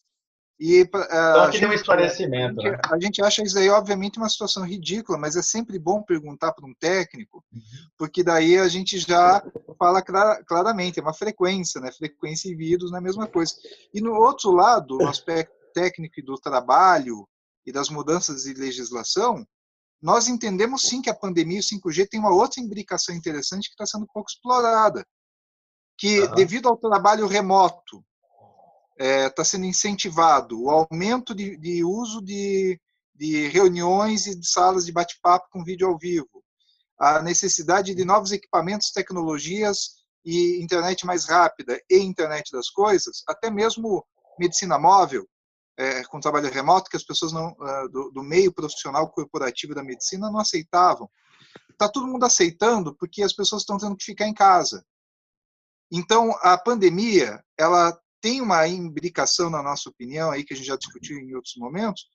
E, 0.57 0.83
uh, 0.83 0.89
Só 0.91 1.49
que 1.49 1.65
um 1.65 1.73
esclarecimento. 1.73 2.61
A 2.61 2.63
gente, 2.63 2.71
né? 2.71 2.81
a 2.89 2.99
gente 2.99 3.21
acha 3.21 3.43
isso 3.43 3.57
aí, 3.59 3.69
obviamente, 3.69 4.17
uma 4.17 4.29
situação 4.29 4.63
ridícula, 4.63 5.17
mas 5.17 5.35
é 5.35 5.41
sempre 5.41 5.77
bom 5.77 6.01
perguntar 6.01 6.53
para 6.53 6.65
um 6.65 6.73
técnico, 6.73 7.43
uhum. 7.51 7.61
porque 7.97 8.23
daí 8.23 8.57
a 8.57 8.67
gente 8.69 8.97
já 8.97 9.43
fala 9.77 10.01
claramente, 10.01 10.99
é 10.99 11.01
uma 11.01 11.13
frequência, 11.13 11.81
né? 11.81 11.91
Frequência 11.91 12.49
e 12.49 12.55
vírus 12.55 12.89
não 12.89 12.97
é 12.97 13.01
a 13.01 13.03
mesma 13.03 13.27
coisa. 13.27 13.53
E 13.93 13.99
no 13.99 14.13
outro 14.13 14.51
lado, 14.51 14.97
no 14.97 15.09
aspecto 15.09 15.53
técnico 15.73 16.21
do 16.21 16.35
trabalho 16.35 17.27
e 17.65 17.71
das 17.71 17.89
mudanças 17.89 18.43
de 18.43 18.53
legislação, 18.53 19.45
nós 20.01 20.29
entendemos 20.29 20.83
sim 20.83 21.01
que 21.01 21.09
a 21.09 21.15
pandemia 21.15 21.57
e 21.57 21.59
o 21.59 21.63
5G 21.63 22.07
tem 22.07 22.19
uma 22.19 22.33
outra 22.33 22.61
imbricação 22.61 23.13
interessante 23.13 23.67
que 23.67 23.73
está 23.73 23.85
sendo 23.85 24.07
pouco 24.07 24.29
explorada, 24.29 25.05
que 25.97 26.21
uhum. 26.21 26.35
devido 26.35 26.69
ao 26.69 26.77
trabalho 26.77 27.27
remoto 27.27 28.05
está 28.97 29.05
é, 29.05 29.29
tá 29.29 29.43
sendo 29.43 29.65
incentivado 29.65 30.61
o 30.61 30.69
aumento 30.69 31.35
de, 31.35 31.57
de 31.57 31.83
uso 31.83 32.21
de, 32.21 32.79
de, 33.13 33.47
reuniões 33.49 34.25
e 34.25 34.35
de 34.35 34.47
salas 34.47 34.85
de 34.85 34.91
bate-papo 34.91 35.47
com 35.51 35.63
vídeo 35.63 35.87
ao 35.87 35.97
vivo, 35.97 36.43
a 36.97 37.21
necessidade 37.21 37.93
de 37.93 38.05
novos 38.05 38.31
equipamentos, 38.31 38.91
tecnologias 38.91 40.05
e 40.23 40.61
internet 40.63 41.05
mais 41.05 41.25
rápida 41.25 41.79
e 41.89 41.97
internet 41.97 42.51
das 42.51 42.69
coisas, 42.69 43.21
até 43.27 43.51
mesmo 43.51 44.05
medicina 44.39 44.79
móvel, 44.79 45.27
é, 45.77 46.03
com 46.05 46.21
trabalho 46.21 46.49
remoto, 46.49 46.89
que 46.89 46.95
as 46.95 47.03
pessoas 47.03 47.33
não, 47.33 47.49
uh, 47.51 47.89
do, 47.89 48.09
do, 48.11 48.23
meio 48.23 48.53
profissional 48.53 49.09
corporativo 49.11 49.75
da 49.75 49.83
medicina 49.83 50.31
não 50.31 50.39
aceitavam. 50.39 51.09
Está 51.69 51.89
todo 51.89 52.07
mundo 52.07 52.23
aceitando 52.23 52.95
porque 52.95 53.21
as 53.21 53.33
pessoas 53.33 53.63
estão 53.63 53.77
tendo 53.77 53.97
que 53.97 54.05
ficar 54.05 54.25
em 54.25 54.33
casa. 54.33 54.85
Então, 55.91 56.31
a 56.41 56.57
pandemia, 56.57 57.43
ela 57.57 57.97
tem 58.25 58.41
uma 58.41 58.67
imbricação, 58.67 59.51
na 59.51 59.61
nossa 59.61 59.87
opinião, 59.87 60.31
aí 60.31 60.43
que 60.43 60.51
a 60.51 60.57
gente 60.57 60.65
já 60.65 60.75
discutiu 60.75 61.15
em 61.19 61.35
outros 61.35 61.53
momentos, 61.57 62.07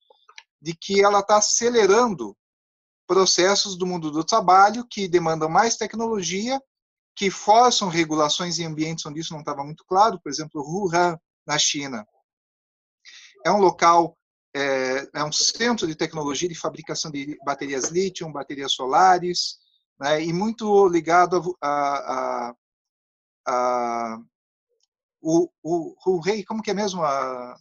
de 0.61 0.75
que 0.75 1.05
ela 1.05 1.21
está 1.21 1.37
acelerando 1.37 2.37
processos 3.07 3.79
do 3.79 3.87
mundo 3.87 4.11
do 4.11 4.25
trabalho 4.25 4.85
que 4.91 5.07
demandam 5.07 5.49
mais 5.49 5.77
tecnologia, 5.77 6.61
que 7.15 7.31
forçam 7.31 7.89
regulações 7.89 8.59
em 8.59 8.65
ambientes 8.65 9.07
onde 9.07 9.21
isso 9.21 9.33
não 9.33 9.39
estava 9.39 9.63
muito 9.63 9.85
claro, 9.87 10.21
por 10.21 10.33
exemplo, 10.33 10.61
Wuhan, 10.61 11.17
na 11.47 11.57
China. 11.57 12.05
É 13.47 13.53
um 13.53 13.59
local, 13.59 14.19
é, 14.53 15.09
é 15.15 15.23
um 15.23 15.31
centro 15.31 15.87
de 15.87 15.95
tecnologia 15.95 16.49
de 16.49 16.57
fabricação 16.57 17.09
de 17.09 17.39
baterias 17.45 17.85
lítio, 17.85 18.29
baterias 18.33 18.73
solares, 18.73 19.59
né, 20.01 20.21
e 20.25 20.33
muito 20.33 20.89
ligado 20.89 21.57
a, 21.63 22.49
a, 22.49 22.55
a, 23.47 24.19
o, 25.21 25.49
o, 25.63 25.95
o 26.07 26.21
rei, 26.21 26.45
como 26.45 26.63
que 26.63 26.71
é 26.71 26.75
mesmo 26.75 27.03
a 27.03 27.57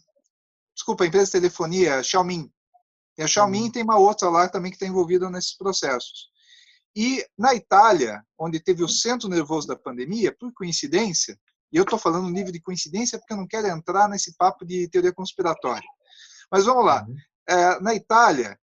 desculpa, 0.74 1.04
a 1.04 1.06
empresa 1.06 1.26
de 1.26 1.32
telefonia, 1.32 2.02
Xiaomi. 2.02 2.50
E 3.18 3.22
a 3.22 3.26
Xiaomi 3.26 3.62
uhum. 3.62 3.70
tem 3.70 3.82
uma 3.82 3.98
outra 3.98 4.30
lá 4.30 4.48
também 4.48 4.70
que 4.70 4.76
está 4.76 4.86
envolvida 4.86 5.28
nesses 5.28 5.56
processos. 5.56 6.30
E 6.96 7.24
na 7.38 7.54
Itália, 7.54 8.24
onde 8.38 8.58
teve 8.58 8.82
o 8.82 8.88
centro 8.88 9.28
nervoso 9.28 9.66
da 9.66 9.76
pandemia, 9.76 10.34
por 10.36 10.52
coincidência, 10.52 11.38
e 11.72 11.76
eu 11.76 11.84
estou 11.84 11.98
falando 11.98 12.24
no 12.24 12.30
nível 12.30 12.50
de 12.50 12.60
coincidência 12.60 13.18
porque 13.18 13.32
eu 13.32 13.36
não 13.36 13.46
quero 13.46 13.68
entrar 13.68 14.08
nesse 14.08 14.36
papo 14.36 14.64
de 14.64 14.88
teoria 14.88 15.12
conspiratória. 15.12 15.88
Mas 16.50 16.64
vamos 16.64 16.84
lá. 16.84 17.04
Uhum. 17.06 17.16
É, 17.48 17.80
na 17.80 17.94
Itália, 17.94 18.58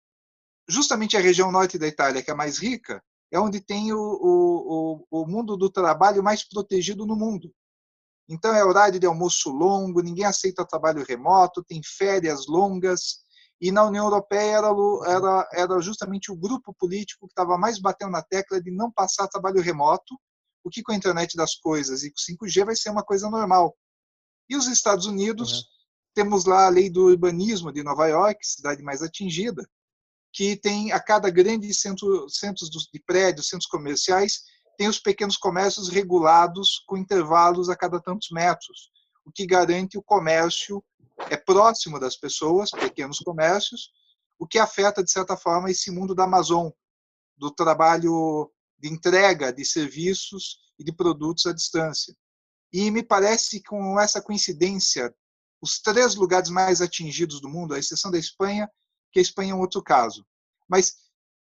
justamente 0.68 1.18
a 1.18 1.22
região 1.22 1.52
norte 1.52 1.78
da 1.78 1.88
Itália, 1.88 2.24
que 2.24 2.32
é 2.32 2.34
a 2.34 2.38
mais 2.38 2.58
rica, 2.58 3.04
é 3.32 3.39
onde 3.39 3.60
tem 3.60 3.91
o, 3.93 4.00
o, 4.00 5.08
o 5.12 5.28
mundo 5.28 5.58
do 5.58 5.70
trabalho 5.70 6.24
mais 6.24 6.48
protegido 6.48 7.06
no 7.06 7.16
mundo. 7.16 7.54
Então 8.28 8.53
é 8.53 8.63
horário 8.63 8.99
de 8.99 9.05
almoço 9.05 9.49
longo, 9.51 10.01
ninguém 10.01 10.26
aceita 10.26 10.65
trabalho 10.65 11.05
remoto, 11.07 11.63
tem 11.63 11.82
férias 11.84 12.47
longas. 12.47 13.23
E 13.61 13.71
na 13.71 13.86
União 13.86 14.05
Europeia 14.05 14.57
era, 14.57 14.67
era, 15.07 15.49
era 15.53 15.82
justamente 15.82 16.32
o 16.32 16.36
grupo 16.36 16.73
político 16.73 17.28
que 17.28 17.32
estava 17.32 17.57
mais 17.57 17.80
batendo 17.80 18.11
na 18.11 18.21
tecla 18.21 18.61
de 18.61 18.71
não 18.71 18.91
passar 18.91 19.28
trabalho 19.28 19.61
remoto, 19.61 20.15
o 20.63 20.69
que 20.69 20.82
com 20.82 20.91
a 20.91 20.95
internet 20.95 21.38
das 21.38 21.55
coisas 21.55 22.03
e 22.03 22.11
com 22.11 22.47
5G 22.47 22.65
vai 22.65 22.76
ser 22.76 22.89
uma 22.89 23.03
coisa 23.03 23.30
normal. 23.30 23.78
E 24.49 24.55
os 24.55 24.67
Estados 24.67 25.05
Unidos, 25.05 25.53
uhum. 25.53 25.63
temos 26.15 26.45
lá 26.45 26.65
a 26.65 26.69
lei 26.69 26.89
do 26.89 27.05
urbanismo 27.05 27.71
de 27.71 27.84
Nova 27.84 28.07
York, 28.07 28.39
cidade 28.45 28.84
mais 28.84 29.01
atingida, 29.01 29.67
que 30.34 30.55
tem 30.57 30.91
a 30.91 30.99
cada 30.99 31.30
grande 31.30 31.73
centro, 31.73 32.28
centros 32.30 32.69
de 32.69 32.99
prédios, 33.05 33.47
centros 33.47 33.69
comerciais, 33.69 34.41
tem 34.78 34.88
os 34.88 34.99
pequenos 34.99 35.38
comércios 35.38 35.89
regulados 35.89 36.84
com 36.88 36.97
intervalos 36.97 37.69
a 37.69 37.76
cada 37.76 37.99
tantos 37.99 38.30
metros, 38.32 38.91
o 39.26 39.32
que 39.32 39.45
garante 39.45 39.97
o 39.97 40.03
comércio 40.03 40.84
é 41.30 41.38
próximo 41.38 41.99
das 41.99 42.15
pessoas, 42.15 42.71
pequenos 42.71 43.19
comércios, 43.19 43.91
o 44.38 44.45
que 44.45 44.59
afeta 44.59 45.03
de 45.03 45.11
certa 45.11 45.38
forma 45.38 45.71
esse 45.71 45.89
mundo 45.89 46.13
da 46.13 46.26
Amazon, 46.26 46.69
do 47.38 47.49
trabalho 47.51 48.51
de 48.78 48.89
entrega 48.89 49.51
de 49.51 49.63
serviços 49.65 50.59
e 50.78 50.84
de 50.84 50.91
produtos 50.91 51.45
à 51.45 51.53
distância. 51.53 52.15
E 52.71 52.91
me 52.91 53.01
parece 53.01 53.59
que 53.59 53.69
com 53.69 53.99
essa 53.99 54.21
coincidência, 54.21 55.13
os 55.61 55.80
três 55.80 56.15
lugares 56.15 56.49
mais 56.49 56.82
atingidos 56.82 57.39
do 57.39 57.49
mundo, 57.49 57.73
à 57.73 57.80
exceção 57.80 58.11
da 58.11 58.19
Espanha, 58.19 58.69
que 59.11 59.19
a 59.19 59.21
Espanha 59.21 59.53
é 59.53 59.55
um 59.55 59.61
outro 59.61 59.82
caso, 59.82 60.26
mas 60.67 60.93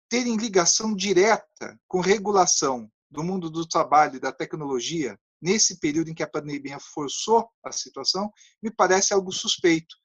terem 0.07 0.37
ligação 0.37 0.95
direta 0.95 1.79
com 1.87 1.99
regulação 1.99 2.91
do 3.13 3.23
mundo 3.23 3.49
do 3.49 3.65
trabalho 3.65 4.15
e 4.15 4.19
da 4.19 4.31
tecnologia 4.31 5.17
nesse 5.41 5.79
período 5.79 6.09
em 6.09 6.13
que 6.13 6.23
a 6.23 6.29
pandemia 6.29 6.79
forçou 6.79 7.49
a 7.63 7.71
situação, 7.71 8.31
me 8.61 8.71
parece 8.71 9.13
algo 9.13 9.31
suspeito. 9.31 9.95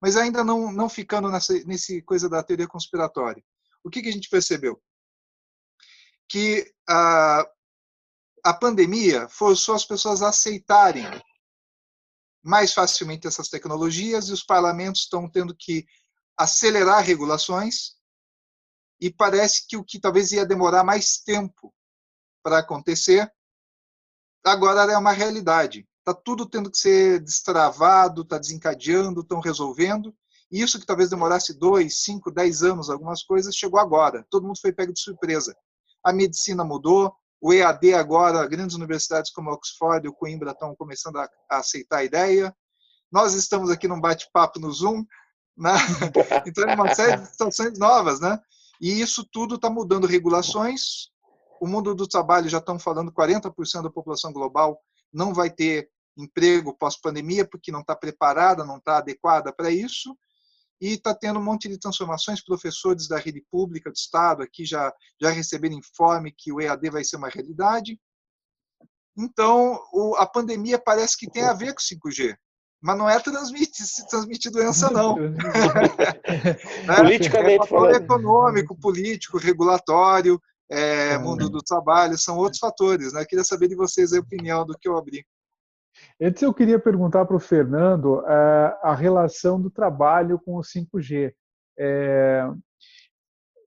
Mas 0.00 0.16
ainda 0.16 0.44
não, 0.44 0.70
não 0.70 0.88
ficando 0.88 1.30
nessa 1.30 1.54
nesse 1.64 2.02
coisa 2.02 2.28
da 2.28 2.42
teoria 2.42 2.68
conspiratória. 2.68 3.42
O 3.82 3.88
que, 3.88 4.02
que 4.02 4.08
a 4.08 4.12
gente 4.12 4.28
percebeu? 4.28 4.80
Que 6.28 6.70
a, 6.88 7.44
a 8.44 8.54
pandemia 8.54 9.28
forçou 9.28 9.74
as 9.74 9.84
pessoas 9.84 10.20
a 10.20 10.28
aceitarem 10.28 11.06
mais 12.42 12.72
facilmente 12.72 13.26
essas 13.26 13.48
tecnologias 13.48 14.28
e 14.28 14.32
os 14.32 14.44
parlamentos 14.44 15.02
estão 15.02 15.28
tendo 15.28 15.56
que 15.56 15.86
acelerar 16.36 17.02
regulações 17.02 17.96
e 19.00 19.12
parece 19.12 19.66
que 19.66 19.76
o 19.76 19.84
que 19.84 20.00
talvez 20.00 20.32
ia 20.32 20.44
demorar 20.44 20.84
mais 20.84 21.18
tempo 21.18 21.74
para 22.42 22.58
acontecer, 22.58 23.30
agora 24.44 24.92
é 24.92 24.96
uma 24.96 25.12
realidade. 25.12 25.86
Está 25.98 26.14
tudo 26.14 26.46
tendo 26.46 26.70
que 26.70 26.78
ser 26.78 27.20
destravado, 27.20 28.22
está 28.22 28.38
desencadeando, 28.38 29.20
estão 29.20 29.40
resolvendo. 29.40 30.14
E 30.50 30.62
isso 30.62 30.80
que 30.80 30.86
talvez 30.86 31.10
demorasse 31.10 31.58
dois, 31.58 32.02
cinco, 32.02 32.30
dez 32.30 32.62
anos, 32.62 32.88
algumas 32.88 33.22
coisas, 33.22 33.54
chegou 33.54 33.78
agora. 33.78 34.26
Todo 34.30 34.46
mundo 34.46 34.58
foi 34.60 34.72
pego 34.72 34.92
de 34.92 35.00
surpresa. 35.00 35.54
A 36.02 36.12
medicina 36.12 36.64
mudou, 36.64 37.14
o 37.40 37.52
EAD 37.52 37.94
agora, 37.94 38.46
grandes 38.46 38.74
universidades 38.74 39.30
como 39.30 39.50
Oxford 39.50 40.06
e 40.06 40.08
o 40.08 40.14
Coimbra 40.14 40.52
estão 40.52 40.74
começando 40.74 41.16
a, 41.16 41.28
a 41.50 41.58
aceitar 41.58 41.98
a 41.98 42.04
ideia. 42.04 42.56
Nós 43.12 43.34
estamos 43.34 43.70
aqui 43.70 43.86
num 43.86 44.00
bate-papo 44.00 44.58
no 44.58 44.72
Zoom, 44.72 45.04
né? 45.56 45.72
então 46.46 46.68
é 46.68 46.74
uma 46.74 46.94
série 46.94 47.20
de 47.20 47.26
situações 47.26 47.78
novas, 47.78 48.20
né? 48.20 48.38
E 48.80 49.00
isso 49.00 49.24
tudo 49.30 49.56
está 49.56 49.68
mudando 49.68 50.06
regulações, 50.06 51.10
o 51.60 51.66
mundo 51.66 51.94
do 51.94 52.06
trabalho 52.06 52.48
já 52.48 52.58
estão 52.58 52.78
falando 52.78 53.12
40% 53.12 53.82
da 53.82 53.90
população 53.90 54.32
global 54.32 54.80
não 55.12 55.32
vai 55.32 55.50
ter 55.50 55.90
emprego 56.16 56.76
pós-pandemia 56.76 57.48
porque 57.48 57.72
não 57.72 57.80
está 57.80 57.94
preparada, 57.94 58.64
não 58.64 58.78
está 58.78 58.98
adequada 58.98 59.52
para 59.52 59.70
isso. 59.70 60.16
E 60.80 60.92
está 60.92 61.14
tendo 61.14 61.40
um 61.40 61.44
monte 61.44 61.68
de 61.68 61.78
transformações. 61.78 62.44
Professores 62.44 63.08
da 63.08 63.18
rede 63.18 63.44
pública 63.50 63.90
do 63.90 63.96
Estado 63.96 64.42
aqui 64.42 64.64
já, 64.64 64.92
já 65.20 65.30
receberam 65.30 65.76
informe 65.76 66.32
que 66.36 66.52
o 66.52 66.60
EAD 66.60 66.90
vai 66.90 67.02
ser 67.02 67.16
uma 67.16 67.28
realidade. 67.28 67.98
Então, 69.16 69.80
o, 69.92 70.14
a 70.16 70.26
pandemia 70.26 70.78
parece 70.78 71.16
que 71.16 71.28
tem 71.28 71.42
a 71.42 71.52
ver 71.52 71.74
com 71.74 71.80
5G 71.80 72.36
mas 72.80 72.96
não 72.96 73.08
é 73.08 73.18
transmitir, 73.18 73.84
se 73.84 74.06
transmitir 74.06 74.52
doença, 74.52 74.90
não. 74.90 75.16
é, 76.24 76.96
Politicamente 76.96 77.64
é 77.64 77.66
falando. 77.66 77.96
econômico, 77.96 78.76
político, 78.76 79.38
regulatório, 79.38 80.40
é, 80.70 81.16
mundo 81.18 81.48
do 81.48 81.62
trabalho, 81.62 82.18
são 82.18 82.36
outros 82.36 82.58
fatores. 82.58 83.12
Né? 83.12 83.22
Eu 83.22 83.26
queria 83.26 83.44
saber 83.44 83.68
de 83.68 83.74
vocês 83.74 84.12
a 84.12 84.20
opinião 84.20 84.64
do 84.64 84.76
que 84.78 84.88
eu 84.88 84.96
abri. 84.96 85.24
Antes 86.20 86.42
eu 86.42 86.54
queria 86.54 86.78
perguntar 86.78 87.24
para 87.24 87.36
o 87.36 87.40
Fernando 87.40 88.24
é, 88.26 88.78
a 88.82 88.94
relação 88.94 89.60
do 89.60 89.70
trabalho 89.70 90.38
com 90.38 90.56
o 90.56 90.60
5G. 90.60 91.32
É, 91.78 92.48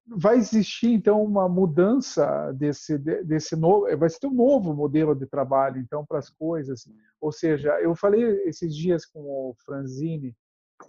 vai 0.08 0.38
existir 0.38 0.92
então 0.92 1.24
uma 1.24 1.48
mudança 1.48 2.52
desse 2.54 2.98
desse 2.98 3.56
novo 3.56 3.86
vai 3.98 4.10
ser 4.10 4.28
um 4.28 4.34
novo 4.34 4.74
modelo 4.74 5.16
de 5.16 5.26
trabalho 5.26 5.80
então 5.80 6.06
para 6.06 6.20
as 6.20 6.30
coisas 6.30 6.84
ou 7.22 7.32
seja 7.32 7.80
eu 7.80 7.96
falei 7.96 8.24
esses 8.46 8.76
dias 8.76 9.06
com 9.06 9.22
o 9.22 9.56
Franzini 9.64 10.36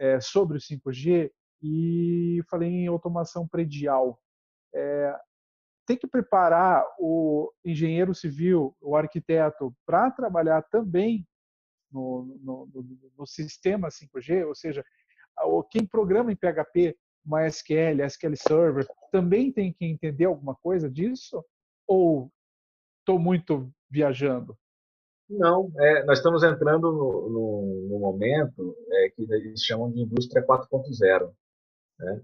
é, 0.00 0.20
sobre 0.20 0.56
o 0.56 0.60
5G 0.60 1.30
e 1.62 2.42
falei 2.50 2.68
em 2.68 2.88
automação 2.88 3.46
predial 3.46 4.18
é, 4.74 5.16
tem 5.86 5.96
que 5.96 6.06
preparar 6.06 6.84
o 6.98 7.52
engenheiro 7.64 8.14
civil, 8.14 8.76
o 8.80 8.96
arquiteto, 8.96 9.74
para 9.84 10.10
trabalhar 10.10 10.62
também 10.62 11.26
no, 11.90 12.38
no, 12.40 12.66
no, 12.72 13.12
no, 13.18 13.26
sistema 13.26 13.88
5G, 13.88 14.46
ou 14.46 14.54
seja, 14.54 14.84
quem 15.70 15.86
programa 15.86 16.32
em 16.32 16.36
PHP, 16.36 16.96
MySQL, 17.24 18.04
SQL 18.04 18.36
Server, 18.36 18.86
também 19.10 19.52
tem 19.52 19.72
que 19.72 19.84
entender 19.84 20.24
alguma 20.24 20.54
coisa 20.54 20.90
disso? 20.90 21.44
Ou 21.86 22.30
estou 23.00 23.18
muito 23.18 23.70
viajando? 23.90 24.56
Não, 25.28 25.72
é, 25.78 26.04
nós 26.04 26.18
estamos 26.18 26.42
entrando 26.42 26.92
no, 26.92 27.28
no, 27.28 27.88
no 27.90 27.98
momento 27.98 28.76
é, 28.90 29.10
que 29.10 29.22
eles 29.22 29.62
chamam 29.62 29.90
de 29.90 30.00
indústria 30.00 30.44
4.0. 30.44 31.32
Né? 31.98 32.22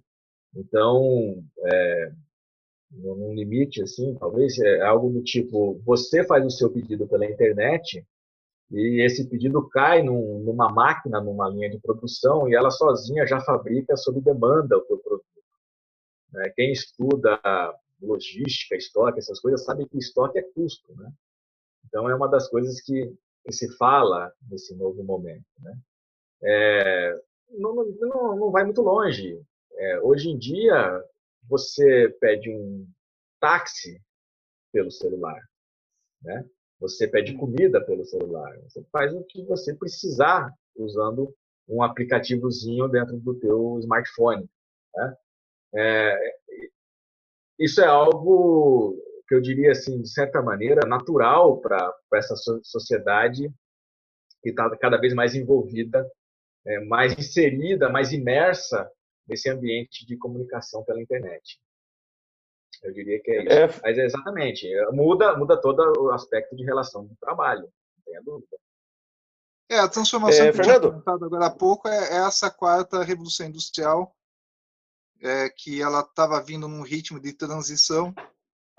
Então, 0.54 1.44
é, 1.64 2.12
num 2.90 3.34
limite 3.34 3.82
assim, 3.82 4.14
talvez 4.14 4.58
é 4.58 4.80
algo 4.80 5.10
do 5.10 5.22
tipo: 5.22 5.80
você 5.84 6.24
faz 6.24 6.44
o 6.44 6.50
seu 6.50 6.70
pedido 6.70 7.06
pela 7.06 7.26
internet 7.26 8.04
e 8.70 9.02
esse 9.04 9.28
pedido 9.28 9.66
cai 9.68 10.02
num, 10.02 10.40
numa 10.40 10.70
máquina, 10.70 11.20
numa 11.20 11.48
linha 11.48 11.70
de 11.70 11.78
produção 11.78 12.48
e 12.48 12.54
ela 12.54 12.70
sozinha 12.70 13.26
já 13.26 13.40
fabrica 13.40 13.96
sob 13.96 14.20
demanda 14.20 14.76
o 14.76 14.84
seu 14.86 14.98
produto. 14.98 15.24
Né? 16.32 16.52
Quem 16.54 16.72
estuda 16.72 17.40
logística, 18.00 18.76
estoque, 18.76 19.18
essas 19.18 19.40
coisas, 19.40 19.64
sabe 19.64 19.86
que 19.88 19.98
estoque 19.98 20.38
é 20.38 20.42
custo, 20.42 20.94
né? 20.96 21.10
Então 21.86 22.08
é 22.08 22.14
uma 22.14 22.28
das 22.28 22.48
coisas 22.48 22.80
que, 22.80 23.12
que 23.44 23.52
se 23.52 23.74
fala 23.76 24.32
nesse 24.48 24.74
novo 24.76 25.02
momento, 25.02 25.46
né? 25.60 25.76
É, 26.42 27.14
não, 27.50 27.74
não, 27.74 28.36
não 28.36 28.50
vai 28.50 28.64
muito 28.64 28.82
longe. 28.82 29.40
É, 29.72 30.00
hoje 30.00 30.30
em 30.30 30.38
dia 30.38 31.02
você 31.48 32.08
pede 32.20 32.50
um 32.50 32.86
táxi 33.40 34.00
pelo 34.72 34.90
celular, 34.90 35.40
né? 36.22 36.44
Você 36.80 37.08
pede 37.08 37.34
hum. 37.34 37.38
comida 37.38 37.84
pelo 37.84 38.04
celular. 38.04 38.56
Você 38.62 38.84
faz 38.92 39.12
o 39.12 39.24
que 39.24 39.44
você 39.44 39.74
precisar 39.74 40.52
usando 40.76 41.34
um 41.68 41.82
aplicativozinho 41.82 42.88
dentro 42.88 43.18
do 43.18 43.34
teu 43.34 43.78
smartphone. 43.80 44.48
Né? 44.94 45.16
É, 45.74 46.34
isso 47.58 47.80
é 47.80 47.86
algo 47.86 48.96
que 49.26 49.34
eu 49.34 49.40
diria 49.40 49.72
assim, 49.72 50.00
de 50.00 50.08
certa 50.08 50.40
maneira, 50.40 50.86
natural 50.86 51.60
para 51.60 51.92
essa 52.14 52.34
sociedade 52.62 53.52
que 54.42 54.50
está 54.50 54.70
cada 54.78 54.96
vez 54.96 55.12
mais 55.12 55.34
envolvida, 55.34 56.08
é, 56.64 56.80
mais 56.84 57.12
inserida, 57.18 57.90
mais 57.90 58.12
imersa 58.12 58.90
nesse 59.28 59.48
ambiente 59.50 60.06
de 60.06 60.16
comunicação 60.16 60.82
pela 60.84 61.02
internet. 61.02 61.60
Eu 62.82 62.92
diria 62.92 63.20
que 63.20 63.30
é 63.30 63.42
isso. 63.42 63.52
É. 63.52 63.80
Mas 63.82 63.98
é 63.98 64.04
exatamente, 64.04 64.68
muda, 64.92 65.36
muda 65.36 65.60
todo 65.60 65.92
o 66.00 66.10
aspecto 66.10 66.54
de 66.56 66.64
relação 66.64 67.06
de 67.06 67.16
trabalho, 67.16 67.62
não 67.62 68.04
tenha 68.04 68.22
dúvida. 68.22 68.56
É, 69.70 69.78
a 69.80 69.88
transformação 69.88 70.46
é, 70.46 70.50
que 70.50 70.56
Fernando? 70.56 70.84
eu 70.84 70.90
comentado 70.90 71.24
agora 71.26 71.46
há 71.46 71.50
pouco 71.50 71.88
é, 71.88 72.14
é 72.14 72.26
essa 72.26 72.50
quarta 72.50 73.02
revolução 73.02 73.46
industrial, 73.46 74.14
é, 75.20 75.50
que 75.50 75.82
ela 75.82 76.00
estava 76.00 76.40
vindo 76.42 76.68
num 76.68 76.82
ritmo 76.82 77.20
de 77.20 77.32
transição 77.32 78.14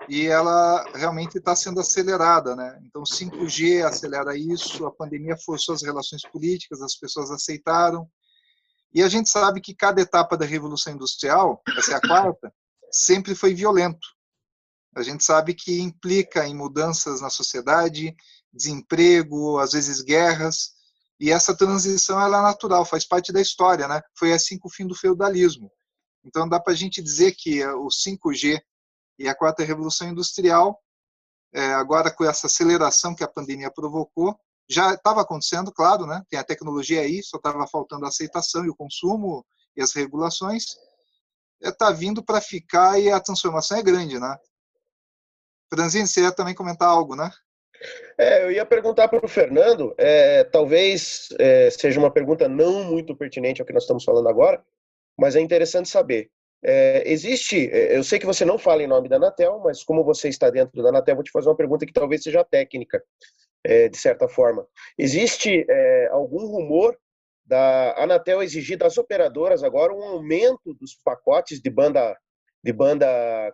e 0.08 0.26
ela 0.26 0.82
realmente 0.94 1.38
está 1.38 1.54
sendo 1.54 1.78
acelerada, 1.78 2.56
né? 2.56 2.80
Então, 2.84 3.02
5G 3.02 3.84
acelera 3.84 4.36
isso, 4.36 4.86
a 4.86 4.90
pandemia 4.90 5.36
forçou 5.36 5.74
as 5.74 5.82
relações 5.82 6.22
políticas, 6.22 6.80
as 6.80 6.96
pessoas 6.96 7.30
aceitaram, 7.30 8.08
e 8.92 9.02
a 9.02 9.08
gente 9.08 9.28
sabe 9.28 9.60
que 9.60 9.74
cada 9.74 10.00
etapa 10.00 10.36
da 10.36 10.44
revolução 10.44 10.92
industrial, 10.92 11.62
essa 11.76 11.92
é 11.92 11.94
a 11.94 12.00
quarta, 12.00 12.52
sempre 12.90 13.34
foi 13.34 13.54
violento. 13.54 14.06
A 14.96 15.02
gente 15.02 15.24
sabe 15.24 15.54
que 15.54 15.80
implica 15.80 16.46
em 16.46 16.54
mudanças 16.54 17.20
na 17.20 17.30
sociedade, 17.30 18.14
desemprego, 18.52 19.58
às 19.58 19.72
vezes 19.72 20.00
guerras, 20.02 20.72
e 21.20 21.30
essa 21.30 21.56
transição 21.56 22.20
ela 22.20 22.38
é 22.38 22.42
natural, 22.42 22.84
faz 22.84 23.06
parte 23.06 23.32
da 23.32 23.40
história, 23.40 23.86
né? 23.86 24.00
Foi 24.18 24.32
assim 24.32 24.58
com 24.58 24.68
o 24.68 24.72
fim 24.72 24.86
do 24.86 24.94
feudalismo. 24.94 25.70
Então 26.24 26.48
dá 26.48 26.58
para 26.58 26.72
a 26.72 26.76
gente 26.76 27.00
dizer 27.02 27.32
que 27.36 27.64
o 27.64 27.88
5G 27.88 28.60
e 29.18 29.28
a 29.28 29.34
quarta 29.34 29.62
revolução 29.62 30.08
industrial, 30.08 30.80
é, 31.52 31.74
agora 31.74 32.10
com 32.10 32.24
essa 32.24 32.46
aceleração 32.46 33.14
que 33.14 33.22
a 33.22 33.28
pandemia 33.28 33.70
provocou, 33.70 34.38
já 34.70 34.94
estava 34.94 35.22
acontecendo, 35.22 35.72
claro, 35.72 36.06
né? 36.06 36.22
Tem 36.30 36.38
a 36.38 36.44
tecnologia 36.44 37.00
aí, 37.00 37.22
só 37.24 37.36
estava 37.36 37.66
faltando 37.66 38.04
a 38.04 38.08
aceitação 38.08 38.64
e 38.64 38.70
o 38.70 38.76
consumo 38.76 39.44
e 39.76 39.82
as 39.82 39.92
regulações, 39.92 40.76
está 41.60 41.90
é, 41.90 41.92
vindo 41.92 42.22
para 42.22 42.40
ficar 42.40 43.00
e 43.00 43.10
a 43.10 43.18
transformação 43.18 43.78
é 43.78 43.82
grande, 43.82 44.18
né? 44.18 44.36
Franzini, 45.72 46.06
você 46.06 46.22
ia 46.22 46.32
também 46.32 46.54
comentar 46.54 46.88
algo, 46.88 47.16
né? 47.16 47.30
É, 48.16 48.44
eu 48.44 48.52
ia 48.52 48.64
perguntar 48.64 49.08
para 49.08 49.24
o 49.24 49.28
Fernando, 49.28 49.94
é, 49.98 50.44
talvez 50.44 51.28
é, 51.38 51.70
seja 51.70 51.98
uma 51.98 52.10
pergunta 52.10 52.48
não 52.48 52.84
muito 52.84 53.16
pertinente 53.16 53.60
ao 53.60 53.66
que 53.66 53.72
nós 53.72 53.84
estamos 53.84 54.04
falando 54.04 54.28
agora, 54.28 54.62
mas 55.18 55.34
é 55.34 55.40
interessante 55.40 55.88
saber. 55.88 56.30
É, 56.62 57.10
existe, 57.10 57.70
é, 57.72 57.96
eu 57.96 58.04
sei 58.04 58.18
que 58.18 58.26
você 58.26 58.44
não 58.44 58.58
fala 58.58 58.82
em 58.82 58.86
nome 58.86 59.08
da 59.08 59.16
Anatel, 59.16 59.60
mas 59.64 59.82
como 59.82 60.04
você 60.04 60.28
está 60.28 60.50
dentro 60.50 60.82
da 60.82 60.90
Anatel, 60.90 61.14
vou 61.14 61.24
te 61.24 61.30
fazer 61.30 61.48
uma 61.48 61.56
pergunta 61.56 61.86
que 61.86 61.92
talvez 61.92 62.22
seja 62.22 62.44
técnica, 62.44 63.02
é, 63.64 63.88
de 63.88 63.96
certa 63.96 64.28
forma. 64.28 64.66
Existe 64.98 65.66
algum 66.10 66.46
rumor 66.46 66.96
da 67.44 67.94
Anatel 68.00 68.42
exigir 68.42 68.78
das 68.78 68.96
operadoras 68.96 69.64
agora 69.64 69.92
um 69.92 70.02
aumento 70.02 70.72
dos 70.74 70.94
pacotes 71.04 71.60
de 71.60 71.68
banda 71.68 72.16
de 72.62 72.72
banda 72.72 73.06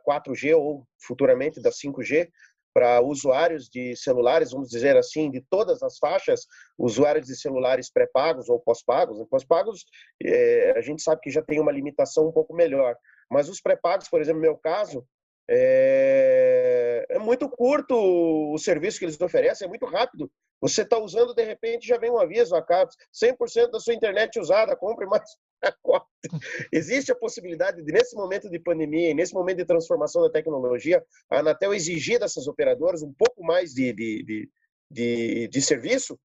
4G 0.06 0.56
ou 0.56 0.86
futuramente 0.98 1.60
da 1.60 1.70
5G 1.70 2.28
para 2.74 3.00
usuários 3.00 3.70
de 3.70 3.96
celulares, 3.96 4.50
vamos 4.50 4.68
dizer 4.68 4.98
assim, 4.98 5.30
de 5.30 5.40
todas 5.48 5.82
as 5.82 5.96
faixas, 5.96 6.42
usuários 6.76 7.26
de 7.26 7.34
celulares 7.34 7.90
pré-pagos 7.90 8.50
ou 8.50 8.60
pós-pagos. 8.60 9.16
Pós-pagos, 9.30 9.86
é, 10.22 10.74
a 10.76 10.82
gente 10.82 11.02
sabe 11.02 11.22
que 11.22 11.30
já 11.30 11.40
tem 11.40 11.58
uma 11.58 11.72
limitação 11.72 12.28
um 12.28 12.32
pouco 12.32 12.52
melhor, 12.52 12.94
mas 13.30 13.48
os 13.48 13.62
pré-pagos, 13.62 14.10
por 14.10 14.20
exemplo, 14.20 14.42
no 14.42 14.46
meu 14.46 14.58
caso, 14.58 15.06
é, 15.48 17.06
é 17.10 17.18
muito 17.18 17.48
curto 17.48 17.94
o 17.94 18.58
serviço 18.58 18.98
que 18.98 19.04
eles 19.04 19.20
oferecem, 19.20 19.66
é 19.66 19.68
muito 19.68 19.86
rápido. 19.86 20.30
Você 20.60 20.82
está 20.82 20.98
usando, 20.98 21.34
de 21.34 21.44
repente, 21.44 21.86
já 21.86 21.98
vem 21.98 22.10
um 22.10 22.18
aviso, 22.18 22.54
acaba 22.54 22.90
100% 23.12 23.70
da 23.70 23.80
sua 23.80 23.94
internet 23.94 24.38
usada, 24.40 24.76
compre 24.76 25.06
mais 25.06 25.22
Existe 26.72 27.12
a 27.12 27.16
possibilidade 27.16 27.82
de, 27.82 27.92
nesse 27.92 28.16
momento 28.16 28.48
de 28.48 28.58
pandemia, 28.58 29.14
nesse 29.14 29.34
momento 29.34 29.58
de 29.58 29.64
transformação 29.64 30.22
da 30.22 30.30
tecnologia, 30.30 31.04
a 31.30 31.38
Anatel 31.38 31.74
exigir 31.74 32.18
dessas 32.18 32.46
operadoras 32.46 33.02
um 33.02 33.12
pouco 33.12 33.44
mais 33.44 33.72
de, 33.72 33.92
de, 33.92 34.22
de, 34.24 34.50
de, 34.90 35.48
de 35.48 35.62
serviço? 35.62 36.18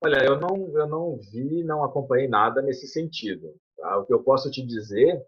Olha, 0.00 0.24
eu 0.24 0.38
não, 0.38 0.78
eu 0.78 0.86
não 0.86 1.16
vi, 1.16 1.64
não 1.64 1.82
acompanhei 1.82 2.28
nada 2.28 2.62
nesse 2.62 2.86
sentido. 2.86 3.54
Tá? 3.76 3.98
O 3.98 4.06
que 4.06 4.12
eu 4.12 4.22
posso 4.22 4.50
te 4.50 4.64
dizer 4.64 5.20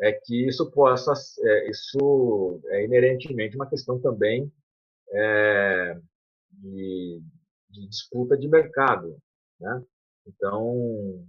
é 0.00 0.12
que 0.12 0.48
isso 0.48 0.70
possa, 0.70 1.12
é, 1.40 1.70
isso 1.70 2.60
é 2.66 2.84
inerentemente 2.84 3.56
uma 3.56 3.68
questão 3.68 4.00
também 4.00 4.50
é, 5.12 5.98
de, 6.50 7.22
de, 7.68 7.88
disputa 7.88 8.36
de 8.36 8.48
mercado, 8.48 9.16
né? 9.60 9.82
Então, 10.26 11.24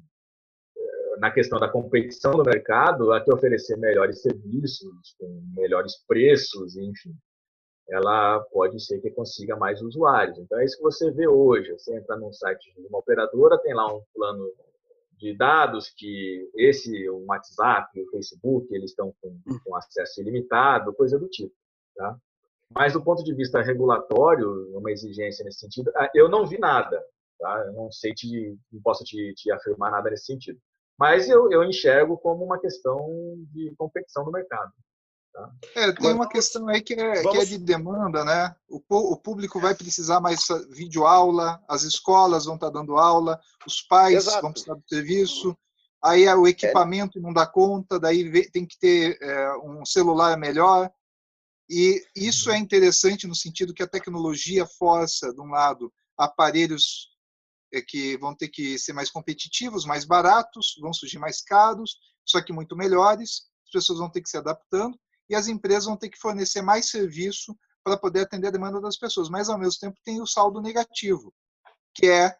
é, 0.77 1.17
na 1.19 1.31
questão 1.31 1.59
da 1.59 1.69
competição 1.69 2.31
no 2.33 2.43
mercado, 2.43 3.11
a 3.11 3.21
que 3.21 3.33
oferecer 3.33 3.77
melhores 3.77 4.21
serviços, 4.21 5.15
com 5.19 5.43
melhores 5.55 5.97
preços, 6.07 6.77
enfim, 6.77 7.15
ela 7.89 8.39
pode 8.51 8.79
ser 8.79 9.01
que 9.01 9.11
consiga 9.11 9.57
mais 9.57 9.81
usuários. 9.81 10.37
Então, 10.37 10.59
é 10.59 10.65
isso 10.65 10.77
que 10.77 10.83
você 10.83 11.11
vê 11.11 11.27
hoje. 11.27 11.73
Você 11.73 11.93
entra 11.97 12.15
num 12.15 12.31
site 12.31 12.73
de 12.73 12.87
uma 12.87 12.99
operadora, 12.99 13.59
tem 13.59 13.73
lá 13.73 13.93
um 13.93 14.01
plano 14.13 14.49
de 15.21 15.37
dados 15.37 15.93
que 15.95 16.49
esse, 16.55 17.07
o 17.09 17.25
WhatsApp, 17.27 18.01
o 18.01 18.09
Facebook, 18.09 18.73
eles 18.73 18.89
estão 18.89 19.13
com, 19.21 19.29
hum. 19.29 19.59
com 19.63 19.75
acesso 19.75 20.19
ilimitado, 20.19 20.93
coisa 20.95 21.19
do 21.19 21.29
tipo. 21.29 21.53
Tá? 21.95 22.17
Mas 22.73 22.93
do 22.93 23.03
ponto 23.03 23.23
de 23.23 23.33
vista 23.35 23.61
regulatório, 23.61 24.75
uma 24.75 24.91
exigência 24.91 25.45
nesse 25.45 25.59
sentido, 25.59 25.91
ah, 25.95 26.09
eu 26.15 26.27
não 26.27 26.47
vi 26.47 26.57
nada. 26.57 26.99
Tá? 27.39 27.63
Eu 27.67 27.73
não 27.73 27.91
sei 27.91 28.13
te, 28.13 28.57
não 28.71 28.81
posso 28.81 29.03
te, 29.03 29.33
te 29.35 29.51
afirmar 29.51 29.91
nada 29.91 30.09
nesse 30.09 30.25
sentido. 30.25 30.59
Mas 30.97 31.29
eu, 31.29 31.51
eu 31.51 31.63
enxergo 31.63 32.17
como 32.17 32.43
uma 32.43 32.59
questão 32.59 32.97
de 33.53 33.73
competição 33.77 34.25
no 34.25 34.31
mercado. 34.31 34.71
Tá? 35.33 35.49
É, 35.75 35.91
tem 35.93 36.13
uma 36.13 36.27
questão 36.27 36.67
aí 36.67 36.81
que 36.81 36.93
é, 36.93 37.21
Vamos... 37.21 37.31
que 37.31 37.37
é 37.37 37.45
de 37.45 37.57
demanda, 37.57 38.25
né? 38.25 38.53
O, 38.67 38.81
o 38.89 39.17
público 39.17 39.59
vai 39.59 39.73
precisar 39.73 40.19
mais 40.19 40.45
videoaula, 40.69 41.61
as 41.69 41.83
escolas 41.83 42.45
vão 42.45 42.55
estar 42.55 42.69
dando 42.69 42.97
aula, 42.97 43.39
os 43.65 43.81
pais 43.81 44.15
Exato. 44.15 44.41
vão 44.41 44.51
precisar 44.51 44.75
do 44.75 44.83
serviço, 44.87 45.57
aí 46.03 46.25
é 46.25 46.35
o 46.35 46.47
equipamento 46.47 47.17
é. 47.17 47.21
não 47.21 47.31
dá 47.31 47.47
conta, 47.47 47.99
daí 47.99 48.49
tem 48.51 48.65
que 48.65 48.77
ter 48.77 49.17
é, 49.21 49.57
um 49.59 49.85
celular 49.85 50.37
melhor. 50.37 50.91
E 51.69 52.03
isso 52.13 52.51
é 52.51 52.57
interessante 52.57 53.25
no 53.25 53.35
sentido 53.35 53.73
que 53.73 53.83
a 53.83 53.87
tecnologia 53.87 54.65
força, 54.65 55.33
de 55.33 55.39
um 55.39 55.47
lado, 55.47 55.93
aparelhos 56.17 57.07
é, 57.73 57.81
que 57.81 58.17
vão 58.17 58.35
ter 58.35 58.49
que 58.49 58.77
ser 58.77 58.91
mais 58.91 59.09
competitivos, 59.09 59.85
mais 59.85 60.03
baratos, 60.03 60.75
vão 60.81 60.91
surgir 60.91 61.19
mais 61.19 61.41
caros, 61.41 61.95
só 62.25 62.41
que 62.41 62.51
muito 62.51 62.75
melhores, 62.75 63.43
as 63.65 63.71
pessoas 63.71 63.99
vão 63.99 64.09
ter 64.09 64.21
que 64.21 64.29
se 64.29 64.35
adaptando 64.35 64.99
e 65.31 65.35
as 65.35 65.47
empresas 65.47 65.85
vão 65.85 65.95
ter 65.95 66.09
que 66.09 66.19
fornecer 66.19 66.61
mais 66.61 66.89
serviço 66.89 67.57
para 67.83 67.97
poder 67.97 68.21
atender 68.21 68.47
a 68.47 68.51
demanda 68.51 68.81
das 68.81 68.97
pessoas. 68.97 69.29
Mas, 69.29 69.49
ao 69.49 69.57
mesmo 69.57 69.79
tempo, 69.79 69.97
tem 70.03 70.21
o 70.21 70.27
saldo 70.27 70.61
negativo, 70.61 71.33
que 71.95 72.05
é 72.05 72.35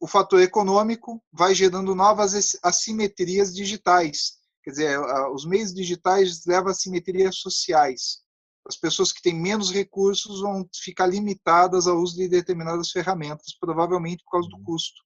o 0.00 0.06
fator 0.06 0.40
econômico 0.40 1.22
vai 1.32 1.54
gerando 1.54 1.94
novas 1.94 2.56
assimetrias 2.62 3.54
digitais. 3.54 4.38
Quer 4.62 4.70
dizer, 4.70 5.00
os 5.34 5.44
meios 5.44 5.74
digitais 5.74 6.46
levam 6.46 6.68
a 6.68 6.70
assimetrias 6.70 7.36
sociais. 7.36 8.22
As 8.64 8.76
pessoas 8.76 9.10
que 9.10 9.20
têm 9.20 9.34
menos 9.34 9.72
recursos 9.72 10.40
vão 10.40 10.68
ficar 10.72 11.06
limitadas 11.06 11.86
ao 11.86 11.98
uso 11.98 12.16
de 12.16 12.28
determinadas 12.28 12.90
ferramentas, 12.90 13.56
provavelmente 13.58 14.22
por 14.24 14.30
causa 14.30 14.48
do 14.48 14.62
custo. 14.62 15.02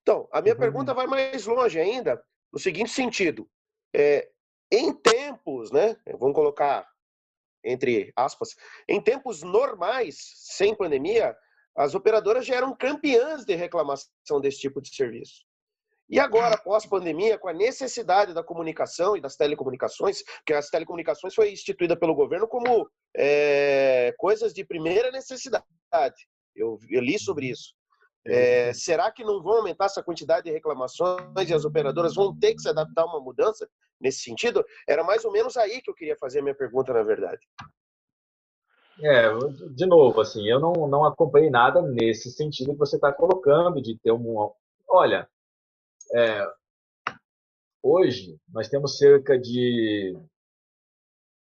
Então, 0.00 0.26
a 0.32 0.40
minha 0.40 0.56
pergunta 0.56 0.94
vai 0.94 1.06
mais 1.06 1.44
longe 1.44 1.78
ainda, 1.78 2.20
no 2.50 2.58
seguinte 2.58 2.90
sentido. 2.90 3.48
É, 3.94 4.30
em 4.70 4.92
tempos, 4.92 5.70
né, 5.70 5.96
vamos 6.18 6.34
colocar 6.34 6.88
entre 7.64 8.12
aspas, 8.16 8.56
em 8.88 9.00
tempos 9.00 9.42
normais, 9.42 10.16
sem 10.34 10.74
pandemia, 10.74 11.36
as 11.76 11.94
operadoras 11.94 12.46
já 12.46 12.56
eram 12.56 12.74
campeãs 12.74 13.44
de 13.44 13.54
reclamação 13.54 14.40
desse 14.40 14.58
tipo 14.58 14.80
de 14.80 14.94
serviço. 14.94 15.44
E 16.08 16.18
agora, 16.18 16.58
pós-pandemia, 16.58 17.38
com 17.38 17.48
a 17.48 17.52
necessidade 17.52 18.34
da 18.34 18.42
comunicação 18.42 19.16
e 19.16 19.20
das 19.20 19.36
telecomunicações, 19.36 20.24
que 20.44 20.52
as 20.52 20.68
telecomunicações 20.68 21.34
foi 21.34 21.52
instituída 21.52 21.96
pelo 21.96 22.16
governo 22.16 22.48
como 22.48 22.90
é, 23.16 24.12
coisas 24.18 24.52
de 24.52 24.64
primeira 24.64 25.12
necessidade. 25.12 25.64
Eu, 26.56 26.80
eu 26.88 27.00
li 27.00 27.16
sobre 27.16 27.46
isso. 27.50 27.74
É, 28.26 28.72
será 28.74 29.10
que 29.10 29.24
não 29.24 29.42
vão 29.42 29.58
aumentar 29.58 29.86
essa 29.86 30.02
quantidade 30.02 30.44
de 30.44 30.50
reclamações 30.50 31.48
e 31.48 31.54
as 31.54 31.64
operadoras 31.64 32.14
vão 32.14 32.38
ter 32.38 32.54
que 32.54 32.60
se 32.60 32.68
adaptar 32.68 33.02
a 33.02 33.06
uma 33.06 33.20
mudança 33.20 33.68
nesse 34.00 34.20
sentido? 34.20 34.64
Era 34.86 35.02
mais 35.02 35.24
ou 35.24 35.32
menos 35.32 35.56
aí 35.56 35.80
que 35.80 35.90
eu 35.90 35.94
queria 35.94 36.16
fazer 36.16 36.40
a 36.40 36.42
minha 36.42 36.54
pergunta, 36.54 36.92
na 36.92 37.02
verdade. 37.02 37.40
É, 39.02 39.30
de 39.74 39.86
novo, 39.86 40.20
assim, 40.20 40.46
eu 40.46 40.60
não, 40.60 40.86
não 40.86 41.04
acompanhei 41.04 41.48
nada 41.48 41.80
nesse 41.80 42.30
sentido 42.30 42.72
que 42.72 42.78
você 42.78 42.96
está 42.96 43.10
colocando, 43.10 43.80
de 43.80 43.98
ter 43.98 44.12
um. 44.12 44.52
Olha, 44.86 45.26
é, 46.14 46.46
hoje 47.82 48.36
nós 48.52 48.68
temos 48.68 48.98
cerca 48.98 49.38
de 49.38 50.14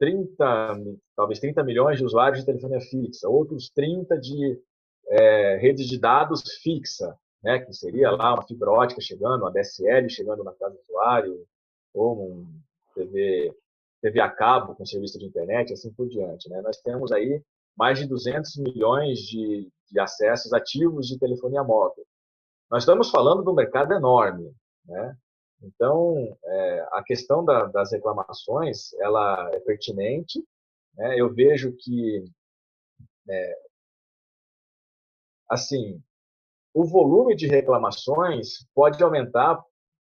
30, 0.00 0.80
talvez 1.14 1.38
30 1.38 1.62
milhões 1.62 1.98
de 1.98 2.04
usuários 2.04 2.40
de 2.40 2.46
telefonia 2.46 2.80
fixa, 2.80 3.28
outros 3.28 3.70
30 3.70 4.18
de 4.18 4.60
é, 5.08 5.56
rede 5.56 5.86
de 5.86 5.98
dados 5.98 6.42
fixa, 6.62 7.16
né, 7.42 7.60
que 7.60 7.72
seria 7.72 8.10
lá 8.10 8.34
uma 8.34 8.46
fibra 8.46 8.70
ótica 8.70 9.00
chegando, 9.00 9.42
uma 9.42 9.52
DSL 9.52 10.08
chegando 10.08 10.42
na 10.42 10.52
casa 10.52 10.74
do 10.74 10.80
usuário, 10.80 11.46
ou 11.94 12.30
um 12.30 12.60
TV, 12.94 13.54
TV 14.02 14.20
a 14.20 14.30
cabo 14.30 14.74
com 14.74 14.84
serviço 14.84 15.18
de 15.18 15.26
internet, 15.26 15.72
assim 15.72 15.92
por 15.92 16.08
diante. 16.08 16.48
Né? 16.48 16.60
Nós 16.60 16.78
temos 16.78 17.12
aí 17.12 17.42
mais 17.76 17.98
de 17.98 18.06
200 18.06 18.56
milhões 18.56 19.20
de, 19.20 19.70
de 19.90 20.00
acessos 20.00 20.52
ativos 20.52 21.06
de 21.06 21.18
telefonia 21.18 21.62
móvel. 21.62 22.04
Nós 22.70 22.82
estamos 22.82 23.10
falando 23.10 23.44
de 23.44 23.50
um 23.50 23.54
mercado 23.54 23.92
enorme, 23.92 24.52
né? 24.84 25.16
Então, 25.62 26.36
é, 26.44 26.88
a 26.92 27.02
questão 27.02 27.44
da, 27.44 27.64
das 27.66 27.92
reclamações, 27.92 28.92
ela 28.94 29.50
é 29.54 29.60
pertinente. 29.60 30.42
Né? 30.94 31.18
Eu 31.18 31.32
vejo 31.32 31.72
que 31.78 32.24
é, 33.28 33.58
assim, 35.48 36.00
o 36.74 36.84
volume 36.84 37.34
de 37.34 37.46
reclamações 37.46 38.66
pode 38.74 39.02
aumentar 39.02 39.62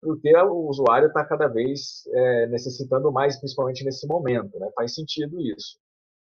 porque 0.00 0.34
o 0.36 0.68
usuário 0.68 1.08
está 1.08 1.24
cada 1.24 1.48
vez 1.48 2.06
é, 2.12 2.46
necessitando 2.46 3.10
mais, 3.10 3.38
principalmente 3.38 3.84
nesse 3.84 4.06
momento. 4.06 4.58
Né? 4.58 4.70
Faz 4.74 4.94
sentido 4.94 5.40
isso. 5.40 5.78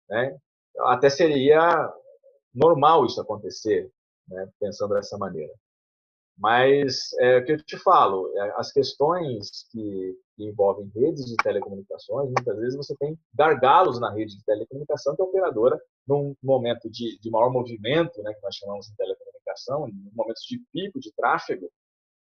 Né? 0.10 0.38
Até 0.80 1.10
seria 1.10 1.93
normal 2.53 3.06
isso 3.06 3.20
acontecer, 3.20 3.91
né? 4.30 4.49
pensando 4.60 4.93
dessa 4.93 5.18
maneira. 5.18 5.53
Mas 6.38 7.14
é 7.20 7.38
o 7.38 7.46
que 7.46 7.52
eu 7.54 7.64
te 7.64 7.78
falo, 7.78 8.30
é, 8.38 8.54
as 8.58 8.72
questões 8.72 9.66
que, 9.72 10.18
que, 10.36 10.44
envolvem 10.44 10.92
redes 10.94 11.26
de 11.26 11.36
telecomunicações, 11.38 12.28
muitas 12.28 12.58
vezes 12.58 12.76
você 12.76 12.94
tem 12.98 13.18
gargalos 13.34 14.02
na 14.02 14.12
rede 14.12 14.38
de 14.38 14.44
telecomunicação 14.44 15.16
que 15.16 15.22
a 15.22 15.26
operadora, 15.26 15.80
num 16.06 16.36
momento 16.44 16.90
de, 16.90 17.18
de 17.20 17.30
maior 17.30 17.50
movimento, 17.50 18.22
né, 18.22 18.34
que 18.34 18.44
nós 18.44 18.56
chamamos 18.56 18.88
de 18.88 18.96
telecomunicação, 18.98 19.88
em 19.88 19.94
momentos 20.14 20.44
de 20.44 20.60
pico 20.74 21.00
de 21.00 21.14
tráfego, 21.14 21.72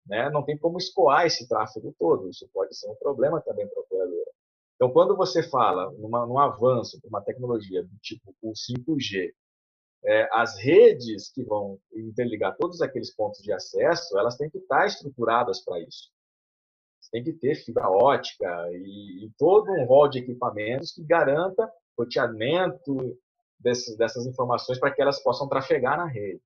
né, 0.06 0.28
não 0.30 0.44
tem 0.44 0.58
como 0.58 0.78
escoar 0.78 1.24
esse 1.26 1.46
tráfego 1.48 1.94
todo. 1.96 2.28
Isso 2.28 2.48
pode 2.52 2.76
ser 2.76 2.90
um 2.90 2.96
problema 2.96 3.40
também 3.40 3.68
para 3.68 3.78
a 3.78 3.84
operadora. 3.84 4.30
Então, 4.74 4.90
quando 4.90 5.16
você 5.16 5.44
fala 5.44 5.92
numa, 5.92 6.26
num 6.26 6.40
avanço 6.40 7.00
de 7.00 7.06
uma 7.06 7.20
tecnologia 7.20 7.84
do 7.84 7.96
tipo 8.00 8.34
o 8.42 8.52
5G, 8.52 9.32
é, 10.04 10.28
as 10.32 10.58
redes 10.58 11.30
que 11.32 11.42
vão 11.44 11.78
interligar 11.94 12.56
todos 12.56 12.80
aqueles 12.80 13.14
pontos 13.14 13.40
de 13.42 13.52
acesso, 13.52 14.18
elas 14.18 14.36
têm 14.36 14.50
que 14.50 14.58
estar 14.58 14.86
estruturadas 14.86 15.64
para 15.64 15.80
isso. 15.80 16.10
Tem 17.10 17.22
que 17.22 17.32
ter 17.32 17.54
fibra 17.56 17.90
ótica 17.90 18.48
e, 18.72 19.26
e, 19.26 19.30
todo 19.36 19.70
um 19.70 19.84
rol 19.84 20.08
de 20.08 20.20
equipamentos 20.20 20.92
que 20.92 21.04
garanta 21.04 21.70
roteamento 21.98 23.18
desses, 23.60 23.96
dessas 23.98 24.26
informações 24.26 24.78
para 24.78 24.90
que 24.90 25.02
elas 25.02 25.22
possam 25.22 25.46
trafegar 25.46 25.98
na 25.98 26.06
rede. 26.06 26.40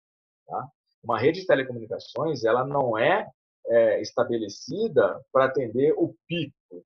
Tá? 0.45 0.69
Uma 1.05 1.21
rede 1.21 1.41
de 1.41 1.47
telecomunicações, 1.47 2.45
ela 2.45 2.67
não 2.67 2.99
é, 2.99 3.29
é 3.69 4.01
estabelecida 4.01 5.25
para 5.33 5.45
atender 5.45 5.93
o 5.97 6.15
pico 6.27 6.85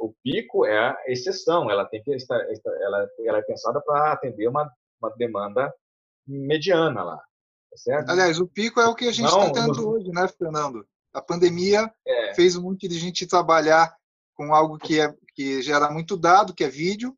o 0.00 0.14
pico 0.22 0.64
é 0.64 0.78
a 0.78 0.96
exceção, 1.06 1.70
ela 1.70 1.84
tem 1.84 2.02
que 2.02 2.14
estar, 2.14 2.36
ela, 2.36 3.08
ela 3.24 3.38
é 3.38 3.42
pensada 3.42 3.80
para 3.80 4.12
atender 4.12 4.48
uma, 4.48 4.70
uma 5.00 5.10
demanda 5.16 5.72
mediana 6.26 7.02
lá, 7.02 7.16
tá 7.16 7.76
certo? 7.76 8.10
Aliás, 8.10 8.40
o 8.40 8.48
pico 8.48 8.80
é 8.80 8.86
o 8.86 8.94
que 8.94 9.06
a 9.06 9.12
gente 9.12 9.28
está 9.28 9.52
tendo 9.52 9.68
nos... 9.68 9.78
hoje, 9.78 10.10
né, 10.10 10.26
Fernando? 10.28 10.86
A 11.12 11.22
pandemia 11.22 11.92
é. 12.06 12.34
fez 12.34 12.56
um 12.56 12.62
monte 12.62 12.88
de 12.88 12.98
gente 12.98 13.26
trabalhar 13.26 13.94
com 14.34 14.54
algo 14.54 14.78
que 14.78 15.00
é 15.00 15.14
que 15.34 15.60
gera 15.62 15.90
muito 15.90 16.16
dado, 16.16 16.54
que 16.54 16.64
é 16.64 16.68
vídeo, 16.68 17.16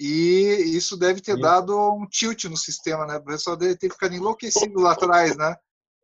e 0.00 0.76
isso 0.76 0.96
deve 0.96 1.20
ter 1.20 1.32
isso. 1.32 1.40
dado 1.40 1.76
um 1.94 2.06
tilt 2.06 2.44
no 2.44 2.56
sistema, 2.56 3.06
né? 3.06 3.16
O 3.16 3.24
pessoal 3.24 3.56
deve 3.56 3.76
ter 3.76 3.90
ficado 3.90 4.14
enlouquecido 4.14 4.80
lá 4.80 4.92
atrás, 4.92 5.36
né? 5.36 5.54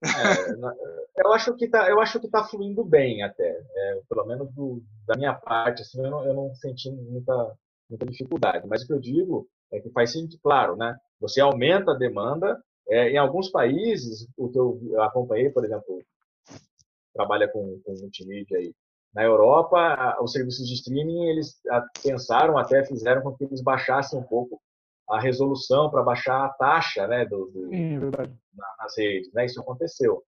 É, 0.02 1.22
eu 1.22 1.32
acho 1.32 1.54
que 1.56 1.68
tá, 1.68 1.88
eu 1.88 2.00
acho 2.00 2.18
que 2.18 2.28
tá 2.28 2.42
fluindo 2.44 2.84
bem 2.84 3.22
até, 3.22 3.48
é, 3.48 4.00
pelo 4.08 4.24
menos 4.24 4.50
do, 4.54 4.82
da 5.06 5.16
minha 5.16 5.34
parte, 5.34 5.82
assim, 5.82 6.02
eu 6.02 6.10
não, 6.10 6.24
eu 6.24 6.34
não 6.34 6.54
senti 6.54 6.90
muita, 6.90 7.54
muita 7.88 8.06
dificuldade. 8.06 8.66
Mas 8.66 8.82
o 8.82 8.86
que 8.86 8.92
eu 8.92 9.00
digo 9.00 9.46
é 9.72 9.80
que 9.80 9.90
faz 9.90 10.12
sentido, 10.12 10.40
claro, 10.42 10.76
né? 10.76 10.96
Você 11.20 11.40
aumenta 11.40 11.92
a 11.92 11.98
demanda. 11.98 12.60
É, 12.88 13.10
em 13.10 13.18
alguns 13.18 13.50
países, 13.50 14.26
o 14.36 14.48
que 14.48 14.58
eu, 14.58 15.00
acompanhei, 15.02 15.50
por 15.50 15.64
exemplo, 15.64 16.02
trabalha 17.14 17.46
com, 17.46 17.80
com 17.84 17.94
multimídia 18.00 18.58
aí. 18.58 18.74
Na 19.14 19.22
Europa, 19.22 20.16
os 20.20 20.32
serviços 20.32 20.66
de 20.66 20.74
streaming 20.74 21.28
eles 21.28 21.60
pensaram 22.02 22.56
até 22.56 22.84
fizeram 22.84 23.22
com 23.22 23.36
que 23.36 23.44
eles 23.44 23.60
baixassem 23.60 24.18
um 24.18 24.22
pouco 24.22 24.60
a 25.10 25.20
resolução 25.20 25.90
para 25.90 26.02
baixar 26.02 26.44
a 26.44 26.50
taxa 26.50 27.06
né, 27.08 27.24
do, 27.24 27.46
do 27.46 27.68
Sim, 27.68 27.96
é 27.96 28.30
nas 28.78 28.96
redes. 28.96 29.32
Né? 29.32 29.44
Isso 29.44 29.60
aconteceu. 29.60 30.22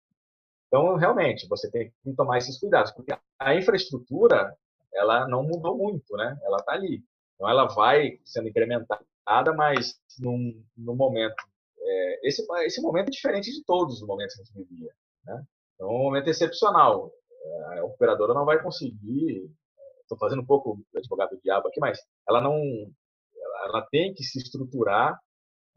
Então, 0.66 0.96
realmente, 0.96 1.46
você 1.48 1.70
tem 1.70 1.92
que 2.02 2.12
tomar 2.14 2.38
esses 2.38 2.58
cuidados, 2.58 2.90
porque 2.92 3.12
a 3.38 3.54
infraestrutura 3.54 4.56
ela 4.92 5.28
não 5.28 5.42
mudou 5.44 5.76
muito, 5.78 6.16
né? 6.16 6.36
ela 6.42 6.56
está 6.56 6.72
ali. 6.72 7.02
Então, 7.34 7.48
ela 7.48 7.66
vai 7.66 8.18
sendo 8.24 8.48
incrementada, 8.48 9.52
mas 9.54 10.00
num, 10.18 10.64
num 10.76 10.96
momento. 10.96 11.34
É, 11.78 12.28
esse, 12.28 12.44
esse 12.64 12.80
momento 12.80 13.08
é 13.08 13.10
diferente 13.10 13.52
de 13.52 13.62
todos 13.64 14.00
os 14.00 14.06
momentos 14.06 14.34
que 14.34 14.42
a 14.42 14.44
gente 14.44 14.68
vivia. 14.68 14.92
Né? 15.24 15.44
Então, 15.74 15.90
é 15.90 15.92
um 15.92 16.02
momento 16.02 16.28
excepcional. 16.28 17.12
É, 17.44 17.78
a 17.78 17.84
operadora 17.84 18.34
não 18.34 18.44
vai 18.44 18.60
conseguir. 18.62 19.48
Estou 20.00 20.18
fazendo 20.18 20.42
um 20.42 20.46
pouco 20.46 20.80
advogado 20.96 21.30
do 21.30 21.40
diabo 21.40 21.68
aqui, 21.68 21.80
mas 21.80 21.98
ela 22.28 22.40
não 22.40 22.90
ela 23.64 23.82
tem 23.90 24.14
que 24.14 24.24
se 24.24 24.38
estruturar, 24.38 25.18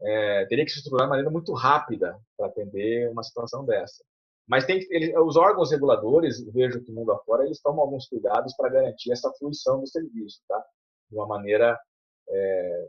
é, 0.00 0.46
teria 0.46 0.64
que 0.64 0.70
se 0.70 0.78
estruturar 0.78 1.06
de 1.06 1.10
maneira 1.10 1.30
muito 1.30 1.52
rápida 1.52 2.18
para 2.36 2.46
atender 2.46 3.10
uma 3.10 3.22
situação 3.22 3.64
dessa. 3.64 4.04
Mas 4.46 4.64
tem, 4.64 4.78
ele, 4.90 5.18
os 5.18 5.36
órgãos 5.36 5.72
reguladores, 5.72 6.44
vejo 6.52 6.82
que 6.84 6.92
mundo 6.92 7.12
afora, 7.12 7.44
eles 7.44 7.60
tomam 7.60 7.82
alguns 7.82 8.08
cuidados 8.08 8.54
para 8.56 8.68
garantir 8.68 9.10
essa 9.10 9.32
fruição 9.38 9.80
do 9.80 9.86
serviço, 9.88 10.40
tá? 10.46 10.64
De 11.10 11.16
uma 11.16 11.26
maneira 11.26 11.78
é, 12.28 12.88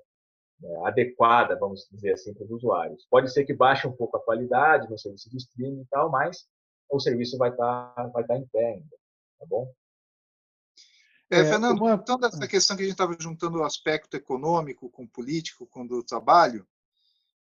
é, 0.63 0.87
adequada, 0.87 1.57
vamos 1.57 1.87
dizer 1.91 2.13
assim, 2.13 2.33
para 2.33 2.43
os 2.45 2.51
usuários. 2.51 3.07
Pode 3.09 3.31
ser 3.31 3.45
que 3.45 3.53
baixe 3.53 3.87
um 3.87 3.91
pouco 3.91 4.17
a 4.17 4.23
qualidade 4.23 4.89
no 4.89 4.97
serviço 4.97 5.29
de 5.29 5.37
streaming 5.37 5.81
e 5.81 5.87
tal, 5.87 6.11
mas 6.11 6.45
o 6.89 6.99
serviço 6.99 7.37
vai 7.37 7.49
estar 7.49 7.93
tá, 7.95 8.07
vai 8.07 8.23
tá 8.25 8.37
em 8.37 8.45
pé 8.47 8.73
ainda, 8.73 8.97
tá 9.39 9.45
bom? 9.47 9.71
É, 11.30 11.39
é, 11.39 11.45
Fernando, 11.45 11.82
uma... 11.82 11.93
então 11.93 12.17
dessa 12.17 12.43
ah. 12.43 12.47
questão 12.47 12.75
que 12.75 12.84
a 12.84 12.86
gente 12.86 12.93
estava 12.93 13.15
juntando 13.19 13.59
o 13.59 13.63
aspecto 13.63 14.15
econômico 14.15 14.89
com 14.89 15.03
o 15.03 15.09
político, 15.09 15.67
com 15.67 15.84
o 15.84 16.03
trabalho, 16.03 16.65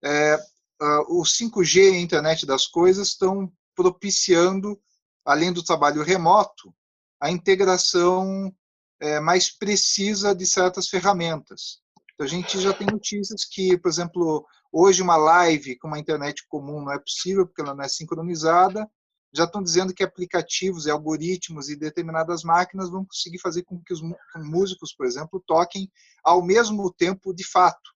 é, 0.03 0.35
uh, 0.81 1.19
o 1.19 1.23
5G 1.23 1.91
e 1.91 1.95
a 1.97 1.99
internet 1.99 2.45
das 2.45 2.67
coisas 2.67 3.09
estão 3.09 3.51
propiciando, 3.75 4.79
além 5.25 5.51
do 5.51 5.63
trabalho 5.63 6.03
remoto, 6.03 6.73
a 7.19 7.29
integração 7.31 8.53
é, 8.99 9.19
mais 9.19 9.49
precisa 9.49 10.35
de 10.35 10.45
certas 10.45 10.87
ferramentas. 10.87 11.79
Então, 12.13 12.25
a 12.25 12.29
gente 12.29 12.59
já 12.59 12.73
tem 12.73 12.87
notícias 12.87 13.45
que, 13.45 13.77
por 13.77 13.89
exemplo, 13.89 14.45
hoje 14.71 15.01
uma 15.01 15.17
live 15.17 15.77
com 15.77 15.87
uma 15.87 15.99
internet 15.99 16.45
comum 16.47 16.81
não 16.81 16.91
é 16.91 16.99
possível 16.99 17.45
porque 17.47 17.61
ela 17.61 17.73
não 17.73 17.83
é 17.83 17.87
sincronizada. 17.87 18.89
Já 19.33 19.45
estão 19.45 19.63
dizendo 19.63 19.93
que 19.93 20.03
aplicativos 20.03 20.85
e 20.85 20.91
algoritmos 20.91 21.69
e 21.69 21.75
determinadas 21.75 22.43
máquinas 22.43 22.89
vão 22.89 23.05
conseguir 23.05 23.39
fazer 23.39 23.63
com 23.63 23.81
que 23.81 23.93
os 23.93 24.01
músicos, 24.35 24.93
por 24.93 25.05
exemplo, 25.05 25.41
toquem 25.45 25.89
ao 26.23 26.43
mesmo 26.43 26.91
tempo 26.91 27.33
de 27.33 27.45
fato, 27.45 27.91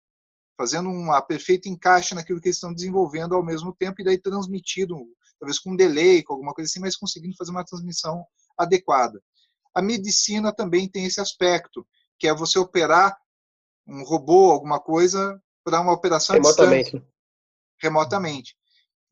fazendo 0.58 0.90
um 0.90 1.10
perfeito 1.28 1.68
encaixe 1.68 2.16
naquilo 2.16 2.40
que 2.40 2.48
eles 2.48 2.56
estão 2.56 2.74
desenvolvendo 2.74 3.36
ao 3.36 3.44
mesmo 3.44 3.76
tempo 3.76 4.02
e 4.02 4.06
daí 4.06 4.18
transmitido, 4.18 4.96
talvez 5.38 5.60
com 5.60 5.72
um 5.72 5.76
delay, 5.76 6.24
com 6.24 6.34
alguma 6.34 6.54
coisa 6.54 6.70
assim, 6.70 6.80
mas 6.80 6.96
conseguindo 6.96 7.36
fazer 7.36 7.52
uma 7.52 7.66
transmissão 7.66 8.26
adequada. 8.58 9.22
A 9.74 9.82
medicina 9.82 10.54
também 10.54 10.90
tem 10.90 11.06
esse 11.06 11.20
aspecto, 11.20 11.86
que 12.18 12.30
é 12.30 12.34
você 12.34 12.58
operar 12.58 13.18
um 13.86 14.04
robô, 14.04 14.52
alguma 14.52 14.80
coisa, 14.80 15.38
para 15.66 15.82
uma 15.82 15.92
operação 15.92 16.34
remotamente. 16.36 16.92
Distante, 16.92 17.08
remotamente. 17.82 18.56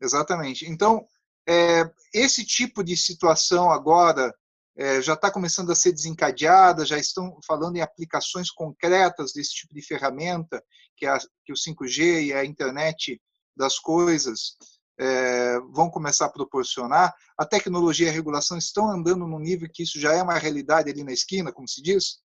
Exatamente. 0.01 0.65
Então, 0.65 1.05
é, 1.47 1.89
esse 2.13 2.45
tipo 2.45 2.83
de 2.83 2.95
situação 2.95 3.71
agora 3.71 4.33
é, 4.75 5.01
já 5.01 5.13
está 5.13 5.29
começando 5.29 5.71
a 5.71 5.75
ser 5.75 5.91
desencadeada, 5.91 6.85
já 6.85 6.97
estão 6.97 7.37
falando 7.45 7.75
em 7.75 7.81
aplicações 7.81 8.49
concretas 8.49 9.33
desse 9.33 9.53
tipo 9.53 9.73
de 9.73 9.85
ferramenta, 9.85 10.63
que, 10.97 11.05
a, 11.05 11.17
que 11.45 11.51
o 11.51 11.55
5G 11.55 12.25
e 12.25 12.33
a 12.33 12.43
internet 12.43 13.21
das 13.55 13.77
coisas 13.77 14.57
é, 14.99 15.59
vão 15.71 15.89
começar 15.89 16.25
a 16.25 16.31
proporcionar. 16.31 17.13
A 17.37 17.45
tecnologia 17.45 18.07
e 18.07 18.09
a 18.09 18.13
regulação 18.13 18.57
estão 18.57 18.89
andando 18.89 19.27
num 19.27 19.39
nível 19.39 19.69
que 19.71 19.83
isso 19.83 19.99
já 19.99 20.13
é 20.13 20.23
uma 20.23 20.37
realidade 20.37 20.89
ali 20.89 21.03
na 21.03 21.11
esquina, 21.11 21.51
como 21.51 21.67
se 21.67 21.81
diz? 21.81 22.22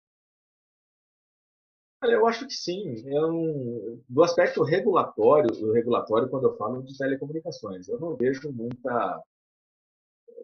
Eu 2.02 2.26
acho 2.26 2.46
que 2.46 2.54
sim. 2.54 3.02
Eu, 3.06 4.00
do 4.08 4.22
aspecto 4.22 4.62
regulatório, 4.62 5.50
do 5.50 5.72
regulatório, 5.72 6.28
quando 6.28 6.44
eu 6.44 6.56
falo 6.56 6.82
de 6.82 6.96
telecomunicações, 6.96 7.88
eu 7.88 7.98
não 7.98 8.16
vejo 8.16 8.52
muita, 8.52 9.22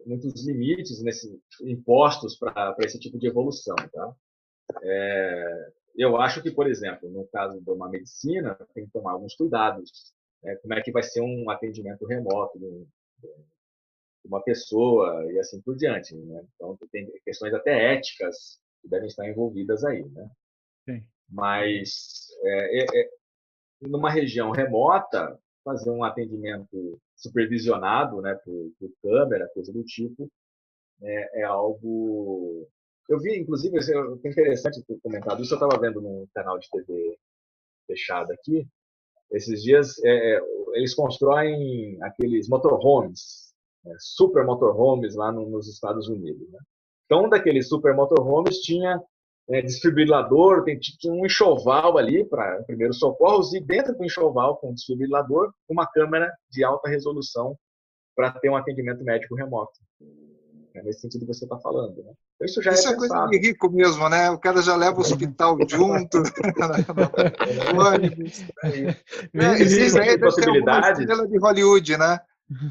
muitos 0.05 0.45
limites 0.45 1.01
nesse, 1.01 1.41
impostos 1.61 2.37
para 2.37 2.75
esse 2.79 2.99
tipo 2.99 3.17
de 3.17 3.27
evolução. 3.27 3.75
Tá? 3.93 4.15
É, 4.83 5.71
eu 5.95 6.17
acho 6.17 6.41
que, 6.41 6.51
por 6.51 6.67
exemplo, 6.67 7.09
no 7.09 7.25
caso 7.27 7.61
de 7.61 7.69
uma 7.69 7.89
medicina, 7.89 8.55
tem 8.73 8.85
que 8.85 8.91
tomar 8.91 9.13
alguns 9.13 9.35
cuidados. 9.35 10.13
Né? 10.43 10.55
Como 10.57 10.73
é 10.73 10.81
que 10.81 10.91
vai 10.91 11.03
ser 11.03 11.21
um 11.21 11.49
atendimento 11.49 12.05
remoto 12.05 12.59
de, 12.59 12.85
uma 14.25 14.41
pessoa 14.41 15.31
e 15.31 15.39
assim 15.39 15.61
por 15.61 15.75
diante. 15.75 16.15
Né? 16.15 16.45
Então, 16.55 16.77
tem 16.91 17.09
questões 17.23 17.53
até 17.53 17.93
éticas 17.93 18.59
que 18.81 18.89
devem 18.89 19.07
estar 19.07 19.27
envolvidas 19.27 19.83
aí. 19.83 20.03
Né? 20.03 20.29
Sim. 20.89 21.07
Mas 21.29 22.27
é, 22.43 22.79
é, 22.79 23.01
é, 23.01 23.09
numa 23.81 24.09
região 24.09 24.51
remota, 24.51 25.37
fazer 25.63 25.89
um 25.89 26.03
atendimento 26.03 26.99
supervisionado 27.15 28.21
né, 28.21 28.35
por, 28.45 28.71
por 28.79 28.91
câmera, 29.01 29.49
coisa 29.53 29.73
do 29.73 29.83
tipo, 29.83 30.29
é, 31.01 31.41
é, 31.41 31.43
algo. 31.43 32.67
Eu 33.09 33.19
vi, 33.19 33.39
inclusive, 33.39 33.77
é 33.77 34.29
interessante 34.29 34.83
ter 34.83 34.99
comentado 35.01 35.41
isso. 35.41 35.53
Eu 35.53 35.57
estava 35.57 35.79
vendo 35.79 36.01
num 36.01 36.27
canal 36.33 36.57
de 36.59 36.69
TV 36.69 37.17
fechado 37.87 38.31
aqui. 38.31 38.67
Esses 39.31 39.61
dias, 39.63 39.97
é, 40.03 40.35
é, 40.35 40.41
eles 40.73 40.93
constroem 40.93 41.97
aqueles 42.03 42.47
motorhomes, 42.47 43.53
né, 43.83 43.95
super 43.99 44.45
motorhomes 44.45 45.15
lá 45.15 45.31
no, 45.31 45.49
nos 45.49 45.67
Estados 45.67 46.07
Unidos. 46.07 46.47
Né? 46.51 46.59
Então, 47.05 47.25
um 47.25 47.29
daqueles 47.29 47.67
super 47.67 47.95
motorhomes 47.95 48.59
tinha 48.61 49.01
é, 49.49 49.61
desfibrilador, 49.61 50.63
tem 50.63 50.79
tinha 50.79 51.13
um 51.13 51.25
enxoval 51.25 51.97
ali 51.97 52.25
para 52.25 52.63
primeiros 52.63 52.97
socorros 52.97 53.53
e 53.53 53.59
dentro 53.59 53.95
do 53.95 54.03
enxoval 54.03 54.57
com 54.57 54.71
o 54.71 54.73
desfibrilador 54.73 55.53
uma 55.69 55.85
câmera 55.85 56.31
de 56.49 56.63
alta 56.63 56.89
resolução 56.89 57.55
para 58.15 58.31
ter 58.31 58.49
um 58.49 58.55
atendimento 58.55 59.03
médico 59.03 59.35
remoto. 59.35 59.73
É 60.73 60.83
nesse 60.83 61.01
sentido 61.01 61.21
que 61.21 61.33
você 61.33 61.45
está 61.45 61.57
falando, 61.57 62.03
né? 62.03 62.11
Então, 62.35 62.45
isso 62.45 62.61
já 62.61 62.73
isso 62.73 62.89
é, 62.89 62.91
é 62.91 62.95
coisa 62.95 63.27
de 63.27 63.37
rico 63.37 63.69
mesmo, 63.69 64.09
né? 64.09 64.29
O 64.29 64.37
cara 64.37 64.61
já 64.61 64.75
leva 64.75 64.97
o 64.97 65.01
hospital 65.01 65.57
junto, 65.69 66.17
ônibus. 67.77 68.43
É, 69.33 69.61
existe 69.61 69.97
aí 69.97 70.19
possibilidade. 70.19 71.01
estrela 71.01 71.27
de 71.27 71.37
Hollywood, 71.37 71.97
né? 71.97 72.19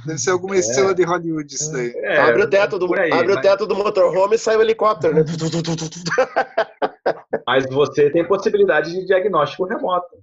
Deve 0.07 0.18
ser 0.18 0.31
alguma 0.31 0.55
é. 0.55 0.59
estrela 0.59 0.95
de 0.95 1.03
Hollywood 1.03 1.53
isso 1.53 1.72
daí. 1.72 1.93
É, 1.97 2.18
abre 2.18 2.43
o 2.43 2.51
teto 2.51 2.79
do, 2.79 2.95
aí, 2.95 3.12
abre 3.12 3.29
mas... 3.29 3.37
o 3.37 3.41
teto 3.41 3.66
do 3.66 3.75
motorhome 3.75 4.37
e 4.37 4.39
sai 4.39 4.57
o 4.57 4.62
helicóptero, 4.62 5.14
né? 5.14 5.25
Mas 7.47 7.66
você 7.66 8.09
tem 8.11 8.27
possibilidade 8.27 8.93
de 8.93 9.05
diagnóstico 9.05 9.64
remoto. 9.64 10.16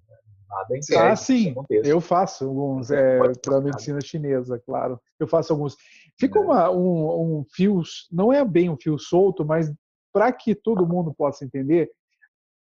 Nada 0.49 1.12
ah, 1.12 1.16
sim. 1.16 1.56
Eu 1.70 2.02
faço 2.02 2.45
alguns 2.45 2.91
é, 2.91 3.20
para 3.41 3.58
a 3.58 3.62
medicina 3.62 4.02
chinesa, 4.02 4.62
claro. 4.66 4.99
Eu 5.18 5.26
faço 5.28 5.54
alguns. 5.54 5.78
Fica 6.20 6.39
é. 6.39 6.41
uma, 6.41 6.70
um, 6.70 7.39
um 7.39 7.45
fio, 7.54 7.82
não 8.12 8.34
é 8.34 8.43
bem 8.43 8.70
um 8.70 8.76
fio 8.76 8.99
solto, 8.99 9.45
mas 9.45 9.72
para 10.12 10.32
que 10.32 10.54
todo 10.54 10.88
mundo 10.88 11.14
possa 11.14 11.45
entender, 11.45 11.89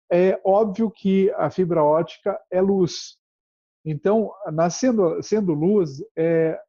é 0.09 0.39
óbvio 0.45 0.89
que 0.89 1.29
a 1.31 1.49
fibra 1.49 1.83
ótica 1.83 2.39
é 2.49 2.61
luz. 2.61 3.17
Então, 3.85 4.33
nascendo, 4.51 5.21
sendo 5.21 5.53
luz, 5.53 6.03
é, 6.15 6.59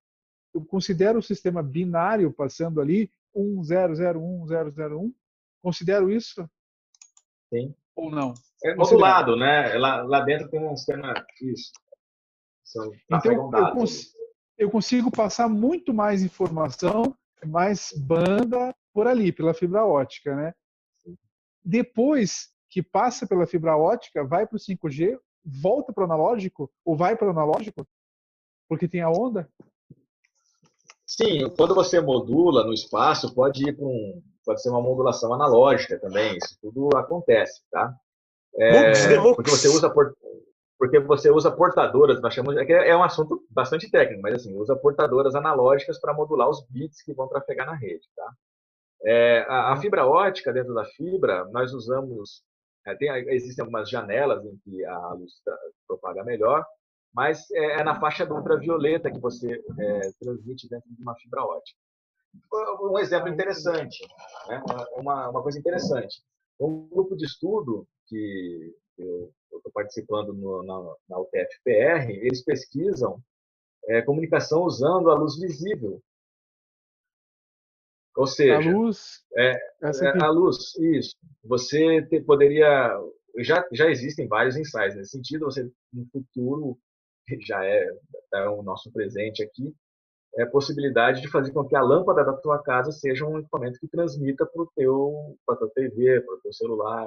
eu 0.55 0.65
considero 0.67 1.19
o 1.19 1.23
sistema 1.23 1.63
binário 1.63 2.31
passando 2.31 2.79
ali, 2.81 3.11
1001, 3.35 5.13
Considero 5.63 6.11
isso? 6.11 6.49
Sim. 7.53 7.75
Ou 7.97 8.11
não? 8.11 8.35
É 8.63 8.75
modulado, 8.75 9.35
né? 9.35 9.75
Lá, 9.79 10.03
lá 10.03 10.21
dentro 10.21 10.51
tem 10.51 10.63
um 10.63 10.77
sistema. 10.77 11.15
Isso. 11.41 11.73
São, 12.63 12.93
então, 13.11 13.33
eu, 13.33 13.73
cons 13.73 14.15
eu 14.59 14.71
consigo 14.71 15.11
passar 15.11 15.49
muito 15.49 15.93
mais 15.95 16.23
informação, 16.23 17.17
mais 17.45 17.93
banda 17.97 18.75
por 18.93 19.07
ali, 19.07 19.33
pela 19.33 19.55
fibra 19.55 19.85
ótica, 19.85 20.35
né? 20.35 20.55
Depois 21.65 22.51
que 22.71 22.83
passa 22.83 23.27
pela 23.27 23.47
fibra 23.47 23.77
ótica, 23.77 24.25
vai 24.25 24.47
para 24.47 24.57
o 24.57 24.59
5G, 24.59 25.19
volta 25.47 25.93
para 25.93 26.03
o 26.03 26.05
analógico 26.05 26.71
ou 26.85 26.97
vai 26.97 27.17
para 27.17 27.29
o 27.29 27.31
analógico? 27.31 27.87
Porque 28.69 28.89
tem 28.89 29.01
a 29.01 29.11
onda? 29.11 29.49
Sim, 31.07 31.49
quando 31.57 31.75
você 31.75 32.01
modula 32.01 32.65
no 32.65 32.75
espaço, 32.75 33.33
pode 33.33 33.69
ir 33.69 33.77
para 33.77 33.87
um, 33.87 34.23
pode 34.45 34.61
ser 34.61 34.71
uma 34.71 34.83
modulação 34.83 35.33
analógica 35.33 35.99
também. 36.01 36.37
Isso 36.37 36.59
tudo 36.61 36.97
acontece, 36.97 37.63
tá? 37.71 37.95
É, 38.59 39.17
porque 39.35 39.51
você 39.51 39.69
usa 39.69 39.93
porque 40.79 41.01
você 41.01 41.31
usa 41.31 41.51
portadoras, 41.51 42.21
nós 42.21 42.35
chamamos, 42.35 42.61
é, 42.61 42.89
é 42.89 42.97
um 42.97 43.03
assunto 43.03 43.43
bastante 43.51 43.91
técnico, 43.91 44.21
mas 44.21 44.35
assim, 44.35 44.55
usa 44.57 44.77
portadoras 44.77 45.35
analógicas 45.35 45.99
para 45.99 46.13
modular 46.13 46.51
os 46.51 46.67
bits 46.69 47.03
que 47.03 47.15
vão 47.15 47.29
trafegar 47.29 47.67
na 47.67 47.75
rede, 47.75 48.07
tá? 48.15 48.33
É, 49.03 49.47
a, 49.49 49.73
a, 49.73 49.77
fibra 49.77 50.07
ótica 50.07 50.53
dentro 50.53 50.75
da 50.75 50.85
fibra, 50.85 51.47
nós 51.47 51.73
usamos 51.73 52.43
é, 52.87 52.95
tem, 52.95 53.11
existem 53.35 53.63
algumas 53.63 53.91
janelas 53.91 54.45
em 54.45 54.57
que 54.59 54.85
a 54.85 55.13
luz 55.13 55.33
propaga 55.87 56.23
melhor, 56.25 56.65
mas 57.13 57.51
é, 57.51 57.81
é 57.81 57.85
na 57.85 57.99
faixa 57.99 58.25
do 58.25 58.35
ultravioleta 58.35 59.11
que 59.11 59.19
você 59.19 59.61
é, 59.79 60.01
transmite 60.21 60.69
dentro 60.69 60.89
de 60.91 61.03
uma 61.03 61.17
fibra 61.17 61.43
ótica. 61.43 61.79
Um 62.83 62.99
exemplo 62.99 63.29
interessante, 63.29 64.07
né? 64.47 64.63
uma, 64.97 65.31
uma 65.31 65.43
coisa 65.43 65.59
interessante. 65.59 66.23
Um 66.61 66.87
grupo 66.87 67.17
de 67.17 67.25
estudo 67.25 67.87
que 68.07 68.75
eu 68.99 69.33
estou 69.57 69.73
participando 69.73 70.33
no, 70.35 70.63
na, 70.63 70.95
na 71.09 71.21
UTF-PR, 71.21 72.11
eles 72.11 72.45
pesquisam 72.45 73.19
é, 73.89 74.03
comunicação 74.03 74.63
usando 74.63 75.11
a 75.11 75.15
luz 75.15 75.39
visível 75.39 76.03
ou 78.17 78.27
seja, 78.27 78.57
a 78.57 78.73
luz, 78.73 79.25
é, 79.37 79.53
é 79.83 80.25
a 80.25 80.31
luz, 80.31 80.75
isso. 80.77 81.15
Você 81.45 82.03
te, 82.03 82.21
poderia, 82.23 82.99
já 83.39 83.65
já 83.73 83.91
existem 83.91 84.27
vários 84.27 84.57
ensaios 84.57 84.95
nesse 84.95 85.11
sentido. 85.11 85.45
Você 85.45 85.71
no 85.93 86.07
futuro 86.11 86.79
já 87.47 87.65
é, 87.65 87.87
é 88.35 88.49
o 88.49 88.63
nosso 88.63 88.91
presente 88.91 89.43
aqui, 89.43 89.75
é 90.37 90.45
a 90.45 90.51
possibilidade 90.51 91.21
de 91.21 91.31
fazer 91.31 91.53
com 91.53 91.65
que 91.65 91.77
a 91.77 91.83
lâmpada 91.83 92.25
da 92.25 92.33
tua 92.33 92.63
casa 92.63 92.91
seja 92.91 93.27
um 93.27 93.39
equipamento 93.39 93.79
que 93.79 93.89
transmita 93.89 94.47
para 94.47 94.63
o 94.63 94.71
teu, 94.75 95.37
para 95.45 95.57
tua 95.57 95.71
TV, 95.71 96.21
para 96.23 96.35
o 96.35 96.41
teu 96.41 96.53
celular. 96.53 97.07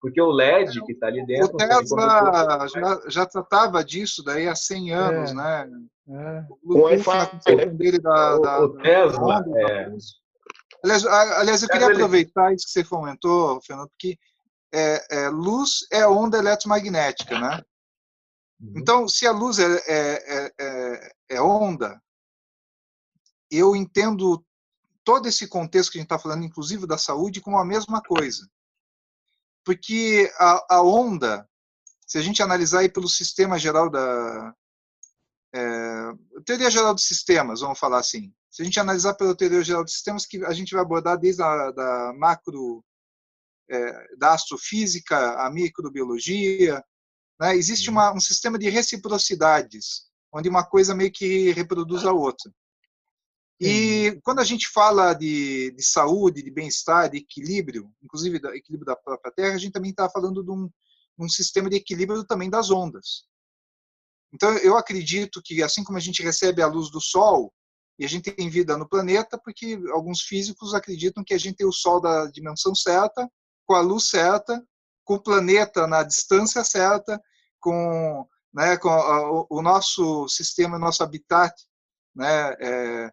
Porque 0.00 0.20
o 0.20 0.30
LED 0.30 0.84
que 0.84 0.92
está 0.92 1.06
ali 1.08 1.24
dentro. 1.26 1.54
O 1.54 1.56
Tesla 1.56 2.68
já, 2.68 3.00
já 3.08 3.26
tratava 3.26 3.82
disso 3.82 4.22
daí 4.22 4.46
há 4.46 4.54
100 4.54 4.92
anos, 4.92 5.30
é, 5.30 5.34
né? 5.34 5.70
É. 6.08 6.44
O, 6.62 6.82
Wi-Fi 6.82 7.70
dele 7.74 7.98
da, 7.98 8.38
da, 8.38 8.60
o 8.60 8.76
Tesla, 8.78 9.42
da, 9.42 9.60
é, 9.60 9.90
Aliás, 10.84 11.04
aliás 11.06 11.62
eu 11.62 11.68
queria 11.68 11.88
aproveitar 11.88 12.52
isso 12.54 12.66
que 12.66 12.72
você 12.72 12.84
comentou, 12.84 13.60
Fernando, 13.62 13.88
porque 13.88 14.18
é, 14.72 15.06
é, 15.10 15.28
luz 15.28 15.86
é 15.90 16.06
onda 16.06 16.38
eletromagnética, 16.38 17.38
né? 17.38 17.62
Uhum. 18.60 18.72
Então, 18.76 19.08
se 19.08 19.26
a 19.26 19.32
luz 19.32 19.58
é, 19.58 19.76
é, 19.86 20.52
é, 20.58 21.12
é 21.30 21.40
onda, 21.40 22.00
eu 23.50 23.76
entendo 23.76 24.44
todo 25.04 25.28
esse 25.28 25.46
contexto 25.46 25.92
que 25.92 25.98
a 25.98 26.00
gente 26.00 26.06
está 26.06 26.18
falando, 26.18 26.44
inclusive 26.44 26.86
da 26.86 26.98
saúde, 26.98 27.40
como 27.40 27.58
a 27.58 27.64
mesma 27.64 28.02
coisa. 28.02 28.48
Porque 29.64 30.32
a, 30.38 30.76
a 30.76 30.82
onda, 30.82 31.48
se 32.06 32.18
a 32.18 32.22
gente 32.22 32.42
analisar 32.42 32.80
aí 32.80 32.88
pelo 32.88 33.08
sistema 33.08 33.58
geral 33.58 33.88
da 33.88 34.54
é, 35.54 36.12
teoria 36.44 36.70
geral 36.70 36.94
dos 36.94 37.06
sistemas, 37.06 37.60
vamos 37.60 37.78
falar 37.78 37.98
assim. 37.98 38.32
Se 38.56 38.62
a 38.62 38.64
gente 38.64 38.80
analisar 38.80 39.12
pela 39.12 39.36
teoria 39.36 39.62
geral 39.62 39.84
dos 39.84 39.92
sistemas, 39.92 40.24
que 40.24 40.42
a 40.42 40.52
gente 40.54 40.72
vai 40.72 40.80
abordar 40.80 41.18
desde 41.18 41.42
a 41.42 41.70
da 41.72 42.14
macro 42.14 42.82
é, 43.68 44.16
da 44.16 44.32
astrofísica, 44.32 45.34
a 45.34 45.50
microbiologia, 45.50 46.82
né? 47.38 47.54
existe 47.54 47.90
uma, 47.90 48.14
um 48.14 48.18
sistema 48.18 48.58
de 48.58 48.70
reciprocidades, 48.70 50.06
onde 50.32 50.48
uma 50.48 50.64
coisa 50.64 50.94
meio 50.94 51.12
que 51.12 51.52
reproduz 51.52 52.06
a 52.06 52.12
outra. 52.14 52.50
E 53.60 54.18
quando 54.24 54.38
a 54.38 54.44
gente 54.44 54.70
fala 54.70 55.12
de, 55.12 55.72
de 55.72 55.82
saúde, 55.84 56.42
de 56.42 56.50
bem-estar, 56.50 57.10
de 57.10 57.18
equilíbrio, 57.18 57.92
inclusive 58.02 58.38
do 58.38 58.48
equilíbrio 58.54 58.86
da 58.86 58.96
própria 58.96 59.32
Terra, 59.32 59.54
a 59.54 59.58
gente 59.58 59.72
também 59.72 59.90
está 59.90 60.08
falando 60.08 60.42
de 60.42 60.50
um, 60.50 60.70
um 61.18 61.28
sistema 61.28 61.68
de 61.68 61.76
equilíbrio 61.76 62.24
também 62.24 62.48
das 62.48 62.70
ondas. 62.70 63.26
Então, 64.32 64.56
eu 64.56 64.78
acredito 64.78 65.42
que, 65.44 65.62
assim 65.62 65.84
como 65.84 65.98
a 65.98 66.00
gente 66.00 66.22
recebe 66.22 66.62
a 66.62 66.66
luz 66.66 66.90
do 66.90 67.02
Sol, 67.02 67.52
e 67.98 68.04
a 68.04 68.08
gente 68.08 68.32
tem 68.32 68.50
vida 68.50 68.76
no 68.76 68.88
planeta, 68.88 69.38
porque 69.38 69.78
alguns 69.92 70.22
físicos 70.22 70.74
acreditam 70.74 71.24
que 71.24 71.34
a 71.34 71.38
gente 71.38 71.56
tem 71.56 71.66
o 71.66 71.72
Sol 71.72 72.00
da 72.00 72.26
dimensão 72.26 72.74
certa, 72.74 73.28
com 73.66 73.74
a 73.74 73.80
luz 73.80 74.08
certa, 74.08 74.62
com 75.04 75.14
o 75.14 75.22
planeta 75.22 75.86
na 75.86 76.02
distância 76.02 76.62
certa, 76.62 77.20
com, 77.58 78.26
né, 78.52 78.76
com 78.76 78.88
a, 78.88 79.46
o 79.48 79.62
nosso 79.62 80.28
sistema, 80.28 80.78
nosso 80.78 81.02
habitat, 81.02 81.54
né, 82.14 82.54
é, 82.60 83.12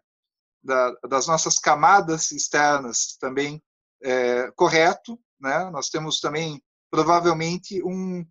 da, 0.62 0.92
das 1.08 1.26
nossas 1.26 1.58
camadas 1.58 2.30
externas 2.32 3.16
também 3.20 3.62
é, 4.02 4.50
correto, 4.52 5.18
né? 5.40 5.70
Nós 5.70 5.88
temos 5.88 6.20
também 6.20 6.62
provavelmente 6.90 7.82
um 7.82 8.24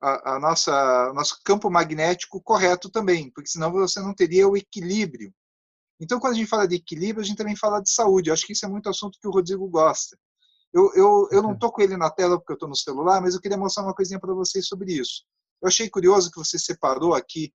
a, 0.00 0.34
a 0.34 0.40
nossa 0.40 1.12
nosso 1.12 1.40
campo 1.44 1.70
magnético 1.70 2.40
correto 2.40 2.90
também, 2.90 3.30
porque 3.30 3.50
senão 3.50 3.70
você 3.72 4.00
não 4.00 4.14
teria 4.14 4.48
o 4.48 4.56
equilíbrio. 4.56 5.32
Então, 6.00 6.20
quando 6.20 6.34
a 6.34 6.36
gente 6.36 6.48
fala 6.48 6.66
de 6.66 6.76
equilíbrio, 6.76 7.22
a 7.22 7.26
gente 7.26 7.36
também 7.36 7.56
fala 7.56 7.80
de 7.80 7.90
saúde. 7.90 8.30
Eu 8.30 8.34
acho 8.34 8.46
que 8.46 8.52
isso 8.52 8.64
é 8.64 8.68
muito 8.68 8.88
assunto 8.88 9.18
que 9.20 9.26
o 9.26 9.30
Rodrigo 9.30 9.68
gosta. 9.68 10.16
Eu, 10.72 10.92
eu, 10.94 11.28
eu 11.32 11.42
não 11.42 11.54
estou 11.54 11.72
com 11.72 11.82
ele 11.82 11.96
na 11.96 12.10
tela 12.10 12.38
porque 12.38 12.52
eu 12.52 12.54
estou 12.54 12.68
no 12.68 12.76
celular, 12.76 13.20
mas 13.20 13.34
eu 13.34 13.40
queria 13.40 13.56
mostrar 13.56 13.82
uma 13.82 13.94
coisinha 13.94 14.20
para 14.20 14.34
vocês 14.34 14.66
sobre 14.66 14.92
isso. 14.92 15.24
Eu 15.60 15.68
achei 15.68 15.88
curioso 15.88 16.30
que 16.30 16.38
você 16.38 16.58
separou 16.58 17.14
aqui 17.14 17.52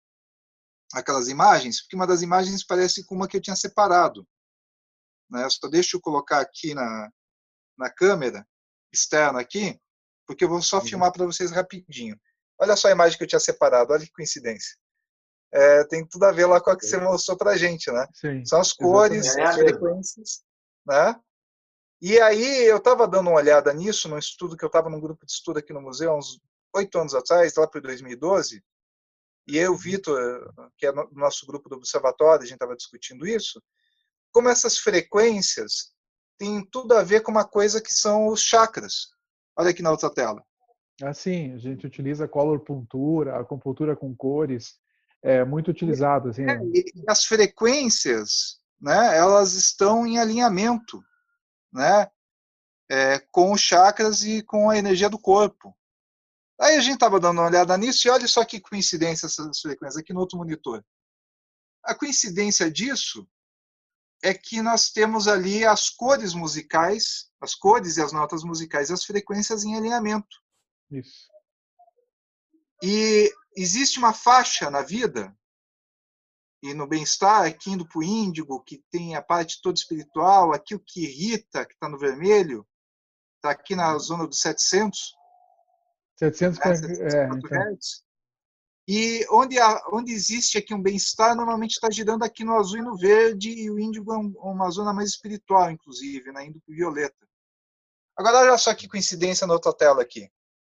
aquelas 0.93 1.29
imagens, 1.29 1.83
porque 1.83 1.97
uma 1.97 2.07
das 2.07 2.23
imagens 2.23 2.65
parece 2.65 3.05
com 3.05 3.15
uma 3.15 3.29
que 3.29 3.37
eu 3.37 3.41
tinha 3.41 3.57
separado. 3.57 4.27
Né? 5.31 5.49
Só 5.51 5.69
deixa 5.69 5.97
eu 5.97 6.01
colocar 6.01 6.41
aqui 6.41 6.75
na, 6.75 7.11
na 7.79 7.91
câmera 7.91 8.47
externa 8.93 9.41
aqui, 9.41 9.79
porque 10.27 10.45
eu 10.45 10.49
vou 10.49 10.63
só 10.63 10.79
uhum. 10.79 10.87
filmar 10.87 11.13
para 11.13 11.27
vocês 11.27 11.51
rapidinho. 11.51 12.19
Olha 12.59 12.77
só 12.77 12.89
a 12.89 12.93
imagem 12.93 13.17
que 13.17 13.25
eu 13.25 13.29
tinha 13.29 13.41
separado, 13.41 13.93
olha 13.93 14.05
que 14.05 14.13
coincidência. 14.13 14.77
É, 15.53 15.85
tem 15.85 16.07
tudo 16.07 16.25
a 16.25 16.33
ver 16.33 16.47
lá 16.47 16.61
com 16.61 16.71
a 16.71 16.77
que 16.77 16.87
você 16.87 16.97
mostrou 16.97 17.37
para 17.37 17.53
a 17.53 17.57
gente, 17.57 17.91
né? 17.91 18.07
Sim, 18.15 18.45
São 18.45 18.61
as 18.61 18.73
cores, 18.73 19.27
exatamente. 19.27 19.49
as 19.49 19.57
frequências, 19.57 20.43
né? 20.87 21.21
E 22.01 22.19
aí 22.21 22.65
eu 22.65 22.79
estava 22.79 23.07
dando 23.07 23.29
uma 23.29 23.37
olhada 23.37 23.73
nisso, 23.75 24.09
num 24.09 24.19
estudo 24.19 24.57
que 24.57 24.65
eu 24.65 24.69
estava 24.69 24.89
num 24.89 25.01
grupo 25.01 25.27
de 25.27 25.33
estudo 25.33 25.59
aqui 25.59 25.73
no 25.73 25.83
museu, 25.83 26.15
uns 26.15 26.41
oito 26.75 26.99
anos 26.99 27.15
atrás, 27.15 27.55
lá 27.57 27.67
para 27.67 27.81
2012, 27.81 28.63
e 29.47 29.59
eu, 29.59 29.77
Vitor, 29.77 30.53
que 30.79 30.87
é 30.87 30.93
do 30.93 31.09
nosso 31.13 31.45
grupo 31.47 31.69
do 31.69 31.77
observatório, 31.77 32.43
a 32.43 32.47
gente 32.47 32.55
estava 32.55 32.77
discutindo 32.77 33.27
isso, 33.27 33.61
como 34.33 34.49
essas 34.49 34.79
frequências 34.79 35.93
têm 36.39 36.65
tudo 36.65 36.95
a 36.95 37.03
ver 37.03 37.21
com 37.23 37.31
uma 37.33 37.47
coisa 37.47 37.83
que 37.83 37.93
são 37.93 38.29
os 38.29 38.41
chakras. 38.41 39.09
Olha 39.57 39.71
aqui 39.71 39.83
na 39.83 39.91
outra 39.91 40.09
tela. 40.09 40.43
Assim, 41.03 41.53
a 41.53 41.59
gente 41.59 41.87
utiliza 41.87 42.29
color 42.29 42.61
puntura, 42.61 43.39
a 43.39 43.45
compuntura 43.45 43.97
com 43.97 44.15
cores, 44.15 44.79
é 45.23 45.45
muito 45.45 45.71
utilizado. 45.71 46.31
Assim. 46.31 46.45
É, 46.45 46.59
e 46.65 46.85
as 47.09 47.25
frequências, 47.25 48.59
né, 48.81 49.17
elas 49.17 49.53
estão 49.55 50.07
em 50.07 50.19
alinhamento, 50.19 51.03
né, 51.73 52.11
é, 52.91 53.19
com 53.31 53.53
os 53.53 53.61
chakras 53.61 54.25
e 54.25 54.43
com 54.43 54.71
a 54.71 54.77
energia 54.77 55.09
do 55.09 55.19
corpo. 55.19 55.77
Aí 56.61 56.77
a 56.77 56.81
gente 56.81 56.95
estava 56.95 57.19
dando 57.19 57.39
uma 57.39 57.49
olhada 57.49 57.77
nisso 57.79 58.07
e 58.07 58.11
olha 58.11 58.27
só 58.29 58.45
que 58.45 58.61
coincidência 58.61 59.27
essas 59.27 59.61
frequências 59.61 59.97
aqui 59.97 60.13
no 60.13 60.21
outro 60.21 60.37
monitor. 60.37 60.85
A 61.83 61.95
coincidência 61.95 62.71
disso 62.71 63.27
é 64.23 64.35
que 64.35 64.61
nós 64.61 64.91
temos 64.91 65.27
ali 65.27 65.65
as 65.65 65.89
cores 65.89 66.35
musicais, 66.35 67.31
as 67.41 67.55
cores 67.55 67.97
e 67.97 68.03
as 68.03 68.13
notas 68.13 68.45
musicais, 68.45 68.91
as 68.91 69.05
frequências 69.05 69.65
em 69.65 69.75
alinhamento. 69.75 70.37
Isso. 70.91 71.30
E 72.83 73.33
existe 73.57 73.99
uma 73.99 74.13
faixa 74.13 74.71
na 74.71 74.83
vida 74.83 75.35
e 76.63 76.75
no 76.75 76.87
bem-estar, 76.87 77.47
aqui 77.47 77.71
indo 77.71 77.89
para 77.89 77.99
o 77.99 78.03
índigo, 78.03 78.63
que 78.63 78.85
tem 78.91 79.15
a 79.15 79.23
parte 79.23 79.61
toda 79.63 79.79
espiritual, 79.79 80.53
aqui 80.53 80.75
o 80.75 80.81
que 80.81 81.05
irrita, 81.05 81.65
que 81.65 81.73
está 81.73 81.89
no 81.89 81.99
vermelho, 81.99 82.67
está 83.37 83.51
aqui 83.51 83.75
na 83.75 83.97
zona 83.97 84.27
dos 84.27 84.41
700, 84.41 85.15
700, 86.17 86.59
né? 86.59 86.77
700 86.77 87.15
é, 87.15 87.27
então. 87.27 87.79
E 88.87 89.25
onde, 89.31 89.59
há, 89.59 89.83
onde 89.93 90.13
existe 90.13 90.59
aqui 90.59 90.75
um 90.75 90.83
bem-estar, 90.83 91.35
normalmente 91.35 91.73
está 91.73 91.89
girando 91.91 92.25
aqui 92.25 92.45
no 92.45 92.57
azul 92.57 92.79
e 92.79 92.83
no 92.83 92.97
verde, 92.97 93.51
e 93.51 93.71
o 93.71 93.79
índigo 93.79 94.13
é 94.13 94.17
uma 94.17 94.69
zona 94.71 94.93
mais 94.93 95.11
espiritual, 95.11 95.71
inclusive, 95.71 96.33
né? 96.33 96.45
indo 96.45 96.61
para 96.61 96.73
o 96.73 96.75
violeta. 96.75 97.29
Agora, 98.17 98.39
olha 98.39 98.59
só 98.59 98.75
que 98.75 98.89
coincidência 98.89 99.47
na 99.47 99.55
outra 99.55 99.73
tela 99.73 100.03
aqui. 100.03 100.31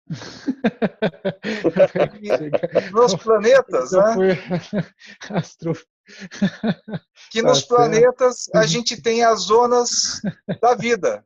nos 2.93 3.15
planetas, 3.17 3.93
né? 3.93 4.15
Astro... 5.31 5.73
Que 7.31 7.43
nos 7.43 7.67
tá 7.67 7.77
planetas 7.77 8.49
a 8.55 8.67
gente 8.67 9.01
tem 9.01 9.23
as 9.23 9.41
zonas 9.41 10.23
da 10.61 10.75
vida. 10.75 11.25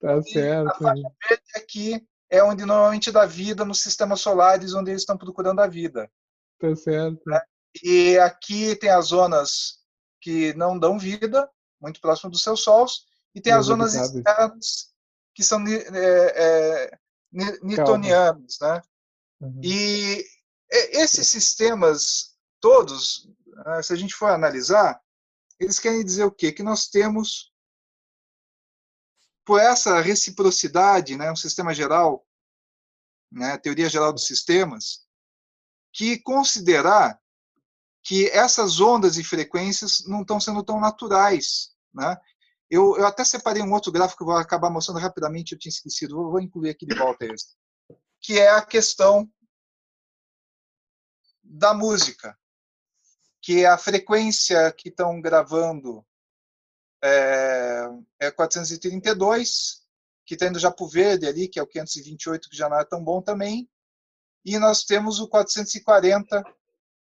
Tá 0.00 0.22
certo. 0.22 0.68
a 0.68 0.74
faixa 0.74 1.12
verde 1.28 1.42
aqui 1.56 2.06
é 2.30 2.44
onde 2.44 2.64
normalmente 2.64 3.10
dá 3.10 3.26
vida 3.26 3.64
nos 3.64 3.80
sistemas 3.80 4.20
solares 4.20 4.74
onde 4.74 4.90
eles 4.90 5.02
estão 5.02 5.18
procurando 5.18 5.60
a 5.60 5.66
vida. 5.66 6.08
Tá 6.60 6.76
certo. 6.76 7.20
Né? 7.26 7.40
E 7.82 8.18
aqui 8.18 8.76
tem 8.76 8.90
as 8.90 9.06
zonas 9.06 9.80
que 10.20 10.54
não 10.54 10.78
dão 10.78 10.98
vida, 10.98 11.50
muito 11.80 12.00
próximo 12.00 12.30
dos 12.30 12.42
seus 12.42 12.62
sols, 12.62 13.06
e 13.34 13.40
tem 13.40 13.52
as 13.52 13.66
zonas 13.66 13.94
externas 13.94 14.92
que 15.34 15.42
são 15.42 15.64
é, 15.66 15.86
é, 15.94 16.98
newtonianas, 17.32 18.58
né? 18.60 18.82
Uhum. 19.40 19.60
E 19.62 20.24
esses 20.70 21.28
sistemas 21.28 22.32
todos, 22.60 23.28
né, 23.66 23.82
se 23.82 23.92
a 23.92 23.96
gente 23.96 24.14
for 24.14 24.30
analisar, 24.30 25.00
eles 25.58 25.78
querem 25.78 26.04
dizer 26.04 26.24
o 26.24 26.30
quê? 26.30 26.52
Que 26.52 26.62
nós 26.62 26.88
temos 26.88 27.52
por 29.44 29.60
essa 29.60 30.00
reciprocidade, 30.00 31.16
né, 31.16 31.30
um 31.30 31.36
sistema 31.36 31.74
geral, 31.74 32.24
né, 33.30 33.58
teoria 33.58 33.88
geral 33.88 34.12
dos 34.12 34.26
sistemas, 34.26 35.04
que 35.92 36.18
considerar 36.20 37.20
que 38.02 38.28
essas 38.30 38.80
ondas 38.80 39.16
e 39.16 39.24
frequências 39.24 40.04
não 40.06 40.22
estão 40.22 40.40
sendo 40.40 40.62
tão 40.62 40.80
naturais, 40.80 41.74
né? 41.94 42.16
Eu, 42.72 42.96
eu 42.96 43.06
até 43.06 43.22
separei 43.22 43.62
um 43.62 43.70
outro 43.70 43.92
gráfico 43.92 44.16
que 44.16 44.22
eu 44.22 44.28
vou 44.28 44.34
acabar 44.34 44.70
mostrando 44.70 44.98
rapidamente, 44.98 45.52
eu 45.52 45.58
tinha 45.58 45.68
esquecido, 45.68 46.16
vou, 46.16 46.30
vou 46.30 46.40
incluir 46.40 46.70
aqui 46.70 46.86
de 46.86 46.94
volta 46.94 47.26
esse, 47.26 47.54
que 48.18 48.40
é 48.40 48.48
a 48.48 48.64
questão 48.64 49.30
da 51.42 51.74
música, 51.74 52.34
que 53.42 53.62
é 53.62 53.66
a 53.66 53.76
frequência 53.76 54.72
que 54.72 54.88
estão 54.88 55.20
gravando 55.20 56.02
é, 57.04 57.90
é 58.18 58.30
432, 58.30 59.82
que 60.24 60.32
está 60.32 60.46
indo 60.46 60.58
já 60.58 60.70
para 60.70 60.86
o 60.86 60.88
verde 60.88 61.26
ali, 61.26 61.48
que 61.48 61.58
é 61.58 61.62
o 61.62 61.66
528, 61.66 62.48
que 62.48 62.56
já 62.56 62.70
não 62.70 62.80
é 62.80 62.86
tão 62.86 63.04
bom 63.04 63.20
também. 63.20 63.68
E 64.46 64.58
nós 64.58 64.82
temos 64.84 65.20
o 65.20 65.28
440, 65.28 66.42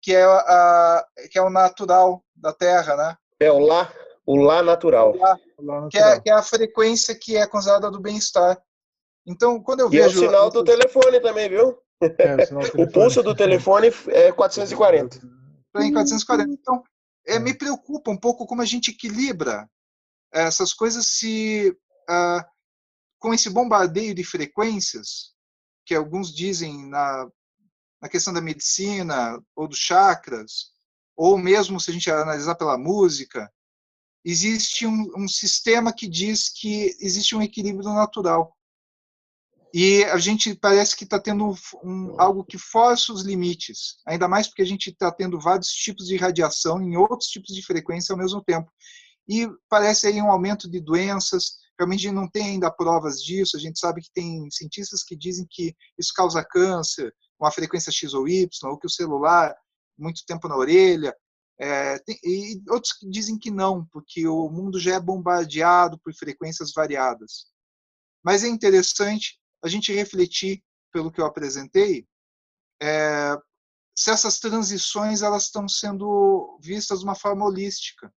que 0.01 0.13
é, 0.13 0.25
a, 0.25 1.07
que 1.31 1.39
é 1.39 1.43
o 1.43 1.51
natural 1.51 2.25
da 2.35 2.53
Terra, 2.53 2.97
né? 2.97 3.17
É 3.39 3.53
o 3.53 3.61
Lá, 3.61 3.93
o 4.27 4.37
Lá 4.37 4.63
natural. 4.63 5.13
O 5.13 5.17
lá, 5.17 5.39
o 5.59 5.65
lá 5.65 5.81
natural. 5.83 5.91
Que, 5.91 5.99
é, 5.99 6.21
que, 6.21 6.31
é, 6.31 6.33
a 6.33 6.43
frequência 6.43 7.15
que 7.15 7.37
é 7.37 7.47
considerada 7.47 7.91
do 7.91 8.01
bem-estar. 8.01 8.61
Então, 9.27 9.63
quando 9.63 9.81
eu 9.81 9.89
e 9.89 9.91
vejo... 9.91 10.23
E 10.23 10.25
o 10.25 10.29
sinal 10.29 10.51
do 10.51 10.65
telefone 10.65 11.21
também, 11.21 11.49
viu? 11.49 11.79
É, 12.01 12.81
o, 12.81 12.83
o 12.85 12.91
pulso 12.91 13.23
do 13.23 13.35
telefone 13.35 13.89
é 14.09 14.33
440. 14.33 15.17
Em 15.77 15.93
440. 15.93 16.51
Então, 16.51 16.83
é, 17.27 17.39
me 17.39 17.55
preocupa 17.55 18.11
um 18.11 18.17
pouco 18.17 18.47
como 18.47 18.63
a 18.63 18.65
gente 18.65 18.91
equilibra 18.91 19.69
essas 20.33 20.73
coisas 20.73 21.07
se 21.07 21.77
ah, 22.09 22.47
com 23.19 23.33
esse 23.33 23.51
bombardeio 23.51 24.15
de 24.15 24.25
frequências 24.25 25.33
que 25.85 25.95
alguns 25.95 26.35
dizem 26.35 26.89
na, 26.89 27.29
na 28.01 28.09
questão 28.09 28.33
da 28.33 28.41
medicina 28.41 29.41
ou 29.55 29.69
dos 29.69 29.79
chakras 29.79 30.73
ou 31.17 31.37
mesmo 31.39 31.79
se 31.79 31.91
a 31.91 31.95
gente 31.95 32.11
analisar 32.11 32.55
pela 32.55 32.79
música 32.79 33.51
existe 34.25 34.87
um, 34.87 35.11
um 35.17 35.29
sistema 35.29 35.93
que 35.93 36.09
diz 36.09 36.49
que 36.49 36.97
existe 37.01 37.35
um 37.35 37.43
equilíbrio 37.43 37.89
natural 37.93 38.57
E 39.75 40.05
a 40.05 40.19
gente 40.19 40.55
parece 40.55 40.95
que 40.95 41.05
está 41.05 41.19
tendo 41.19 41.55
um, 41.83 42.21
algo 42.21 42.45
que 42.45 42.59
força 42.59 43.13
os 43.13 43.23
limites, 43.23 43.97
ainda 44.07 44.29
mais 44.29 44.47
porque 44.47 44.63
a 44.63 44.67
gente 44.67 44.91
está 44.91 45.11
tendo 45.11 45.41
vários 45.41 45.69
tipos 45.69 46.07
de 46.07 46.17
radiação 46.17 46.81
em 46.81 46.97
outros 46.97 47.29
tipos 47.31 47.55
de 47.55 47.65
frequência 47.65 48.13
ao 48.13 48.19
mesmo 48.19 48.43
tempo. 48.43 48.71
E 49.29 49.49
parece 49.69 50.07
aí 50.07 50.21
um 50.21 50.31
aumento 50.31 50.71
de 50.71 50.81
doenças, 50.81 51.57
realmente 51.79 52.11
não 52.11 52.29
tem 52.29 52.45
ainda 52.51 52.71
provas 52.71 53.23
disso, 53.23 53.57
a 53.57 53.61
gente 53.61 53.79
sabe 53.79 54.03
que 54.03 54.13
tem 54.13 54.49
cientistas 54.51 55.03
que 55.03 55.17
dizem 55.17 55.47
que 55.49 55.75
isso 55.99 56.13
causa 56.15 56.45
câncer, 56.45 57.15
com 57.39 57.47
a 57.47 57.51
frequência 57.51 57.91
X 57.91 58.15
ou 58.15 58.29
Y, 58.29 58.49
ou 58.65 58.79
que 58.79 58.87
o 58.87 58.91
celular, 58.91 59.55
muito 59.99 60.23
tempo 60.27 60.49
na 60.49 60.57
orelha, 60.57 61.15
é, 61.63 61.97
tem, 62.01 62.19
e 62.25 62.61
outros 62.69 62.93
que 62.93 63.09
dizem 63.09 63.39
que 63.39 63.49
não, 63.49 63.87
porque 63.93 64.27
o 64.27 64.51
mundo 64.51 64.81
já 64.81 64.97
é 64.97 65.01
bombardeado 65.01 65.97
por 66.01 66.13
frequências 66.13 66.73
variadas. 66.75 67.47
Mas 68.21 68.43
é 68.43 68.49
interessante 68.49 69.39
a 69.65 69.69
gente 69.69 69.93
refletir, 69.93 70.61
pelo 70.93 71.13
que 71.13 71.21
eu 71.21 71.25
apresentei, 71.25 72.05
é, 72.83 73.37
se 73.97 74.11
essas 74.11 74.41
transições 74.41 75.23
elas 75.23 75.45
estão 75.45 75.69
sendo 75.69 76.59
vistas 76.61 76.99
de 76.99 77.05
uma 77.05 77.15
forma 77.15 77.45
holística, 77.45 78.13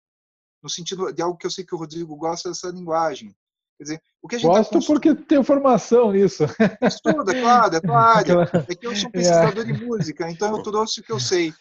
no 0.62 0.70
sentido 0.70 1.12
de 1.12 1.20
algo 1.20 1.36
que 1.36 1.46
eu 1.46 1.50
sei 1.50 1.66
que 1.66 1.74
o 1.74 1.78
Rodrigo 1.78 2.16
gosta 2.16 2.48
dessa 2.48 2.70
linguagem. 2.70 3.36
Quer 3.76 3.84
dizer, 3.84 4.02
o 4.22 4.28
que 4.28 4.36
a 4.36 4.38
gente 4.38 4.50
tá 4.50 4.56
Gosto 4.56 4.80
tá 4.80 4.86
porque 4.86 5.14
tem 5.14 5.44
formação 5.44 6.12
nisso. 6.12 6.44
Estuda, 6.80 7.36
é 7.36 7.40
claro, 7.42 7.76
é 7.76 7.80
tua 7.80 8.00
área. 8.16 8.34
É 8.70 8.74
que 8.74 8.86
eu 8.86 8.96
sou 8.96 9.08
um 9.10 9.12
pesquisador 9.12 9.66
de 9.66 9.72
música, 9.74 10.30
então 10.30 10.56
eu 10.56 10.62
trouxe 10.62 11.00
o 11.00 11.02
que 11.02 11.12
eu 11.12 11.20
sei. 11.20 11.52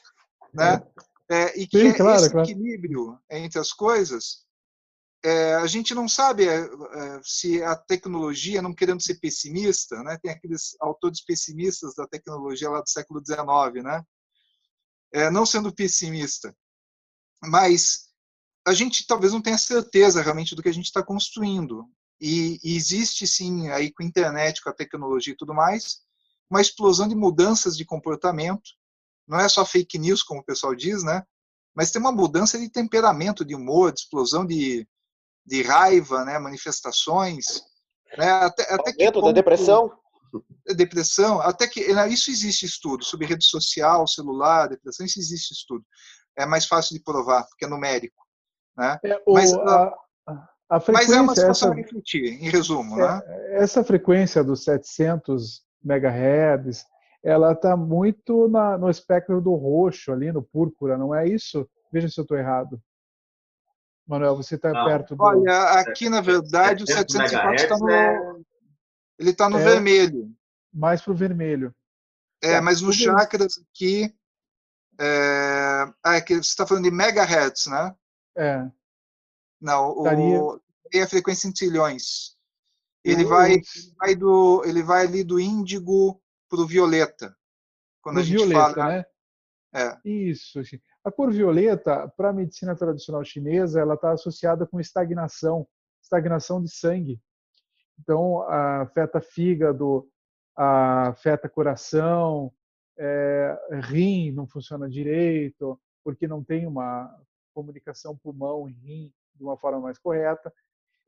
Né? 0.54 0.82
É, 1.34 1.60
e 1.60 1.68
que 1.68 1.80
Sim, 1.80 1.94
claro, 1.94 2.22
esse 2.22 2.30
claro. 2.30 2.50
equilíbrio 2.50 3.20
entre 3.30 3.60
as 3.60 3.72
coisas 3.72 4.44
é, 5.24 5.56
a 5.56 5.66
gente 5.68 5.96
não 5.96 6.08
sabe 6.08 6.48
é, 6.50 6.58
é, 6.60 7.22
se 7.24 7.64
a 7.64 7.78
tecnologia, 7.78 8.62
não 8.62 8.74
querendo 8.74 9.02
ser 9.02 9.16
pessimista, 9.16 10.04
né, 10.04 10.20
tem 10.22 10.30
aqueles 10.30 10.76
autores 10.82 11.24
pessimistas 11.24 11.96
da 11.96 12.06
tecnologia 12.06 12.70
lá 12.70 12.82
do 12.82 12.90
século 12.90 13.22
XIX, 13.26 13.84
né, 13.84 14.04
é, 15.14 15.32
não 15.32 15.46
sendo 15.46 15.74
pessimista, 15.74 16.54
mas 17.42 18.10
a 18.68 18.74
gente 18.74 19.08
talvez 19.08 19.32
não 19.32 19.42
tenha 19.42 19.58
certeza 19.58 20.22
realmente 20.22 20.56
do 20.56 20.62
que 20.62 20.70
a 20.70 20.74
gente 20.74 20.86
está 20.86 21.02
construindo. 21.02 21.86
E, 22.20 22.60
e, 22.64 22.76
existe 22.76 23.28
sim, 23.28 23.70
aí 23.70 23.92
com 23.92 24.04
a 24.04 24.06
internet, 24.06 24.62
com 24.62 24.70
a 24.70 24.74
tecnologia 24.74 25.34
e 25.34 25.38
tudo 25.38 25.54
mais, 25.54 26.00
uma 26.50 26.62
explosão 26.62 27.08
de 27.08 27.16
mudanças 27.16 27.76
de 27.76 27.84
comportamento. 27.84 28.72
Não 29.28 29.40
é 29.40 29.48
só 29.48 29.66
fake 29.66 29.98
news, 29.98 30.24
como 30.24 30.42
o 30.42 30.46
pessoal 30.46 30.76
diz, 30.76 31.04
né? 31.04 31.24
Mas 31.76 31.92
tem 31.92 32.00
uma 32.00 32.12
mudança 32.12 32.58
de 32.60 32.70
temperamento, 32.70 33.44
de 33.44 33.56
humor, 33.56 33.92
de 33.92 34.02
explosão 34.02 34.46
de, 34.46 34.88
de 35.46 35.64
raiva, 35.64 36.24
né, 36.24 36.38
manifestações, 36.40 37.46
né, 38.18 38.30
até, 38.30 38.74
até 38.74 38.94
que 38.94 39.12
da 39.12 39.32
depressão, 39.32 39.92
depressão, 40.76 41.42
até 41.42 41.68
que 41.68 41.94
né, 41.94 42.08
isso 42.10 42.30
existe 42.30 42.66
estudo 42.66 43.04
sobre 43.04 43.26
rede 43.26 43.46
social, 43.46 44.08
celular, 44.08 44.70
depressão, 44.70 45.06
isso 45.06 45.20
existe 45.20 45.52
estudo. 45.52 45.84
É 46.38 46.46
mais 46.46 46.66
fácil 46.66 46.96
de 46.96 47.04
provar, 47.04 47.44
porque 47.48 47.66
é 47.66 47.68
numérico, 47.68 48.24
né? 48.78 49.00
É, 49.04 49.22
o, 49.26 49.34
mas, 49.34 49.54
a, 49.54 49.94
a 50.70 50.92
mas 50.92 51.12
é 51.12 51.22
uma 51.22 51.36
situação 51.36 51.70
essa, 51.70 51.82
refletir, 51.82 52.26
em 52.26 52.50
resumo, 52.50 53.00
é, 53.00 53.08
né? 53.08 53.22
Essa 53.54 53.84
frequência 53.84 54.44
dos 54.44 54.64
700 54.64 55.64
megahertz, 55.84 56.86
ela 57.24 57.54
está 57.54 57.78
muito 57.78 58.50
na, 58.50 58.78
no 58.78 58.90
espectro 58.90 59.40
do 59.40 59.56
roxo 59.56 60.12
ali, 60.12 60.32
no 60.32 60.44
púrpura, 60.44 60.98
não 60.98 61.16
é 61.16 61.28
isso? 61.28 61.68
Veja 61.92 62.10
se 62.10 62.20
eu 62.20 62.24
estou 62.24 62.38
errado. 62.38 62.82
Manuel, 64.06 64.36
você 64.36 64.56
está 64.56 64.72
perto 64.84 65.16
do. 65.16 65.24
Olha, 65.24 65.80
aqui 65.80 66.10
na 66.10 66.20
verdade 66.20 66.84
o 66.84 66.88
704 66.88 67.56
está 67.56 67.78
no. 67.78 67.90
É... 67.90 68.36
Ele 69.18 69.30
está 69.30 69.50
no 69.50 69.58
é, 69.58 69.64
vermelho. 69.64 70.30
Mais 70.74 71.02
para 71.02 71.14
o 71.14 71.16
vermelho. 71.16 71.74
É, 72.42 72.56
tá. 72.56 72.62
mas 72.62 72.82
no 72.82 72.92
chakras 72.92 73.58
aqui. 73.58 74.14
É... 75.00 75.86
Ah, 76.04 76.16
é 76.18 76.22
que 76.22 76.36
você 76.36 76.42
está 76.42 76.68
falando 76.68 76.84
de 76.84 76.92
megahertz, 76.92 77.68
né? 77.68 77.96
É. 78.38 78.70
Não, 79.62 79.98
Estaria... 80.00 80.42
o... 80.42 80.62
tem 80.92 81.02
a 81.02 81.08
frequência 81.08 81.48
em 81.48 81.54
trilhões. 81.54 82.34
Ele 83.06 83.26
vai, 83.26 83.62
vai 83.98 84.16
do, 84.16 84.64
ele 84.66 84.82
vai 84.82 85.06
ali 85.06 85.24
do 85.26 85.38
índigo 85.38 86.23
para 86.54 86.62
o 86.62 86.68
violeta. 86.68 87.36
Quando 88.00 88.20
a 88.20 88.22
gente 88.22 88.38
violeta, 88.38 88.74
fala. 88.76 88.88
Né? 88.90 89.06
É. 89.74 90.00
Isso. 90.08 90.62
A 91.04 91.12
cor 91.12 91.32
violeta, 91.32 92.08
para 92.16 92.30
a 92.30 92.34
medicina 92.34 92.76
tradicional 92.76 93.26
chinesa, 93.26 93.80
ela 93.80 93.96
está 93.96 94.12
associada 94.12 94.68
com 94.68 94.80
estagnação, 94.80 95.68
estagnação 96.00 96.62
de 96.62 96.70
sangue. 96.70 97.20
Então, 98.00 98.44
afeta 98.44 99.20
fígado, 99.20 100.08
afeta 100.56 101.50
coração, 101.50 102.54
é, 103.00 103.58
rim 103.86 104.32
não 104.32 104.46
funciona 104.48 104.88
direito, 104.88 105.80
porque 106.04 106.28
não 106.28 106.44
tem 106.44 106.68
uma 106.68 107.12
comunicação 107.52 108.16
pulmão 108.16 108.70
e 108.70 108.74
rim 108.74 109.14
de 109.34 109.44
uma 109.44 109.58
forma 109.58 109.80
mais 109.80 109.98
correta. 109.98 110.54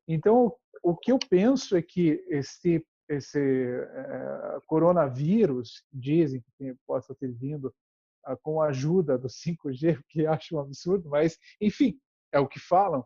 Então, 0.07 0.55
o 0.81 0.95
que 0.95 1.11
eu 1.11 1.19
penso 1.29 1.77
é 1.77 1.83
que 1.83 2.25
esse, 2.29 2.83
esse 3.09 3.39
é, 3.39 4.59
coronavírus, 4.65 5.83
dizem 5.91 6.43
que 6.57 6.75
possa 6.85 7.13
ter 7.15 7.31
vindo 7.31 7.73
com 8.41 8.61
a 8.61 8.67
ajuda 8.67 9.17
do 9.17 9.27
5G, 9.27 9.99
que 10.09 10.25
acho 10.25 10.55
um 10.55 10.59
absurdo, 10.59 11.09
mas, 11.09 11.37
enfim, 11.61 11.99
é 12.31 12.39
o 12.39 12.47
que 12.47 12.59
falam, 12.59 13.05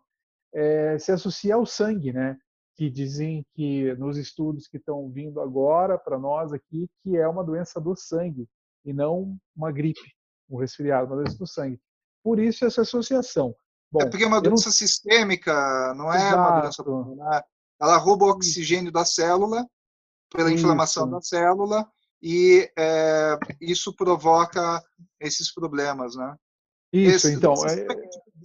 é, 0.53 0.97
se 0.97 1.11
associa 1.11 1.55
ao 1.55 1.65
sangue, 1.65 2.13
né? 2.13 2.37
Que 2.75 2.89
dizem 2.89 3.45
que 3.53 3.93
nos 3.95 4.17
estudos 4.17 4.67
que 4.67 4.77
estão 4.77 5.09
vindo 5.09 5.41
agora 5.41 5.97
para 5.97 6.17
nós 6.17 6.53
aqui, 6.53 6.89
que 7.03 7.17
é 7.17 7.27
uma 7.27 7.43
doença 7.43 7.79
do 7.79 7.95
sangue 7.95 8.47
e 8.85 8.93
não 8.93 9.37
uma 9.55 9.71
gripe, 9.71 10.13
um 10.49 10.57
resfriado, 10.57 11.07
uma 11.07 11.17
doença 11.17 11.37
do 11.37 11.45
sangue. 11.45 11.79
Por 12.23 12.39
isso 12.39 12.65
essa 12.65 12.81
associação. 12.81 13.53
Bom, 13.91 14.01
é 14.01 14.09
porque 14.09 14.23
é 14.23 14.27
uma 14.27 14.41
doença 14.41 14.67
não... 14.67 14.73
sistêmica, 14.73 15.93
não 15.95 16.11
é 16.11 16.17
Exato. 16.17 16.37
uma 16.37 16.61
doença 16.61 16.83
pulmonar. 16.83 17.45
Ela 17.81 17.97
rouba 17.97 18.25
o 18.25 18.29
oxigênio 18.29 18.91
da 18.91 19.03
célula 19.05 19.65
pela 20.29 20.51
isso. 20.51 20.63
inflamação 20.63 21.09
da 21.09 21.21
célula 21.21 21.87
e 22.21 22.69
é, 22.77 23.37
isso 23.61 23.95
provoca 23.95 24.83
esses 25.19 25.53
problemas, 25.53 26.15
né? 26.15 26.35
Isso, 26.91 27.27
Esse, 27.27 27.37
então. 27.37 27.53
É... 27.67 27.87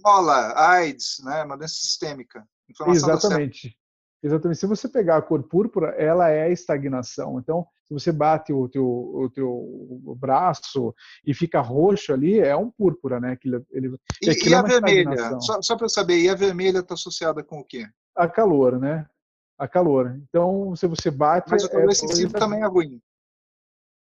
Bola, 0.01 0.53
AIDS, 0.55 1.17
né? 1.23 1.43
Uma 1.43 1.57
doença 1.57 1.75
sistêmica. 1.75 2.47
Exatamente. 2.87 3.75
Exatamente. 4.21 4.59
Se 4.59 4.65
você 4.65 4.87
pegar 4.87 5.17
a 5.17 5.21
cor 5.21 5.43
púrpura, 5.43 5.89
ela 5.97 6.31
é 6.31 6.51
estagnação. 6.51 7.39
Então, 7.39 7.65
se 7.87 7.93
você 7.93 8.11
bate 8.11 8.51
o 8.51 8.67
teu, 8.67 8.85
o 8.85 9.29
teu 9.29 10.15
braço 10.17 10.95
e 11.25 11.33
fica 11.33 11.61
roxo 11.61 12.11
ali, 12.11 12.39
é 12.39 12.55
um 12.55 12.71
púrpura, 12.71 13.19
né? 13.19 13.33
Aquilo, 13.33 13.63
ele, 13.71 13.95
e, 14.21 14.49
e 14.49 14.53
é 14.53 14.55
a 14.55 14.61
vermelha? 14.63 15.39
Só, 15.39 15.61
só 15.61 15.75
para 15.75 15.89
saber, 15.89 16.19
e 16.19 16.29
a 16.29 16.35
vermelha 16.35 16.79
está 16.79 16.95
associada 16.95 17.43
com 17.43 17.59
o 17.59 17.63
quê? 17.63 17.87
A 18.15 18.27
calor, 18.27 18.79
né? 18.79 19.07
A 19.57 19.67
calor. 19.67 20.19
Então, 20.27 20.75
se 20.75 20.85
você 20.87 21.09
bate. 21.09 21.49
Mas 21.49 21.63
o 21.63 21.69
calor 21.69 21.89
é, 21.89 21.91
excessivo 21.91 22.33
também 22.33 22.61
é 22.61 22.67
ruim. 22.67 23.01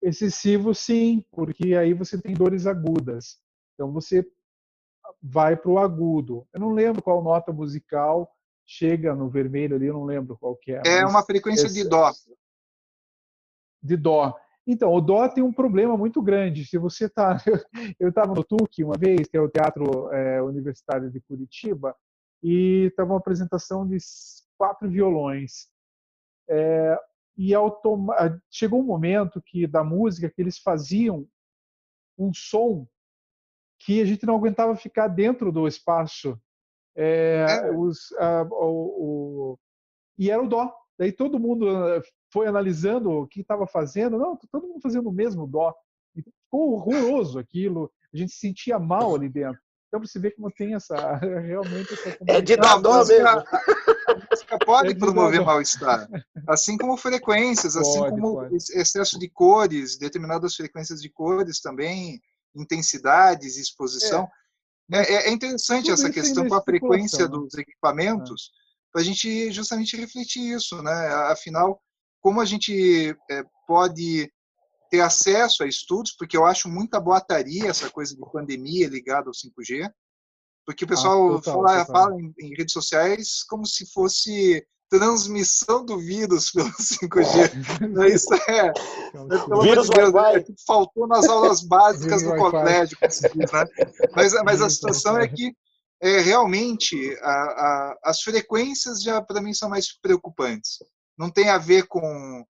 Excessivo, 0.02 0.74
sim, 0.74 1.24
porque 1.30 1.74
aí 1.74 1.94
você 1.94 2.20
tem 2.20 2.34
dores 2.34 2.66
agudas. 2.66 3.38
Então 3.74 3.92
você 3.92 4.26
vai 5.22 5.56
para 5.56 5.70
o 5.70 5.78
agudo. 5.78 6.46
Eu 6.52 6.60
não 6.60 6.70
lembro 6.70 7.02
qual 7.02 7.22
nota 7.22 7.52
musical 7.52 8.30
chega 8.66 9.14
no 9.14 9.28
vermelho 9.28 9.76
ali, 9.76 9.86
eu 9.86 9.94
não 9.94 10.04
lembro 10.04 10.36
qual 10.38 10.56
que 10.56 10.72
é. 10.72 10.82
É 10.84 11.06
uma 11.06 11.22
frequência 11.22 11.66
esse... 11.66 11.82
de 11.82 11.88
dó. 11.88 12.10
De 13.82 13.96
dó. 13.96 14.34
Então, 14.66 14.92
o 14.94 15.00
dó 15.00 15.28
tem 15.28 15.44
um 15.44 15.52
problema 15.52 15.96
muito 15.96 16.22
grande. 16.22 16.64
Se 16.64 16.78
você 16.78 17.04
está, 17.04 17.36
eu 18.00 18.08
estava 18.08 18.34
no 18.34 18.42
TUC 18.42 18.82
uma 18.82 18.96
vez, 18.96 19.28
que 19.28 19.36
é 19.36 19.40
o 19.40 19.48
Teatro 19.48 20.10
é, 20.10 20.42
Universitário 20.42 21.10
de 21.10 21.20
Curitiba, 21.20 21.94
e 22.42 22.86
estava 22.86 23.12
uma 23.12 23.18
apresentação 23.18 23.86
de 23.86 23.98
quatro 24.56 24.88
violões. 24.88 25.68
É, 26.48 26.98
e 27.36 27.54
automa... 27.54 28.14
Ah, 28.14 28.38
chegou 28.50 28.80
um 28.80 28.86
momento 28.86 29.42
que 29.42 29.66
da 29.66 29.82
música 29.82 30.30
que 30.30 30.40
eles 30.40 30.58
faziam 30.58 31.26
um 32.18 32.32
som 32.32 32.86
que 33.80 34.00
a 34.00 34.04
gente 34.04 34.24
não 34.24 34.36
aguentava 34.36 34.74
ficar 34.76 35.08
dentro 35.08 35.52
do 35.52 35.66
espaço. 35.66 36.40
É, 36.96 37.46
é. 37.48 37.70
Os, 37.72 38.12
a, 38.12 38.42
o, 38.50 39.54
o, 39.54 39.58
e 40.18 40.30
era 40.30 40.42
o 40.42 40.48
dó. 40.48 40.72
Daí 40.98 41.12
todo 41.12 41.40
mundo 41.40 41.68
ah, 41.68 42.00
foi 42.32 42.46
analisando 42.46 43.10
o 43.10 43.26
que 43.26 43.40
estava 43.40 43.66
fazendo. 43.66 44.18
Não, 44.18 44.38
todo 44.50 44.66
mundo 44.66 44.80
fazendo 44.80 45.08
o 45.08 45.12
mesmo 45.12 45.46
dó. 45.46 45.74
E 46.16 46.22
ficou 46.22 46.74
horroroso 46.74 47.38
aquilo. 47.38 47.92
A 48.12 48.16
gente 48.16 48.32
se 48.32 48.38
sentia 48.38 48.78
mal 48.78 49.14
ali 49.14 49.28
dentro. 49.28 49.60
Então 49.88 50.00
você 50.00 50.18
vê 50.18 50.30
como 50.30 50.50
tem 50.50 50.74
essa 50.74 50.94
realmente 51.18 51.92
essa 51.92 52.16
É 52.26 52.40
de 52.40 52.56
dar 52.56 52.80
dó 52.80 53.04
mesmo. 53.04 53.28
Música 54.14 54.58
pode 54.64 54.92
é 54.92 54.94
promover 54.94 55.44
mal-estar, 55.44 56.08
assim 56.48 56.76
como 56.76 56.96
frequências, 56.96 57.76
assim 57.76 57.98
pode, 57.98 58.10
como 58.12 58.34
pode. 58.34 58.56
excesso 58.56 59.18
de 59.18 59.28
cores, 59.28 59.96
determinadas 59.96 60.54
frequências 60.54 61.00
de 61.00 61.08
cores 61.08 61.60
também, 61.60 62.20
intensidades, 62.54 63.56
exposição. 63.56 64.28
É, 64.92 64.98
é, 64.98 65.28
é 65.28 65.30
interessante 65.30 65.90
essa 65.90 66.10
questão 66.10 66.46
com 66.48 66.54
a 66.54 66.62
frequência 66.62 67.26
dos 67.26 67.54
equipamentos, 67.54 68.50
para 68.92 69.02
a 69.02 69.04
gente 69.04 69.50
justamente 69.50 69.96
refletir 69.96 70.54
isso, 70.54 70.80
né? 70.82 71.08
Afinal, 71.30 71.80
como 72.20 72.40
a 72.40 72.44
gente 72.44 73.16
é, 73.30 73.42
pode 73.66 74.30
ter 74.90 75.00
acesso 75.00 75.64
a 75.64 75.66
estudos, 75.66 76.12
porque 76.12 76.36
eu 76.36 76.44
acho 76.44 76.68
muita 76.68 77.00
boataria 77.00 77.68
essa 77.68 77.90
coisa 77.90 78.14
de 78.14 78.22
pandemia 78.30 78.88
ligada 78.88 79.28
ao 79.28 79.32
5G, 79.32 79.90
porque 80.64 80.84
o 80.84 80.88
pessoal 80.88 81.28
ah, 81.28 81.40
total, 81.40 81.54
fala, 81.54 81.84
total. 81.84 81.86
fala 81.86 82.20
em, 82.20 82.34
em, 82.40 82.54
redes 82.54 82.72
sociais 82.72 83.42
como 83.44 83.66
se 83.66 83.90
fosse 83.92 84.64
transmissão 84.88 85.84
do 85.84 85.98
vírus 85.98 86.50
pelo 86.52 86.70
5G. 86.70 88.14
Isso 88.14 88.34
é, 88.34 88.68
é 88.68 88.72
vírus 89.62 89.88
de 89.88 89.96
Deus, 89.96 90.14
é, 90.14 90.44
faltou 90.66 91.06
nas 91.06 91.28
aulas 91.28 91.62
básicas 91.66 92.22
do 92.22 92.36
colégio, 92.36 92.96
né? 93.00 93.64
mas, 94.14 94.32
mas 94.44 94.62
a 94.62 94.70
situação 94.70 95.18
é 95.18 95.26
que 95.26 95.54
é, 96.00 96.20
realmente 96.20 97.16
a, 97.22 97.30
a, 97.30 97.98
as 98.04 98.20
frequências 98.20 99.02
já 99.02 99.22
para 99.22 99.40
mim 99.40 99.54
são 99.54 99.68
mais 99.68 99.98
preocupantes. 100.00 100.78
Não 101.16 101.30
tem 101.30 101.48
a 101.48 101.58
ver 101.58 101.86
com 101.86 102.44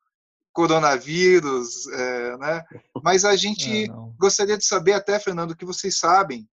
coronavírus, 0.53 1.87
é, 1.89 2.37
né? 2.39 2.65
Mas 3.03 3.25
a 3.25 3.35
gente 3.37 3.85
é, 3.85 3.89
gostaria 4.19 4.57
de 4.57 4.65
saber 4.65 4.93
até, 4.93 5.19
Fernando, 5.19 5.51
o 5.51 5.57
que 5.57 5.65
vocês 5.65 5.99
sabem 5.99 6.49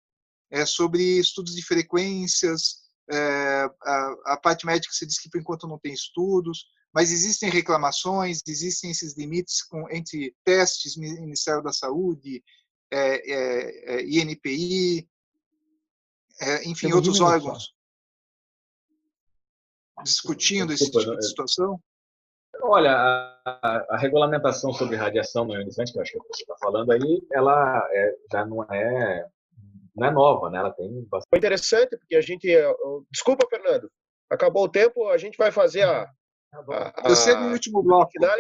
é, 0.51 0.65
sobre 0.65 1.03
estudos 1.19 1.55
de 1.55 1.63
frequências, 1.63 2.89
é, 3.11 3.71
a, 3.83 4.15
a, 4.27 4.37
parte 4.37 4.67
médica 4.67 4.93
se 4.93 5.07
diz 5.07 5.19
que 5.19 5.31
por 5.31 5.41
enquanto 5.41 5.67
não 5.67 5.79
tem 5.79 5.93
estudos, 5.93 6.67
mas 6.93 7.11
existem 7.11 7.51
reclamações, 7.51 8.41
existem 8.47 8.91
esses 8.91 9.17
limites 9.17 9.63
com, 9.63 9.89
entre 9.91 10.35
testes, 10.45 10.97
Ministério 10.97 11.63
da 11.63 11.73
Saúde, 11.73 12.43
é, 12.91 13.33
é, 13.33 13.95
é 13.97 14.03
INPI, 14.05 15.09
é, 16.41 16.69
enfim, 16.69 16.93
outros 16.93 17.21
órgãos. 17.21 17.75
Discutindo 20.03 20.73
esse 20.73 20.91
tipo 20.91 21.17
de 21.17 21.27
situação? 21.27 21.81
Olha, 22.63 22.93
a, 22.93 23.87
a, 23.91 23.97
regulamentação 23.99 24.73
sobre 24.73 24.97
radiação 24.97 25.45
não 25.45 25.55
ionizante, 25.55 25.93
que 25.93 25.99
eu 25.99 26.03
acho 26.03 26.13
que 26.13 26.19
você 26.19 26.43
está 26.43 26.57
falando 26.61 26.91
aí, 26.93 27.23
ela 27.33 27.89
é, 27.91 28.17
já 28.33 28.45
não 28.45 28.63
é 28.65 29.29
não 29.99 30.07
é 30.07 30.11
nova, 30.11 30.51
né? 30.51 30.59
Ela 30.59 30.73
tem 30.73 30.89
bastante. 31.05 31.29
Foi 31.31 31.39
interessante, 31.39 31.97
porque 31.97 32.17
a 32.17 32.21
gente. 32.21 32.49
Desculpa, 33.11 33.47
Fernando. 33.49 33.91
Acabou 34.31 34.65
o 34.65 34.69
tempo, 34.69 35.09
a 35.09 35.19
gente 35.19 35.37
vai 35.37 35.51
fazer 35.51 35.83
a. 35.83 36.07
Tá 36.51 36.65
a, 36.71 37.07
a 37.07 37.09
você 37.09 37.35
no 37.35 37.53
último 37.53 37.83
bloco. 37.83 38.11
Final. 38.13 38.37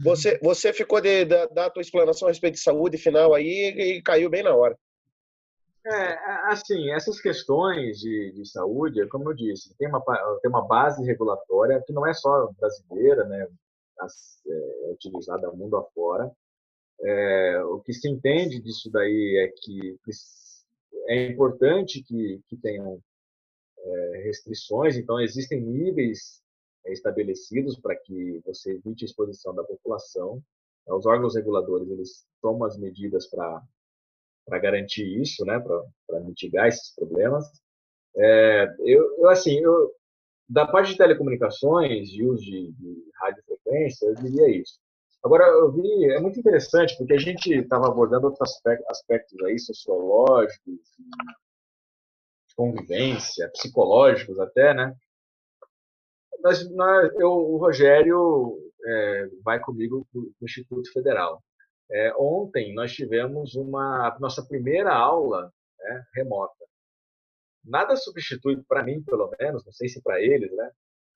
Você, 0.00 0.38
você 0.42 0.72
ficou 0.72 1.00
de 1.00 1.24
dar 1.24 1.66
a 1.66 1.70
tua 1.70 1.80
explanação 1.80 2.26
a 2.26 2.30
respeito 2.30 2.54
de 2.54 2.60
saúde 2.60 2.98
final 2.98 3.34
aí 3.34 3.68
e 3.98 4.02
caiu 4.02 4.28
bem 4.28 4.42
na 4.42 4.54
hora. 4.54 4.76
É, 5.84 6.14
assim, 6.52 6.92
essas 6.92 7.20
questões 7.20 7.98
de, 7.98 8.32
de 8.32 8.48
saúde, 8.48 9.06
como 9.08 9.30
eu 9.30 9.34
disse, 9.34 9.76
tem 9.76 9.88
uma, 9.88 10.00
tem 10.40 10.48
uma 10.48 10.66
base 10.66 11.04
regulatória 11.04 11.82
que 11.84 11.92
não 11.92 12.06
é 12.06 12.14
só 12.14 12.48
brasileira, 12.58 13.24
né, 13.24 13.46
é, 13.46 14.88
é 14.88 14.92
utilizada 14.92 15.50
mundo 15.50 15.76
afora. 15.76 16.30
É, 17.00 17.64
o 17.64 17.80
que 17.80 17.92
se 17.92 18.08
entende 18.08 18.60
disso 18.60 18.90
daí 18.92 19.44
é 19.44 19.52
que 19.60 19.96
é 21.08 21.26
importante 21.26 22.02
que, 22.02 22.40
que 22.48 22.56
tenham 22.56 23.00
é, 23.78 24.22
restrições, 24.24 24.96
então 24.96 25.20
existem 25.20 25.60
níveis 25.60 26.42
é, 26.86 26.92
estabelecidos 26.92 27.78
para 27.78 27.96
que 27.96 28.40
você 28.44 28.72
evite 28.72 29.04
a 29.04 29.06
exposição 29.06 29.54
da 29.54 29.64
população. 29.64 30.42
Os 30.86 31.06
órgãos 31.06 31.36
reguladores 31.36 31.88
eles 31.90 32.26
tomam 32.40 32.64
as 32.64 32.76
medidas 32.76 33.28
para 33.28 33.62
garantir 34.60 35.20
isso, 35.20 35.44
né, 35.44 35.60
para 35.60 36.20
mitigar 36.20 36.68
esses 36.68 36.94
problemas. 36.94 37.46
É, 38.16 38.74
eu, 38.80 39.18
eu, 39.18 39.28
assim, 39.28 39.58
eu, 39.58 39.94
da 40.48 40.66
parte 40.66 40.92
de 40.92 40.98
telecomunicações, 40.98 42.10
de 42.10 42.24
uso 42.24 42.42
de, 42.42 42.72
de 42.72 43.10
radiofrequência, 43.14 44.06
eu 44.06 44.14
diria 44.16 44.60
isso. 44.60 44.78
Agora, 45.24 45.44
eu 45.46 45.70
vi, 45.70 46.10
é 46.12 46.20
muito 46.20 46.38
interessante, 46.40 46.96
porque 46.98 47.12
a 47.12 47.18
gente 47.18 47.52
estava 47.52 47.86
abordando 47.86 48.26
outros 48.26 48.50
aspectos, 48.50 48.86
aspectos 48.88 49.40
aí, 49.44 49.58
sociológicos, 49.58 50.80
de 52.48 52.54
convivência, 52.56 53.48
psicológicos 53.50 54.38
até, 54.40 54.74
né? 54.74 54.94
Nós, 56.42 56.68
nós, 56.72 57.14
eu, 57.14 57.30
o 57.30 57.56
Rogério 57.56 58.58
é, 58.84 59.28
vai 59.44 59.60
comigo 59.60 60.06
para 60.12 60.20
o 60.20 60.34
Instituto 60.42 60.92
Federal. 60.92 61.40
É, 61.88 62.12
ontem 62.16 62.74
nós 62.74 62.92
tivemos 62.92 63.54
uma 63.54 64.16
nossa 64.18 64.44
primeira 64.44 64.92
aula 64.92 65.52
né, 65.78 66.04
remota. 66.16 66.64
Nada 67.64 67.94
substitui, 67.96 68.60
para 68.64 68.82
mim, 68.82 69.02
pelo 69.04 69.30
menos, 69.38 69.64
não 69.64 69.72
sei 69.72 69.88
se 69.88 70.02
para 70.02 70.20
eles, 70.20 70.50
né? 70.56 70.70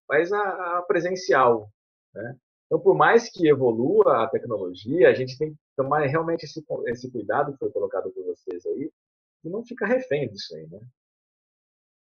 Mas 0.09 0.33
a, 0.33 0.79
a 0.79 0.83
presencial, 0.83 1.69
né? 2.15 2.37
Então, 2.67 2.81
por 2.81 2.97
mais 2.97 3.31
que 3.31 3.49
evolua 3.49 4.25
a 4.25 4.29
tecnologia, 4.29 5.09
a 5.09 5.15
gente 5.15 5.39
tem 5.39 5.53
que 5.53 5.59
tomar 5.77 6.05
realmente 6.07 6.45
esse, 6.45 6.65
esse 6.87 7.11
cuidado 7.11 7.53
que 7.53 7.59
foi 7.59 7.71
colocado 7.71 8.11
por 8.11 8.25
vocês 8.25 8.67
aí, 8.67 8.91
e 9.45 9.49
não 9.49 9.65
ficar 9.65 9.87
refém 9.87 10.29
disso 10.29 10.55
aí, 10.57 10.67
né? 10.67 10.81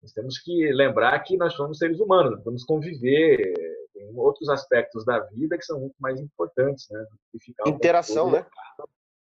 Nós 0.02 0.12
temos 0.12 0.40
que 0.40 0.72
lembrar 0.72 1.20
que 1.20 1.38
nós 1.38 1.54
somos 1.54 1.78
seres 1.78 2.00
humanos, 2.00 2.44
vamos 2.44 2.64
conviver, 2.64 3.54
tem 3.94 4.18
outros 4.18 4.50
aspectos 4.50 5.06
da 5.06 5.20
vida 5.20 5.58
que 5.58 5.66
são 5.66 5.80
muito 5.80 5.96
mais 6.00 6.20
importantes, 6.20 6.90
né? 6.90 7.06
Interação, 7.68 8.32
né? 8.32 8.46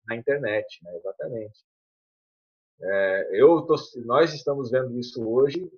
Na 0.06 0.16
internet, 0.16 0.84
né? 0.84 0.96
Exatamente. 0.98 1.66
É, 2.80 3.30
eu 3.42 3.62
tô, 3.64 3.76
nós 4.06 4.34
estamos 4.34 4.70
vendo 4.70 5.00
isso 5.00 5.28
hoje 5.28 5.72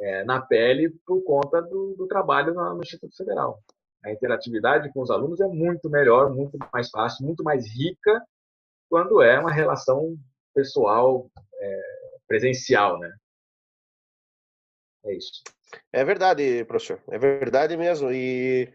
é, 0.00 0.24
na 0.24 0.40
pele 0.40 0.90
por 1.04 1.22
conta 1.24 1.60
do, 1.60 1.94
do 1.94 2.06
trabalho 2.06 2.54
no, 2.54 2.74
no 2.74 2.82
Instituto 2.82 3.14
Federal 3.14 3.62
a 4.04 4.10
interatividade 4.10 4.92
com 4.92 5.02
os 5.02 5.10
alunos 5.10 5.40
é 5.40 5.46
muito 5.46 5.90
melhor, 5.90 6.34
muito 6.34 6.58
mais 6.72 6.90
fácil, 6.90 7.26
muito 7.26 7.42
mais 7.42 7.66
rica 7.68 8.22
quando 8.88 9.20
é 9.20 9.38
uma 9.38 9.52
relação 9.52 10.16
pessoal 10.54 11.28
é, 11.60 11.82
presencial, 12.28 12.98
né? 12.98 13.12
É 15.04 15.14
isso. 15.16 15.42
É 15.92 16.04
verdade, 16.04 16.64
professor. 16.64 17.00
É 17.10 17.18
verdade 17.18 17.76
mesmo. 17.76 18.10
E 18.12 18.72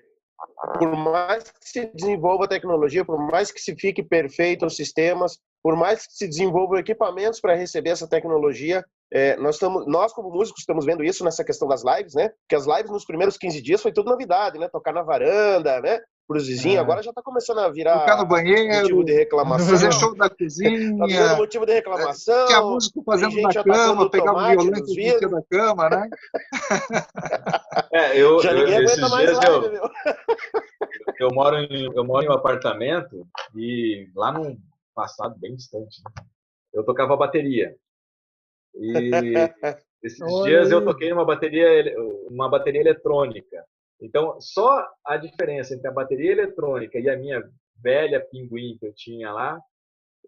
por 0.78 0.96
mais 0.96 1.52
que 1.52 1.70
se 1.70 1.86
desenvolva 1.94 2.46
a 2.46 2.50
tecnologia, 2.50 3.06
por 3.06 3.20
mais 3.20 3.52
que 3.52 3.60
se 3.60 3.76
fique 3.76 4.04
perfeito 4.04 4.66
os 4.66 4.76
sistemas, 4.76 5.40
por 5.62 5.76
mais 5.76 6.08
que 6.08 6.14
se 6.14 6.28
desenvolvam 6.28 6.80
equipamentos 6.80 7.40
para 7.40 7.56
receber 7.56 7.92
essa 7.92 8.08
tecnologia, 8.08 8.84
é, 9.14 9.36
nós, 9.36 9.56
estamos, 9.56 9.86
nós, 9.88 10.14
como 10.14 10.32
músicos, 10.32 10.62
estamos 10.62 10.86
vendo 10.86 11.04
isso 11.04 11.24
nessa 11.26 11.44
questão 11.44 11.68
das 11.68 11.84
lives, 11.84 12.14
né? 12.14 12.30
Porque 12.30 12.56
as 12.56 12.66
lives 12.66 12.90
nos 12.90 13.04
primeiros 13.04 13.38
15 13.38 13.62
dias 13.62 13.82
foi 13.82 13.92
tudo 13.92 14.10
novidade, 14.10 14.58
né? 14.58 14.70
Tocar 14.70 14.94
na 14.94 15.02
varanda, 15.04 15.82
né? 15.82 16.00
Pros 16.26 16.48
vizinhos, 16.48 16.78
é. 16.78 16.80
agora 16.80 17.04
já 17.04 17.10
está 17.10 17.22
começando 17.22 17.60
a 17.60 17.70
virar 17.70 18.00
Tocar 18.00 18.18
no 18.20 18.26
banheiro, 18.26 18.84
motivo 18.84 19.04
de 19.04 19.12
reclamação. 19.12 19.68
Fazer 19.68 19.92
show 19.92 20.16
da 20.16 20.30
cozinha. 20.30 20.98
tá 20.98 21.06
virando 21.06 21.38
motivo 21.38 21.66
de 21.66 21.74
reclamação. 21.74 22.46
Tinha 22.46 22.62
músico 22.62 23.04
fazendo 23.04 23.42
na 23.42 23.64
cama, 23.64 24.10
pegar 24.10 24.34
o 24.34 24.40
violão 24.40 24.78
e 24.78 25.20
da 25.20 25.42
cama, 25.50 25.90
né? 25.90 26.10
É, 27.94 28.18
eu, 28.18 28.42
já 28.42 28.54
ninguém 28.54 28.76
eu, 28.76 28.88
aguenta 28.88 29.10
mais 29.10 29.32
live, 29.32 29.66
eu, 29.66 29.72
meu. 29.72 29.84
eu, 31.20 31.30
moro 31.34 31.58
em, 31.58 31.90
eu 31.94 32.04
moro 32.06 32.26
em 32.26 32.30
um 32.30 32.34
apartamento 32.34 33.28
e 33.56 34.10
lá 34.16 34.32
num 34.32 34.58
passado 34.96 35.38
bem 35.38 35.56
distante, 35.56 36.02
né? 36.06 36.24
eu 36.74 36.84
tocava 36.84 37.18
bateria. 37.18 37.76
E 38.76 39.12
esses 40.04 40.22
Oi. 40.22 40.50
dias 40.50 40.72
eu 40.72 40.84
toquei 40.84 41.12
uma 41.12 41.26
bateria, 41.26 41.96
uma 42.30 42.50
bateria 42.50 42.82
eletrônica. 42.82 43.64
Então, 44.02 44.40
só 44.42 44.88
a 45.06 45.18
diferença 45.18 45.76
entre 45.76 45.88
a 45.88 45.94
bateria 45.94 46.32
eletrônica 46.32 47.00
e 47.00 47.10
a 47.10 47.18
minha 47.18 47.44
velha 47.82 48.20
pinguim 48.20 48.78
que 48.80 48.88
eu 48.88 48.94
tinha 48.94 49.32
lá 49.32 49.60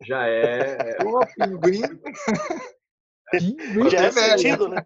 já 0.02 0.28
é. 0.28 0.98
Uma 1.04 1.26
pinguim? 1.26 1.82
pinguim 3.32 3.90
já 3.90 4.06
é 4.06 4.12
sentido, 4.12 4.68
né? 4.68 4.86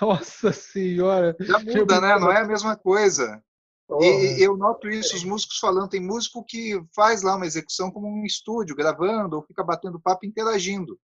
Nossa 0.00 0.52
senhora! 0.52 1.34
Já 1.40 1.58
muda, 1.58 2.00
né? 2.00 2.18
Não 2.18 2.30
é 2.30 2.38
a 2.38 2.46
mesma 2.46 2.76
coisa. 2.76 3.42
Oh. 3.88 4.02
E, 4.02 4.42
eu 4.42 4.56
noto 4.56 4.88
isso, 4.88 5.14
os 5.14 5.24
músicos 5.24 5.58
falando, 5.58 5.88
tem 5.88 6.00
músico 6.00 6.44
que 6.44 6.82
faz 6.94 7.22
lá 7.22 7.36
uma 7.36 7.46
execução 7.46 7.90
como 7.90 8.08
um 8.08 8.24
estúdio, 8.24 8.76
gravando, 8.76 9.36
ou 9.36 9.42
fica 9.42 9.62
batendo 9.62 10.00
papo, 10.00 10.26
interagindo. 10.26 10.98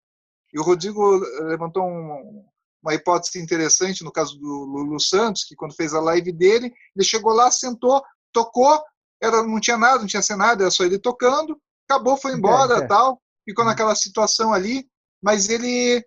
E 0.53 0.60
o 0.60 0.64
Rodrigo 0.64 1.18
levantou 1.45 1.84
um, 1.84 2.45
uma 2.82 2.94
hipótese 2.94 3.40
interessante 3.41 4.03
no 4.03 4.11
caso 4.11 4.38
do 4.40 4.48
Lulu 4.48 4.99
Santos, 4.99 5.44
que 5.44 5.56
quando 5.56 5.76
fez 5.76 5.94
a 5.94 5.99
live 5.99 6.32
dele, 6.32 6.74
ele 6.95 7.06
chegou 7.06 7.34
lá, 7.34 7.52
sentou, 7.52 8.02
tocou, 8.32 8.82
era, 9.22 9.44
não 9.44 9.60
tinha 9.60 9.78
nada, 9.78 9.99
não 9.99 10.07
tinha 10.07 10.22
nada, 10.38 10.64
era 10.64 10.72
só 10.72 10.84
ele 10.84 10.99
tocando, 10.99 11.60
acabou, 11.90 12.18
foi 12.18 12.34
embora, 12.34 12.76
é, 12.76 12.80
é. 12.80 12.88
tal, 12.88 13.22
ficou 13.44 13.64
uhum. 13.64 13.69
naquela 13.69 13.95
situação 13.95 14.53
ali, 14.53 14.88
mas 15.22 15.49
ele 15.49 16.06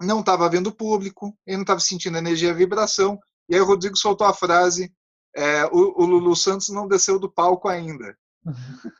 não 0.00 0.20
estava 0.20 0.48
vendo 0.48 0.68
o 0.68 0.74
público, 0.74 1.36
ele 1.46 1.56
não 1.56 1.62
estava 1.62 1.80
sentindo 1.80 2.16
a 2.16 2.20
energia, 2.20 2.50
a 2.50 2.54
vibração, 2.54 3.18
e 3.48 3.54
aí 3.54 3.60
o 3.60 3.66
Rodrigo 3.66 3.96
soltou 3.96 4.26
a 4.26 4.34
frase, 4.34 4.92
é, 5.36 5.64
o, 5.66 6.02
o 6.02 6.06
Lulu 6.06 6.36
Santos 6.36 6.68
não 6.68 6.88
desceu 6.88 7.18
do 7.18 7.30
palco 7.30 7.68
ainda. 7.68 8.16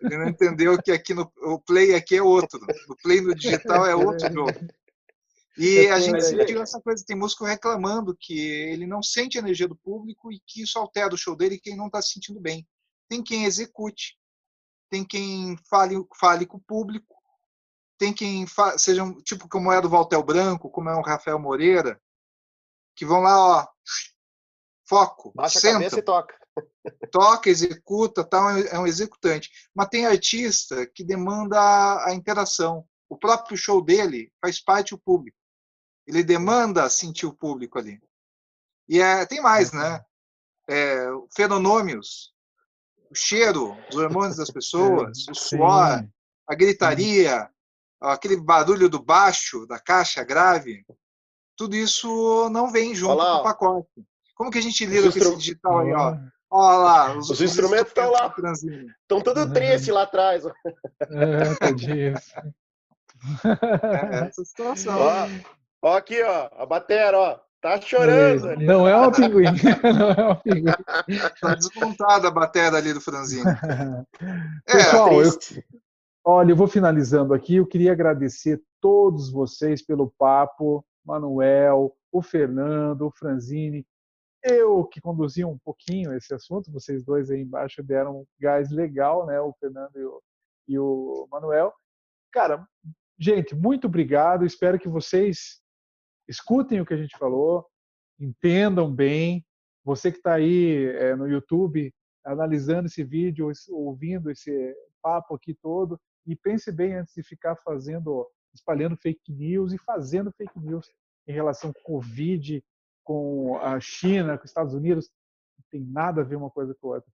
Ele 0.01 0.17
não 0.17 0.29
entendeu 0.29 0.81
que 0.83 0.91
aqui 0.91 1.15
no 1.15 1.31
o 1.43 1.59
play 1.59 1.95
aqui 1.95 2.17
é 2.17 2.23
outro. 2.23 2.61
O 2.89 2.97
play 2.97 3.21
no 3.21 3.35
digital 3.35 3.87
é 3.87 3.95
outro 3.95 4.33
jogo. 4.33 4.53
E 5.57 5.87
a 5.89 6.01
gente 6.01 6.21
sentiu 6.23 6.61
essa 6.61 6.81
coisa, 6.81 7.05
tem 7.07 7.17
músico 7.17 7.45
reclamando 7.45 8.17
que 8.19 8.37
ele 8.39 8.87
não 8.87 9.03
sente 9.03 9.39
a 9.39 9.41
energia 9.41 9.69
do 9.69 9.77
público 9.77 10.33
e 10.33 10.41
que 10.45 10.63
isso 10.63 10.79
altera 10.79 11.15
o 11.15 11.19
show 11.19 11.37
dele 11.37 11.55
e 11.55 11.61
quem 11.61 11.77
não 11.77 11.87
está 11.87 12.03
se 12.03 12.13
sentindo 12.13 12.41
bem. 12.41 12.67
Tem 13.09 13.23
quem 13.23 13.45
execute, 13.45 14.19
tem 14.91 15.05
quem 15.05 15.57
fale, 15.69 15.95
fale 16.19 16.45
com 16.45 16.57
o 16.57 16.61
público, 16.61 17.15
tem 17.97 18.13
quem 18.13 18.47
fa, 18.47 18.77
seja 18.79 19.05
tipo 19.23 19.49
como 19.49 19.71
é 19.71 19.81
do 19.81 19.89
Valtel 19.89 20.23
Branco, 20.25 20.71
como 20.71 20.89
é 20.89 20.95
o 20.97 21.03
Rafael 21.03 21.39
Moreira, 21.39 22.01
que 22.97 23.05
vão 23.05 23.21
lá, 23.21 23.39
ó, 23.39 23.69
foco, 24.89 25.33
Baixa 25.35 25.61
senta, 25.61 25.77
a 25.77 25.79
cabeça 25.79 25.99
e 26.01 26.03
toca. 26.03 26.44
Toca, 27.11 27.49
executa, 27.49 28.25
tal, 28.25 28.51
é 28.51 28.79
um 28.79 28.87
executante. 28.87 29.51
Mas 29.75 29.89
tem 29.89 30.07
artista 30.07 30.87
que 30.87 31.05
demanda 31.05 31.59
a 32.05 32.15
interação. 32.15 32.87
O 33.09 33.17
próprio 33.17 33.57
show 33.57 33.83
dele 33.83 34.33
faz 34.41 34.63
parte 34.63 34.91
do 34.91 34.99
público. 34.99 35.37
Ele 36.07 36.23
demanda 36.23 36.89
sentir 36.91 37.27
o 37.27 37.35
público 37.35 37.79
ali. 37.79 38.01
E 38.89 39.01
é, 39.01 39.25
tem 39.25 39.41
mais, 39.41 39.73
né? 39.73 40.05
É, 40.69 41.07
fenômenos, 41.35 42.33
o 43.11 43.15
cheiro, 43.15 43.77
os 43.91 43.97
hormônios 43.97 44.37
das 44.37 44.51
pessoas, 44.53 45.27
o 45.29 45.35
suor, 45.35 46.07
a 46.47 46.55
gritaria, 46.55 47.49
aquele 48.01 48.37
barulho 48.37 48.89
do 48.89 49.03
baixo, 49.03 49.67
da 49.67 49.79
caixa 49.79 50.23
grave, 50.23 50.85
tudo 51.57 51.77
isso 51.77 52.49
não 52.51 52.71
vem 52.71 52.95
junto 52.95 53.13
Olá, 53.13 53.35
com 53.35 53.41
o 53.41 53.43
pacote. 53.43 54.07
Como 54.35 54.51
que 54.51 54.59
a 54.59 54.63
gente 54.63 54.85
lida 54.85 55.11
com 55.11 55.19
esse 55.19 55.37
digital 55.37 55.79
aí, 55.79 55.93
ó? 55.93 56.17
Olha 56.51 56.79
lá, 56.79 57.17
os, 57.17 57.31
os 57.31 57.41
instrumentos 57.41 57.89
estão 57.89 58.11
lá. 58.11 58.35
Estão 59.03 59.21
tudo 59.21 59.53
triste 59.53 59.91
lá 59.91 60.03
atrás. 60.03 60.45
É, 60.47 61.55
tadinho. 61.59 62.15
É 63.45 64.27
essa 64.27 64.45
situação. 64.45 64.99
Ó, 64.99 65.29
ó, 65.83 65.97
aqui, 65.97 66.23
ó, 66.23 66.51
a 66.57 66.67
batera, 66.67 67.19
ó. 67.19 67.41
Tá 67.65 67.81
chorando. 67.81 68.47
Ali. 68.47 68.67
Não 68.67 68.87
é 68.87 68.95
uma 68.95 69.11
pinguim. 69.11 69.45
Não 69.99 70.11
é 70.11 70.23
uma 70.27 70.37
pinguim. 70.37 70.73
Tá 71.41 71.55
desmontada 71.55 72.29
a 72.29 72.31
bateria 72.31 72.77
ali 72.79 72.93
do 72.93 73.01
franzinho. 73.01 73.45
É, 74.69 74.77
Pessoal, 74.77 75.23
eu, 75.23 75.31
olha, 76.25 76.53
eu 76.53 76.57
vou 76.57 76.67
finalizando 76.67 77.33
aqui. 77.33 77.57
Eu 77.57 77.67
queria 77.67 77.93
agradecer 77.93 78.61
todos 78.81 79.31
vocês 79.31 79.81
pelo 79.81 80.13
papo. 80.19 80.85
Manuel, 81.05 81.95
o 82.13 82.23
Fernando, 82.23 83.07
o 83.07 83.11
Franzini. 83.11 83.87
Eu 84.47 84.85
que 84.85 85.01
conduzi 85.01 85.43
um 85.43 85.57
pouquinho 85.57 86.15
esse 86.15 86.35
assunto, 86.35 86.71
vocês 86.71 87.03
dois 87.03 87.31
aí 87.31 87.41
embaixo 87.41 87.83
deram 87.83 88.21
um 88.21 88.27
gás 88.39 88.71
legal, 88.71 89.25
né? 89.25 89.41
O 89.41 89.55
Fernando 89.55 89.97
e 89.97 90.05
o, 90.05 90.23
e 90.69 90.79
o 90.79 91.27
Manuel. 91.31 91.73
Cara, 92.31 92.69
gente, 93.19 93.55
muito 93.55 93.87
obrigado. 93.87 94.45
Espero 94.45 94.79
que 94.79 94.89
vocês 94.89 95.63
escutem 96.29 96.81
o 96.81 96.85
que 96.85 96.93
a 96.93 96.97
gente 96.99 97.17
falou, 97.17 97.67
entendam 98.21 98.95
bem. 98.95 99.43
Você 99.83 100.13
que 100.13 100.19
está 100.19 100.35
aí 100.35 100.89
é, 100.97 101.17
no 101.17 101.27
YouTube 101.27 101.91
analisando 102.23 102.87
esse 102.87 103.03
vídeo, 103.03 103.51
ouvindo 103.71 104.31
esse 104.31 104.75
papo 105.03 105.35
aqui 105.35 105.55
todo, 105.55 105.99
e 106.27 106.35
pense 106.35 106.73
bem 106.73 106.95
antes 106.97 107.15
de 107.15 107.23
ficar 107.23 107.57
fazendo, 107.57 108.27
espalhando 108.55 108.97
fake 108.97 109.33
news 109.33 109.73
e 109.73 109.79
fazendo 109.79 110.33
fake 110.33 110.59
news 110.59 110.91
em 111.27 111.33
relação 111.33 111.71
ao 111.71 111.83
Covid, 111.83 112.63
com 113.05 113.59
a 113.59 113.79
China, 113.79 114.37
com 114.37 114.45
os 114.45 114.51
Estados 114.51 114.75
Unidos. 114.75 115.11
Não 115.57 115.65
tem 115.71 115.81
nada 115.85 116.23
a 116.23 116.25
ver 116.25 116.37
uma 116.37 116.51
coisa 116.51 116.75
com 116.81 116.89
a 116.89 116.95
outra. 116.97 117.11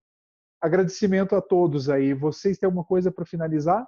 Agradecimento 0.61 1.35
a 1.35 1.43
todos 1.43 1.91
aí. 1.91 2.15
Vocês 2.15 2.59
têm 2.59 2.67
alguma 2.67 2.85
coisa 2.85 3.11
para 3.11 3.27
finalizar? 3.27 3.87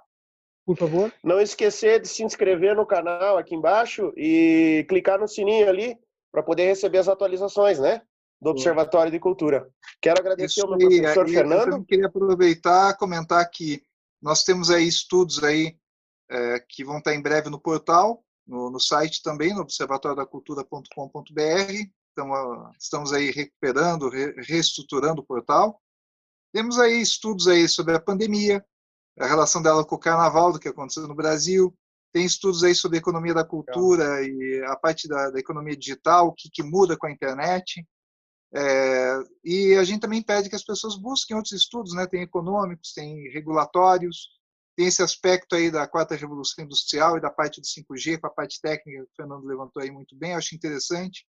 por 0.65 0.77
favor. 0.77 1.13
Não 1.23 1.39
esquecer 1.39 2.01
de 2.01 2.07
se 2.07 2.23
inscrever 2.23 2.75
no 2.75 2.85
canal 2.85 3.37
aqui 3.37 3.55
embaixo 3.55 4.13
e 4.15 4.85
clicar 4.87 5.19
no 5.19 5.27
sininho 5.27 5.67
ali 5.67 5.97
para 6.31 6.43
poder 6.43 6.65
receber 6.65 6.99
as 6.99 7.07
atualizações, 7.07 7.79
né? 7.79 8.01
Do 8.41 8.49
Observatório 8.49 9.11
de 9.11 9.19
Cultura. 9.19 9.69
Quero 10.01 10.19
agradecer 10.19 10.59
Isso 10.59 10.65
ao 10.65 10.77
meu 10.77 10.89
professor 10.89 11.25
aí, 11.25 11.33
Fernando. 11.33 11.73
Eu 11.73 11.85
queria 11.85 12.07
aproveitar 12.07 12.97
comentar 12.97 13.49
que 13.49 13.81
nós 14.21 14.43
temos 14.43 14.69
aí 14.69 14.87
estudos 14.87 15.43
aí 15.43 15.77
é, 16.29 16.59
que 16.67 16.83
vão 16.83 16.97
estar 16.97 17.13
em 17.13 17.21
breve 17.21 17.49
no 17.49 17.59
portal, 17.59 18.23
no, 18.45 18.69
no 18.69 18.79
site 18.79 19.21
também, 19.21 19.53
no 19.53 19.61
observatoriodacultura.com.br. 19.61 21.89
Então, 22.11 22.71
estamos 22.79 23.11
aí 23.11 23.31
recuperando, 23.31 24.09
re, 24.09 24.33
reestruturando 24.41 25.21
o 25.21 25.25
portal. 25.25 25.81
Temos 26.53 26.77
aí 26.77 27.01
estudos 27.01 27.47
aí 27.47 27.67
sobre 27.67 27.95
a 27.95 27.99
pandemia, 27.99 28.63
a 29.19 29.25
relação 29.25 29.61
dela 29.61 29.83
com 29.83 29.95
o 29.95 29.99
carnaval, 29.99 30.53
do 30.53 30.59
que 30.59 30.67
aconteceu 30.67 31.07
no 31.07 31.15
Brasil. 31.15 31.75
Tem 32.11 32.25
estudos 32.25 32.63
aí 32.63 32.75
sobre 32.75 32.97
a 32.97 33.01
economia 33.01 33.33
da 33.33 33.43
cultura 33.43 34.21
e 34.21 34.63
a 34.67 34.75
parte 34.75 35.07
da, 35.07 35.31
da 35.31 35.39
economia 35.39 35.75
digital, 35.75 36.27
o 36.27 36.33
que, 36.33 36.49
que, 36.51 36.61
muda 36.61 36.95
com 36.95 37.07
a 37.07 37.11
internet. 37.11 37.83
É, 38.53 39.23
e 39.43 39.73
a 39.73 39.83
gente 39.83 40.01
também 40.01 40.21
pede 40.21 40.47
que 40.47 40.55
as 40.55 40.63
pessoas 40.63 40.95
busquem 40.95 41.35
outros 41.35 41.53
estudos, 41.53 41.95
né? 41.95 42.05
Tem 42.05 42.21
econômicos, 42.21 42.93
tem 42.93 43.31
regulatórios, 43.31 44.29
tem 44.75 44.87
esse 44.87 45.01
aspecto 45.01 45.55
aí 45.55 45.69
da 45.69 45.87
quarta 45.87 46.15
revolução 46.15 46.63
industrial 46.63 47.17
e 47.17 47.21
da 47.21 47.29
parte 47.29 47.61
do 47.61 47.67
5G, 47.67 48.19
com 48.19 48.27
a 48.27 48.31
parte 48.31 48.59
técnica 48.61 49.03
que 49.03 49.11
o 49.11 49.15
Fernando 49.15 49.45
levantou 49.45 49.81
aí 49.81 49.91
muito 49.91 50.15
bem, 50.15 50.31
eu 50.31 50.37
acho 50.37 50.55
interessante. 50.55 51.25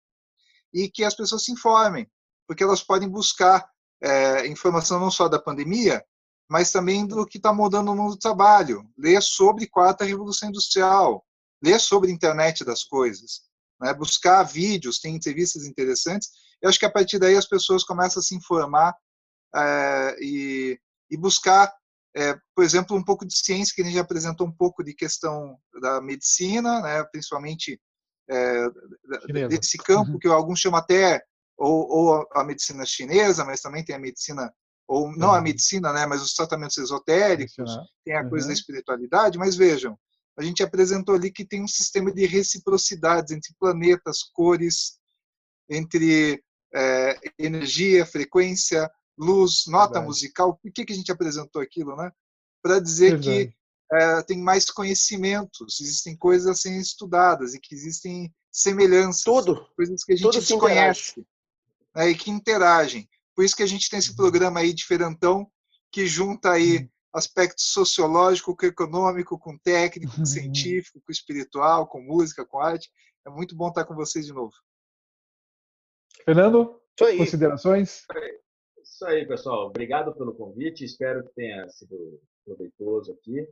E 0.73 0.89
que 0.91 1.05
as 1.05 1.15
pessoas 1.15 1.45
se 1.45 1.53
informem, 1.53 2.11
porque 2.47 2.65
elas 2.65 2.83
podem 2.83 3.09
buscar 3.09 3.69
é, 4.03 4.47
informação 4.47 4.99
não 4.99 5.11
só 5.11 5.29
da 5.29 5.39
pandemia, 5.39 6.05
mas 6.49 6.71
também 6.71 7.07
do 7.07 7.27
que 7.27 7.39
está 7.39 7.53
mudando 7.53 7.87
no 7.87 7.97
mundo 7.97 8.13
do 8.13 8.19
trabalho. 8.19 8.89
Ler 8.97 9.23
sobre 9.23 9.67
quarta 9.67 10.05
revolução 10.05 10.49
industrial, 10.49 11.25
ler 11.63 11.81
sobre 11.81 12.11
internet 12.11 12.65
das 12.65 12.85
coisas, 12.85 13.43
né? 13.81 13.95
buscar 13.95 14.43
vídeos, 14.43 15.01
tem 15.01 15.15
entrevistas 15.15 15.65
interessantes. 15.65 16.29
Eu 16.61 16.69
acho 16.69 16.79
que 16.79 16.87
a 16.87 16.93
partir 16.93 17.19
daí 17.19 17.37
as 17.37 17.47
pessoas 17.47 17.85
começam 17.85 18.21
a 18.21 18.23
se 18.23 18.35
informar 18.35 18.95
é, 19.55 20.17
e, 20.21 20.79
e, 21.11 21.17
buscar, 21.17 21.73
é, 22.17 22.39
por 22.55 22.65
exemplo, 22.65 22.97
um 22.97 23.05
pouco 23.05 23.27
de 23.27 23.37
ciência, 23.37 23.73
que 23.75 23.83
a 23.83 23.85
gente 23.85 23.99
apresentou 23.99 24.47
um 24.47 24.53
pouco 24.53 24.85
de 24.85 24.95
questão 24.95 25.59
da 25.81 26.01
medicina, 26.01 26.81
né? 26.81 27.05
principalmente 27.05 27.81
é, 28.29 28.69
desse 29.49 29.77
campo, 29.79 30.13
uhum. 30.13 30.19
que 30.19 30.29
alguns 30.29 30.61
chamam 30.61 30.79
até 30.79 31.23
ou, 31.57 31.89
ou 31.89 32.29
a 32.33 32.45
medicina 32.45 32.85
chinesa, 32.87 33.45
mas 33.45 33.61
também 33.61 33.85
tem 33.85 33.95
a 33.95 33.99
medicina 33.99 34.53
ou 34.87 35.11
não 35.17 35.29
uhum. 35.29 35.35
a 35.35 35.41
medicina, 35.41 35.93
né, 35.93 36.05
mas 36.05 36.23
os 36.23 36.35
tratamentos 36.35 36.77
esotéricos, 36.77 37.79
tem 38.05 38.17
a 38.17 38.23
uhum. 38.23 38.29
coisa 38.29 38.49
da 38.49 38.53
espiritualidade, 38.53 39.39
mas 39.39 39.57
vejam, 39.57 39.99
a 40.37 40.43
gente 40.43 40.63
apresentou 40.63 41.15
ali 41.15 41.31
que 41.31 41.45
tem 41.45 41.63
um 41.63 41.69
sistema 41.69 42.13
de 42.13 42.27
reciprocidades 42.27 43.33
entre 43.33 43.55
planetas, 43.59 44.23
cores, 44.23 44.99
entre 45.71 46.43
é, 46.75 47.19
energia, 47.39 48.05
frequência, 48.05 48.91
luz, 49.17 49.65
nota 49.67 49.95
Verdade. 49.95 50.07
musical. 50.07 50.57
Por 50.57 50.73
que, 50.73 50.85
que 50.85 50.93
a 50.93 50.97
gente 50.97 51.13
apresentou 51.13 51.63
aquilo, 51.63 51.97
né? 51.97 52.11
Para 52.63 52.81
dizer 52.81 53.19
Verdade. 53.19 53.49
que 53.49 53.65
é, 53.93 54.23
tem 54.23 54.39
mais 54.39 54.71
conhecimentos, 54.71 55.81
existem 55.81 56.17
coisas 56.17 56.49
a 56.49 56.55
serem 56.55 56.81
estudadas 56.81 57.55
e 57.55 57.61
que 57.61 57.75
existem 57.75 58.35
semelhanças, 58.51 59.25
Tudo. 59.25 59.69
coisas 59.77 60.05
que 60.05 60.13
a 60.13 60.17
gente 60.17 60.39
desconhece 60.39 61.27
né, 61.95 62.11
e 62.11 62.15
que 62.15 62.31
interagem. 62.31 63.09
Por 63.35 63.45
isso 63.45 63.57
que 63.57 63.63
a 63.63 63.67
gente 63.67 63.89
tem 63.89 63.99
esse 63.99 64.11
uhum. 64.11 64.17
programa 64.17 64.61
aí 64.61 64.73
diferentão, 64.73 65.51
que 65.93 66.07
junta 66.07 66.53
aí 66.53 66.79
uhum. 66.79 66.89
aspecto 67.13 67.61
sociológico, 67.61 68.57
com 68.57 68.67
econômico, 68.67 69.39
com 69.39 69.59
técnico, 69.59 70.13
com 70.13 70.21
uhum. 70.21 70.27
científico, 70.27 71.01
com 71.05 71.13
espiritual, 71.13 71.87
com 71.87 72.01
música, 72.01 72.45
com 72.45 72.61
arte. 72.61 72.91
É 73.27 73.31
muito 73.31 73.57
bom 73.57 73.69
estar 73.69 73.85
com 73.85 73.95
vocês 73.95 74.27
de 74.27 74.33
novo. 74.33 74.55
Fernando, 76.25 76.81
considerações? 77.19 78.05
Isso 78.85 79.07
aí, 79.07 79.27
pessoal. 79.27 79.69
Obrigado 79.69 80.15
pelo 80.15 80.35
convite. 80.35 80.85
Espero 80.85 81.25
que 81.25 81.35
tenha 81.35 81.67
sido 81.71 82.21
proveitoso 82.45 83.13
aqui. 83.13 83.49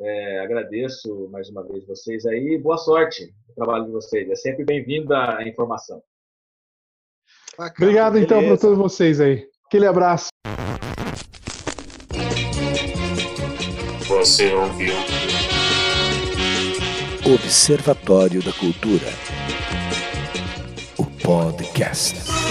É, 0.00 0.40
agradeço 0.40 1.28
mais 1.30 1.50
uma 1.50 1.62
vez 1.62 1.86
vocês 1.86 2.24
aí. 2.24 2.56
Boa 2.56 2.78
sorte 2.78 3.34
no 3.48 3.54
trabalho 3.54 3.84
de 3.84 3.90
vocês. 3.92 4.30
É 4.30 4.34
sempre 4.34 4.64
bem-vinda 4.64 5.36
a 5.36 5.46
informação. 5.46 6.02
Bacana, 7.58 7.74
Obrigado 7.86 8.12
beleza. 8.14 8.34
então 8.34 8.48
para 8.48 8.56
todos 8.58 8.78
vocês 8.78 9.20
aí. 9.20 9.46
Aquele 9.66 9.86
abraço. 9.86 10.28
Você 14.08 14.54
ouviu? 14.54 14.94
Observatório 17.34 18.42
da 18.42 18.52
Cultura. 18.54 19.06
O 20.98 21.04
podcast. 21.22 22.41